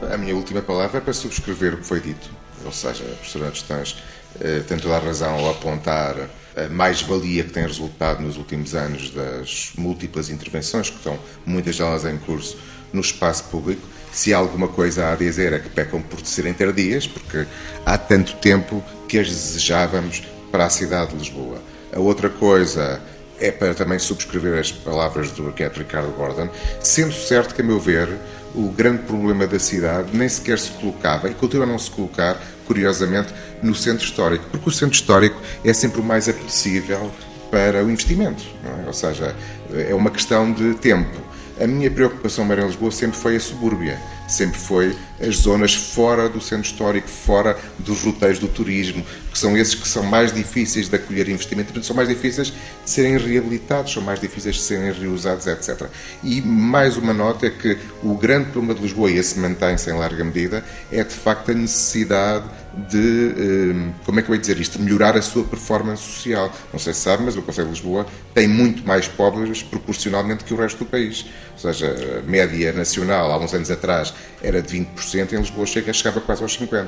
A 0.09 0.17
minha 0.17 0.35
última 0.35 0.61
palavra 0.61 0.99
é 0.99 1.01
para 1.01 1.13
subscrever 1.13 1.73
o 1.73 1.77
que 1.77 1.85
foi 1.85 1.99
dito. 1.99 2.29
Ou 2.63 2.71
seja, 2.71 3.03
a 3.03 3.15
professora 3.15 3.51
Destãs 3.51 3.97
eh, 4.39 4.59
tem 4.59 4.77
toda 4.77 4.95
a 4.95 4.99
razão 4.99 5.33
ao 5.33 5.49
apontar 5.51 6.15
a 6.55 6.67
mais-valia 6.69 7.43
que 7.43 7.51
tem 7.51 7.65
resultado 7.65 8.21
nos 8.21 8.37
últimos 8.37 8.75
anos 8.75 9.11
das 9.11 9.71
múltiplas 9.77 10.29
intervenções 10.29 10.89
que 10.89 10.97
estão, 10.97 11.17
muitas 11.45 11.77
delas 11.77 12.05
em 12.05 12.17
curso, 12.17 12.57
no 12.91 13.01
espaço 13.01 13.45
público. 13.45 13.81
Se 14.11 14.33
há 14.33 14.37
alguma 14.37 14.67
coisa 14.67 15.11
a 15.11 15.15
dizer 15.15 15.53
é 15.53 15.59
que 15.59 15.69
pecam 15.69 16.01
por 16.01 16.19
serem 16.25 16.53
tardias, 16.53 17.07
porque 17.07 17.45
há 17.85 17.97
tanto 17.97 18.35
tempo 18.35 18.83
que 19.07 19.17
as 19.17 19.27
desejávamos 19.27 20.23
para 20.51 20.65
a 20.65 20.69
cidade 20.69 21.11
de 21.11 21.17
Lisboa. 21.17 21.61
A 21.93 21.99
outra 21.99 22.29
coisa 22.29 23.01
é 23.39 23.51
para 23.51 23.73
também 23.73 23.97
subscrever 23.97 24.59
as 24.59 24.71
palavras 24.71 25.31
do 25.31 25.47
arquiteto 25.47 25.79
Ricardo 25.79 26.11
Gordon, 26.11 26.49
sendo 26.79 27.13
certo 27.13 27.55
que, 27.55 27.61
a 27.61 27.63
meu 27.63 27.79
ver, 27.79 28.09
o 28.53 28.69
grande 28.69 29.03
problema 29.03 29.47
da 29.47 29.57
cidade 29.57 30.15
nem 30.15 30.29
sequer 30.29 30.59
se 30.59 30.71
colocava, 30.71 31.29
e 31.29 31.33
continua 31.33 31.65
a 31.65 31.69
não 31.69 31.79
se 31.79 31.89
colocar, 31.89 32.39
curiosamente, 32.67 33.33
no 33.61 33.75
centro 33.75 34.05
histórico, 34.05 34.45
porque 34.51 34.69
o 34.69 34.71
centro 34.71 34.95
histórico 34.95 35.39
é 35.63 35.73
sempre 35.73 36.01
o 36.01 36.03
mais 36.03 36.27
apetecível 36.27 37.11
para 37.49 37.83
o 37.83 37.89
investimento, 37.89 38.43
é? 38.63 38.87
ou 38.87 38.93
seja, 38.93 39.35
é 39.73 39.93
uma 39.93 40.09
questão 40.09 40.51
de 40.51 40.73
tempo. 40.75 41.17
A 41.59 41.67
minha 41.67 41.91
preocupação 41.91 42.45
maior 42.45 42.63
em 42.63 42.67
Lisboa 42.67 42.91
sempre 42.91 43.17
foi 43.17 43.35
a 43.35 43.39
subúrbia, 43.39 43.99
sempre 44.31 44.59
foi 44.59 44.95
as 45.19 45.37
zonas 45.37 45.75
fora 45.75 46.27
do 46.27 46.41
centro 46.41 46.65
histórico, 46.65 47.07
fora 47.07 47.57
dos 47.77 48.03
roteiros 48.03 48.39
do 48.39 48.47
turismo, 48.47 49.05
que 49.31 49.37
são 49.37 49.57
esses 49.57 49.75
que 49.75 49.87
são 49.87 50.03
mais 50.03 50.33
difíceis 50.33 50.89
de 50.89 50.95
acolher 50.95 51.29
investimento, 51.29 51.83
são 51.83 51.95
mais 51.95 52.09
difíceis 52.09 52.47
de 52.47 52.89
serem 52.89 53.17
reabilitados, 53.17 53.93
são 53.93 54.01
mais 54.01 54.19
difíceis 54.19 54.55
de 54.55 54.61
serem 54.61 54.91
reusados, 54.91 55.47
etc. 55.47 55.87
E 56.23 56.41
mais 56.41 56.97
uma 56.97 57.13
nota 57.13 57.45
é 57.45 57.49
que 57.49 57.77
o 58.03 58.15
grande 58.15 58.49
problema 58.49 58.73
de 58.73 58.81
Lisboa, 58.81 59.11
e 59.11 59.17
esse 59.17 59.37
mantém-se 59.37 59.89
em 59.89 59.93
larga 59.93 60.23
medida, 60.23 60.63
é 60.91 61.03
de 61.03 61.13
facto 61.13 61.51
a 61.51 61.53
necessidade 61.53 62.45
de, 62.89 63.33
eh, 63.37 63.91
como 64.05 64.19
é 64.19 64.23
que 64.23 64.29
eu 64.29 64.35
ia 64.35 64.41
dizer 64.41 64.59
isto, 64.59 64.79
melhorar 64.79 65.17
a 65.17 65.21
sua 65.21 65.43
performance 65.43 66.03
social. 66.03 66.51
Não 66.71 66.79
sei 66.79 66.93
se 66.93 67.01
sabe, 67.01 67.23
mas 67.23 67.35
o 67.35 67.41
Conselho 67.41 67.67
de 67.67 67.73
Lisboa 67.73 68.05
tem 68.33 68.47
muito 68.47 68.85
mais 68.87 69.07
pobres 69.07 69.61
proporcionalmente 69.61 70.43
que 70.43 70.53
o 70.53 70.57
resto 70.57 70.79
do 70.79 70.85
país. 70.85 71.25
Ou 71.53 71.59
seja, 71.59 72.19
a 72.19 72.29
média 72.29 72.71
nacional, 72.71 73.31
há 73.31 73.37
uns 73.37 73.53
anos 73.53 73.69
atrás, 73.69 74.13
era 74.41 74.61
de 74.61 74.77
20%, 74.77 75.33
em 75.33 75.37
Lisboa 75.37 75.65
chega, 75.65 75.93
chegava 75.93 76.21
quase 76.21 76.41
aos 76.41 76.57
50%. 76.57 76.87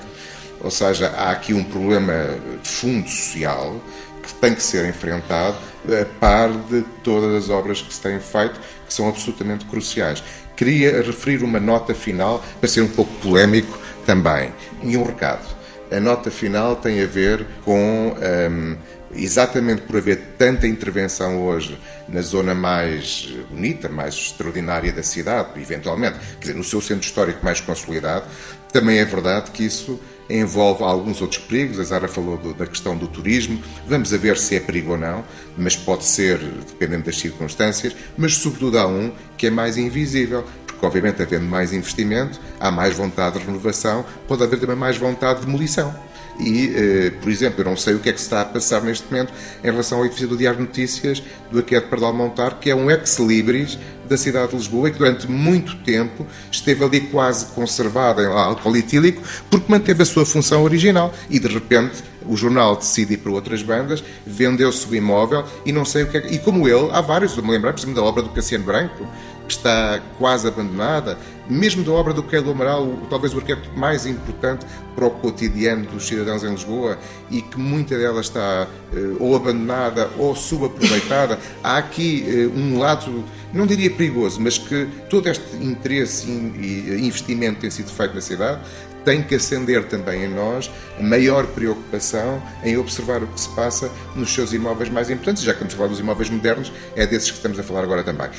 Ou 0.61 0.71
seja, 0.71 1.09
há 1.09 1.31
aqui 1.31 1.53
um 1.53 1.63
problema 1.63 2.39
de 2.61 2.69
fundo 2.69 3.07
social 3.09 3.81
que 4.21 4.33
tem 4.35 4.55
que 4.55 4.63
ser 4.63 4.87
enfrentado 4.87 5.57
a 5.85 6.05
par 6.19 6.49
de 6.49 6.83
todas 7.03 7.43
as 7.43 7.49
obras 7.49 7.81
que 7.81 7.93
se 7.93 7.99
têm 7.99 8.19
feito, 8.19 8.59
que 8.87 8.93
são 8.93 9.09
absolutamente 9.09 9.65
cruciais. 9.65 10.23
Queria 10.55 11.01
referir 11.01 11.43
uma 11.43 11.59
nota 11.59 11.93
final, 11.93 12.43
para 12.59 12.69
ser 12.69 12.81
um 12.81 12.87
pouco 12.87 13.13
polémico 13.15 13.77
também, 14.05 14.53
e 14.81 14.95
um 14.95 15.03
recado. 15.03 15.45
A 15.93 15.99
nota 15.99 16.31
final 16.31 16.75
tem 16.75 17.01
a 17.01 17.05
ver 17.05 17.45
com. 17.63 18.15
Um, 18.51 18.75
exatamente 19.15 19.83
por 19.83 19.97
haver 19.97 20.33
tanta 20.39 20.65
intervenção 20.65 21.43
hoje 21.43 21.77
na 22.07 22.21
zona 22.21 22.55
mais 22.55 23.31
bonita, 23.49 23.87
mais 23.87 24.15
extraordinária 24.15 24.91
da 24.91 25.03
cidade, 25.03 25.49
eventualmente, 25.61 26.17
quer 26.39 26.47
dizer, 26.47 26.55
no 26.55 26.63
seu 26.63 26.81
centro 26.81 27.05
histórico 27.05 27.45
mais 27.45 27.59
consolidado, 27.61 28.25
também 28.71 28.97
é 28.97 29.05
verdade 29.05 29.51
que 29.51 29.63
isso 29.63 29.99
envolve 30.29 30.83
alguns 30.83 31.21
outros 31.21 31.39
perigos. 31.43 31.79
A 31.79 31.83
Zara 31.83 32.07
falou 32.07 32.37
do, 32.37 32.53
da 32.53 32.65
questão 32.65 32.97
do 32.97 33.07
turismo. 33.07 33.61
Vamos 33.87 34.09
ver 34.11 34.37
se 34.37 34.55
é 34.55 34.59
perigo 34.59 34.93
ou 34.93 34.97
não, 34.97 35.23
mas 35.55 35.75
pode 35.75 36.05
ser, 36.05 36.39
dependendo 36.39 37.03
das 37.03 37.17
circunstâncias. 37.19 37.95
Mas, 38.17 38.37
sobretudo, 38.37 38.79
há 38.79 38.87
um 38.87 39.11
que 39.37 39.47
é 39.47 39.49
mais 39.51 39.77
invisível, 39.77 40.43
porque, 40.83 40.85
obviamente, 40.85 41.21
havendo 41.21 41.45
mais 41.45 41.71
investimento, 41.71 42.39
há 42.59 42.69
mais 42.69 42.95
vontade 42.95 43.39
de 43.39 43.45
renovação, 43.45 44.05
pode 44.27 44.43
haver 44.43 44.59
também 44.59 44.75
mais 44.75 44.97
vontade 44.97 45.39
de 45.39 45.45
demolição. 45.45 45.95
E, 46.39 46.73
eh, 46.75 47.11
por 47.21 47.31
exemplo, 47.31 47.61
eu 47.61 47.65
não 47.65 47.77
sei 47.77 47.93
o 47.93 47.99
que 47.99 48.09
é 48.09 48.11
que 48.11 48.19
se 48.19 48.25
está 48.25 48.41
a 48.41 48.45
passar 48.45 48.81
neste 48.81 49.05
momento 49.09 49.31
em 49.63 49.67
relação 49.67 49.99
ao 49.99 50.05
edifício 50.05 50.27
do 50.27 50.35
Diário 50.35 50.59
de 50.59 50.65
Notícias 50.65 51.23
do 51.51 51.59
Aquete 51.59 51.87
Pardal 51.87 52.13
Montar, 52.13 52.59
que 52.59 52.69
é 52.69 52.75
um 52.75 52.89
ex-libris 52.89 53.77
da 54.09 54.17
cidade 54.17 54.51
de 54.51 54.57
Lisboa 54.57 54.89
e 54.89 54.91
que 54.91 54.97
durante 54.97 55.29
muito 55.29 55.75
tempo 55.83 56.25
esteve 56.51 56.83
ali 56.83 57.01
quase 57.01 57.45
conservada 57.47 58.21
em 58.21 58.25
álcool 58.25 58.75
etílico 58.75 59.21
porque 59.49 59.71
manteve 59.71 60.03
a 60.03 60.05
sua 60.05 60.25
função 60.25 60.63
original 60.63 61.13
e 61.29 61.39
de 61.39 61.47
repente 61.47 62.03
o 62.25 62.35
jornal 62.35 62.75
decide 62.75 63.13
ir 63.13 63.17
para 63.17 63.31
outras 63.31 63.61
bandas, 63.61 64.03
vendeu-se 64.25 64.87
o 64.87 64.95
imóvel 64.95 65.45
e 65.65 65.71
não 65.71 65.85
sei 65.85 66.03
o 66.03 66.07
que 66.07 66.17
é. 66.17 66.33
E 66.33 66.39
como 66.39 66.67
ele, 66.67 66.89
há 66.91 67.01
vários, 67.01 67.35
eu 67.37 67.43
me 67.43 67.51
lembro, 67.51 67.71
por 67.71 67.79
exemplo, 67.79 67.95
da 67.95 68.03
obra 68.03 68.23
do 68.23 68.29
Cassiano 68.29 68.63
Branco, 68.63 69.07
está 69.47 70.01
quase 70.17 70.47
abandonada, 70.47 71.17
mesmo 71.49 71.83
da 71.83 71.91
obra 71.91 72.13
do 72.13 72.23
Keilo 72.23 72.51
Amaral, 72.51 72.87
talvez 73.09 73.33
o 73.33 73.37
arquiteto 73.37 73.69
mais 73.77 74.05
importante 74.05 74.65
para 74.95 75.05
o 75.05 75.11
cotidiano 75.11 75.85
dos 75.85 76.07
cidadãos 76.07 76.43
em 76.43 76.51
Lisboa 76.51 76.97
e 77.29 77.41
que 77.41 77.59
muita 77.59 77.97
dela 77.97 78.21
está 78.21 78.67
uh, 78.93 79.17
ou 79.19 79.35
abandonada 79.35 80.09
ou 80.17 80.35
subaproveitada. 80.35 81.37
Há 81.63 81.77
aqui 81.77 82.23
uh, 82.27 82.57
um 82.57 82.79
lado, 82.79 83.23
não 83.53 83.67
diria 83.67 83.91
perigoso, 83.91 84.39
mas 84.39 84.57
que 84.57 84.87
todo 85.09 85.27
este 85.27 85.57
interesse 85.57 86.29
e 86.29 87.05
investimento 87.05 87.59
tem 87.59 87.69
sido 87.69 87.91
feito 87.91 88.15
na 88.15 88.21
cidade 88.21 88.61
tem 89.03 89.21
que 89.21 89.35
acender 89.35 89.83
também 89.85 90.23
em 90.23 90.29
nós 90.29 90.71
a 90.97 91.03
maior 91.03 91.45
preocupação 91.47 92.41
em 92.63 92.77
observar 92.77 93.21
o 93.21 93.27
que 93.27 93.39
se 93.39 93.49
passa 93.49 93.91
nos 94.15 94.33
seus 94.33 94.53
imóveis 94.53 94.89
mais 94.89 95.09
importantes. 95.09 95.43
Já 95.43 95.53
que 95.53 95.57
estamos 95.57 95.73
a 95.73 95.77
falar 95.77 95.89
dos 95.89 95.99
imóveis 95.99 96.29
modernos, 96.29 96.71
é 96.95 97.05
desses 97.05 97.29
que 97.29 97.37
estamos 97.37 97.59
a 97.59 97.63
falar 97.63 97.83
agora 97.83 98.03
também. 98.03 98.29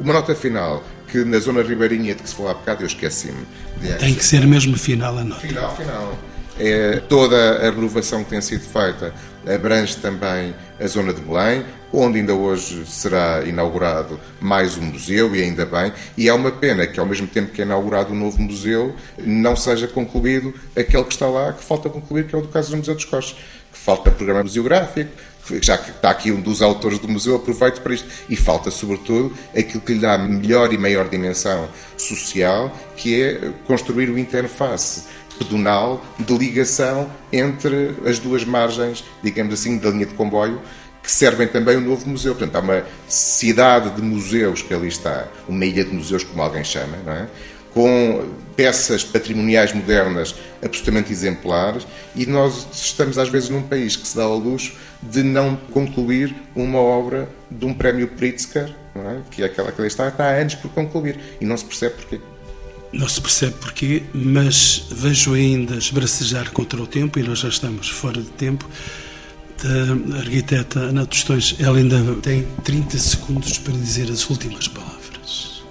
Uma 0.00 0.12
nota 0.12 0.34
final, 0.34 0.82
que 1.08 1.24
na 1.24 1.38
zona 1.38 1.62
ribeirinha 1.62 2.14
de 2.14 2.22
que 2.22 2.28
se 2.28 2.34
falou 2.34 2.50
há 2.50 2.54
bocado, 2.54 2.82
eu 2.82 2.86
esqueci-me. 2.86 3.46
Tem 3.98 4.14
que 4.14 4.24
ser 4.24 4.46
mesmo 4.46 4.76
final 4.76 5.16
a 5.18 5.24
nota. 5.24 5.40
Final, 5.40 5.76
final. 5.76 6.18
É, 6.58 7.00
toda 7.08 7.66
a 7.66 7.70
renovação 7.70 8.22
que 8.22 8.30
tem 8.30 8.40
sido 8.40 8.62
feita 8.62 9.12
abrange 9.46 9.96
também 9.96 10.54
a 10.80 10.86
zona 10.86 11.12
de 11.12 11.20
Belém, 11.20 11.64
onde 11.92 12.18
ainda 12.18 12.34
hoje 12.34 12.84
será 12.86 13.42
inaugurado 13.44 14.18
mais 14.40 14.76
um 14.76 14.82
museu, 14.82 15.34
e 15.34 15.42
ainda 15.42 15.66
bem, 15.66 15.92
e 16.16 16.28
é 16.28 16.34
uma 16.34 16.50
pena 16.50 16.86
que 16.86 16.98
ao 16.98 17.06
mesmo 17.06 17.26
tempo 17.26 17.52
que 17.52 17.60
é 17.60 17.64
inaugurado 17.64 18.12
um 18.12 18.16
novo 18.16 18.40
museu, 18.40 18.94
não 19.18 19.54
seja 19.54 19.86
concluído 19.86 20.54
aquele 20.76 21.04
que 21.04 21.12
está 21.12 21.26
lá, 21.26 21.52
que 21.52 21.62
falta 21.62 21.88
concluir, 21.88 22.26
que 22.26 22.34
é 22.34 22.38
o 22.38 22.42
do 22.42 22.48
caso 22.48 22.70
do 22.70 22.78
Museu 22.78 22.94
dos 22.94 23.04
Coches, 23.04 23.36
que 23.72 23.78
falta 23.78 24.10
programa 24.10 24.42
museográfico, 24.42 25.10
já 25.60 25.76
que 25.78 25.90
está 25.90 26.10
aqui 26.10 26.32
um 26.32 26.40
dos 26.40 26.62
autores 26.62 26.98
do 26.98 27.08
museu, 27.08 27.36
aproveito 27.36 27.80
para 27.80 27.94
isto. 27.94 28.08
E 28.28 28.36
falta, 28.36 28.70
sobretudo, 28.70 29.34
aquilo 29.56 29.80
que 29.80 29.94
lhe 29.94 30.00
dá 30.00 30.16
melhor 30.18 30.72
e 30.72 30.78
maior 30.78 31.08
dimensão 31.08 31.68
social, 31.96 32.76
que 32.96 33.22
é 33.22 33.52
construir 33.66 34.10
o 34.10 34.18
interface 34.18 35.04
pedonal 35.38 36.04
de 36.18 36.36
ligação 36.36 37.10
entre 37.32 37.96
as 38.06 38.18
duas 38.18 38.44
margens, 38.44 39.04
digamos 39.22 39.54
assim, 39.54 39.78
da 39.78 39.90
linha 39.90 40.06
de 40.06 40.14
comboio, 40.14 40.60
que 41.02 41.10
servem 41.10 41.46
também 41.46 41.76
o 41.76 41.80
novo 41.80 42.08
museu. 42.08 42.34
Portanto, 42.34 42.56
há 42.56 42.60
uma 42.60 42.86
cidade 43.08 43.90
de 43.90 44.02
museus 44.02 44.62
que 44.62 44.72
ali 44.72 44.88
está, 44.88 45.28
uma 45.48 45.64
ilha 45.64 45.84
de 45.84 45.92
museus, 45.92 46.24
como 46.24 46.42
alguém 46.42 46.64
chama, 46.64 46.96
não 47.04 47.12
é? 47.12 47.28
com 47.74 48.24
peças 48.56 49.04
patrimoniais 49.04 49.72
modernas 49.72 50.34
absolutamente 50.62 51.12
exemplares 51.12 51.86
e 52.14 52.26
nós 52.26 52.66
estamos 52.72 53.18
às 53.18 53.28
vezes 53.28 53.48
num 53.48 53.62
país 53.62 53.96
que 53.96 54.06
se 54.06 54.16
dá 54.16 54.24
ao 54.24 54.38
luxo 54.38 54.74
de 55.02 55.22
não 55.22 55.56
concluir 55.56 56.34
uma 56.54 56.78
obra 56.78 57.28
de 57.50 57.64
um 57.64 57.74
prémio 57.74 58.08
Pritzker, 58.08 58.74
é? 58.94 59.20
que 59.30 59.42
é 59.42 59.46
aquela 59.46 59.70
que 59.70 59.80
ali 59.80 59.88
está, 59.88 60.08
está 60.08 60.24
há 60.24 60.36
anos 60.36 60.54
por 60.54 60.70
concluir 60.70 61.18
e 61.40 61.44
não 61.44 61.56
se 61.56 61.64
percebe 61.64 61.96
porquê. 61.96 62.20
Não 62.92 63.08
se 63.08 63.20
percebe 63.20 63.54
porquê, 63.60 64.02
mas 64.14 64.86
vejo 64.90 65.34
ainda 65.34 65.76
esbracejar 65.76 66.52
contra 66.52 66.80
o 66.80 66.86
tempo 66.86 67.18
e 67.18 67.22
nós 67.22 67.40
já 67.40 67.48
estamos 67.48 67.90
fora 67.90 68.22
de 68.22 68.30
tempo. 68.30 68.68
Da 69.62 70.18
arquiteta 70.18 70.78
Ana 70.78 71.06
Tostões, 71.06 71.56
ela 71.58 71.78
ainda 71.78 71.98
tem 72.22 72.46
30 72.62 72.98
segundos 72.98 73.58
para 73.58 73.72
dizer 73.72 74.10
as 74.10 74.28
últimas 74.30 74.68
palavras. 74.68 75.64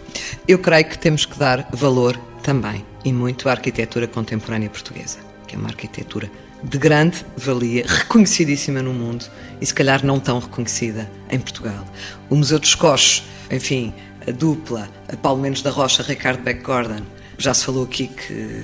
Eu 0.47 0.59
creio 0.59 0.85
que 0.85 0.97
temos 0.97 1.25
que 1.25 1.37
dar 1.39 1.69
valor 1.71 2.19
também, 2.43 2.85
e 3.03 3.11
muito, 3.11 3.49
à 3.49 3.53
arquitetura 3.53 4.05
contemporânea 4.05 4.69
portuguesa, 4.69 5.19
que 5.47 5.55
é 5.55 5.57
uma 5.57 5.69
arquitetura 5.69 6.29
de 6.63 6.77
grande 6.77 7.25
valia, 7.35 7.85
reconhecidíssima 7.87 8.81
no 8.81 8.93
mundo 8.93 9.25
e 9.59 9.65
se 9.65 9.73
calhar 9.73 10.05
não 10.05 10.19
tão 10.19 10.39
reconhecida 10.39 11.09
em 11.29 11.39
Portugal. 11.39 11.85
O 12.29 12.35
Museu 12.35 12.59
dos 12.59 12.75
Coches, 12.75 13.23
enfim, 13.49 13.93
a 14.27 14.31
dupla, 14.31 14.89
a 15.11 15.17
Paulo 15.17 15.41
Menos 15.41 15.61
da 15.61 15.69
Rocha, 15.69 16.03
Ricardo 16.03 16.43
Beck 16.43 16.61
Gordon, 16.61 17.01
já 17.37 17.53
se 17.53 17.65
falou 17.65 17.83
aqui 17.83 18.07
que 18.07 18.63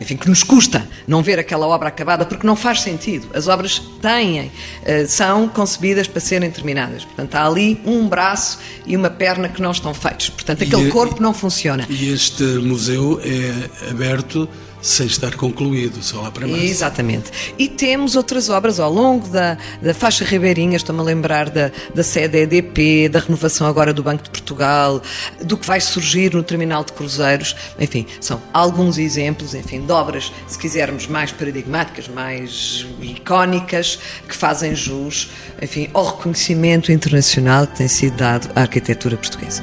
enfim, 0.00 0.16
que 0.16 0.28
nos 0.28 0.42
custa 0.42 0.88
não 1.06 1.22
ver 1.22 1.38
aquela 1.38 1.66
obra 1.66 1.88
acabada 1.88 2.24
porque 2.24 2.46
não 2.46 2.56
faz 2.56 2.80
sentido. 2.80 3.28
As 3.34 3.48
obras 3.48 3.78
têm, 4.00 4.50
eh, 4.84 5.06
são 5.06 5.46
concebidas 5.46 6.08
para 6.08 6.20
serem 6.20 6.50
terminadas. 6.50 7.04
Portanto, 7.04 7.34
há 7.34 7.46
ali 7.46 7.80
um 7.84 8.08
braço 8.08 8.58
e 8.86 8.96
uma 8.96 9.10
perna 9.10 9.48
que 9.48 9.60
não 9.60 9.72
estão 9.72 9.92
feitos. 9.92 10.30
Portanto, 10.30 10.64
aquele 10.64 10.88
e, 10.88 10.90
corpo 10.90 11.22
não 11.22 11.34
funciona. 11.34 11.86
E 11.90 12.12
este 12.12 12.42
museu 12.42 13.20
é 13.22 13.90
aberto 13.90 14.48
sem 14.82 15.06
estar 15.06 15.34
concluído, 15.34 16.02
só 16.02 16.22
lá 16.22 16.30
para 16.30 16.46
mais. 16.46 16.62
Exatamente. 16.62 17.30
E 17.58 17.68
temos 17.68 18.16
outras 18.16 18.48
obras 18.48 18.80
ao 18.80 18.92
longo 18.92 19.28
da, 19.28 19.56
da 19.82 19.94
faixa 19.94 20.24
ribeirinha, 20.24 20.76
estou-me 20.76 21.00
a 21.00 21.04
lembrar 21.04 21.50
da, 21.50 21.70
da 21.94 22.02
sede 22.02 22.38
EDP, 22.38 23.08
da 23.08 23.20
renovação 23.20 23.66
agora 23.66 23.92
do 23.92 24.02
Banco 24.02 24.22
de 24.22 24.30
Portugal, 24.30 25.02
do 25.42 25.56
que 25.56 25.66
vai 25.66 25.80
surgir 25.80 26.34
no 26.34 26.42
terminal 26.42 26.84
de 26.84 26.92
cruzeiros, 26.92 27.54
enfim, 27.78 28.06
são 28.20 28.40
alguns 28.52 28.98
exemplos, 28.98 29.54
enfim, 29.54 29.84
de 29.84 29.92
obras, 29.92 30.32
se 30.46 30.58
quisermos, 30.58 31.06
mais 31.06 31.32
paradigmáticas, 31.32 32.08
mais 32.08 32.86
icónicas, 33.00 33.98
que 34.28 34.34
fazem 34.34 34.74
jus, 34.74 35.30
enfim, 35.60 35.88
ao 35.92 36.04
reconhecimento 36.04 36.92
internacional 36.92 37.66
que 37.66 37.76
tem 37.76 37.88
sido 37.88 38.16
dado 38.16 38.50
à 38.54 38.62
arquitetura 38.62 39.16
portuguesa. 39.16 39.62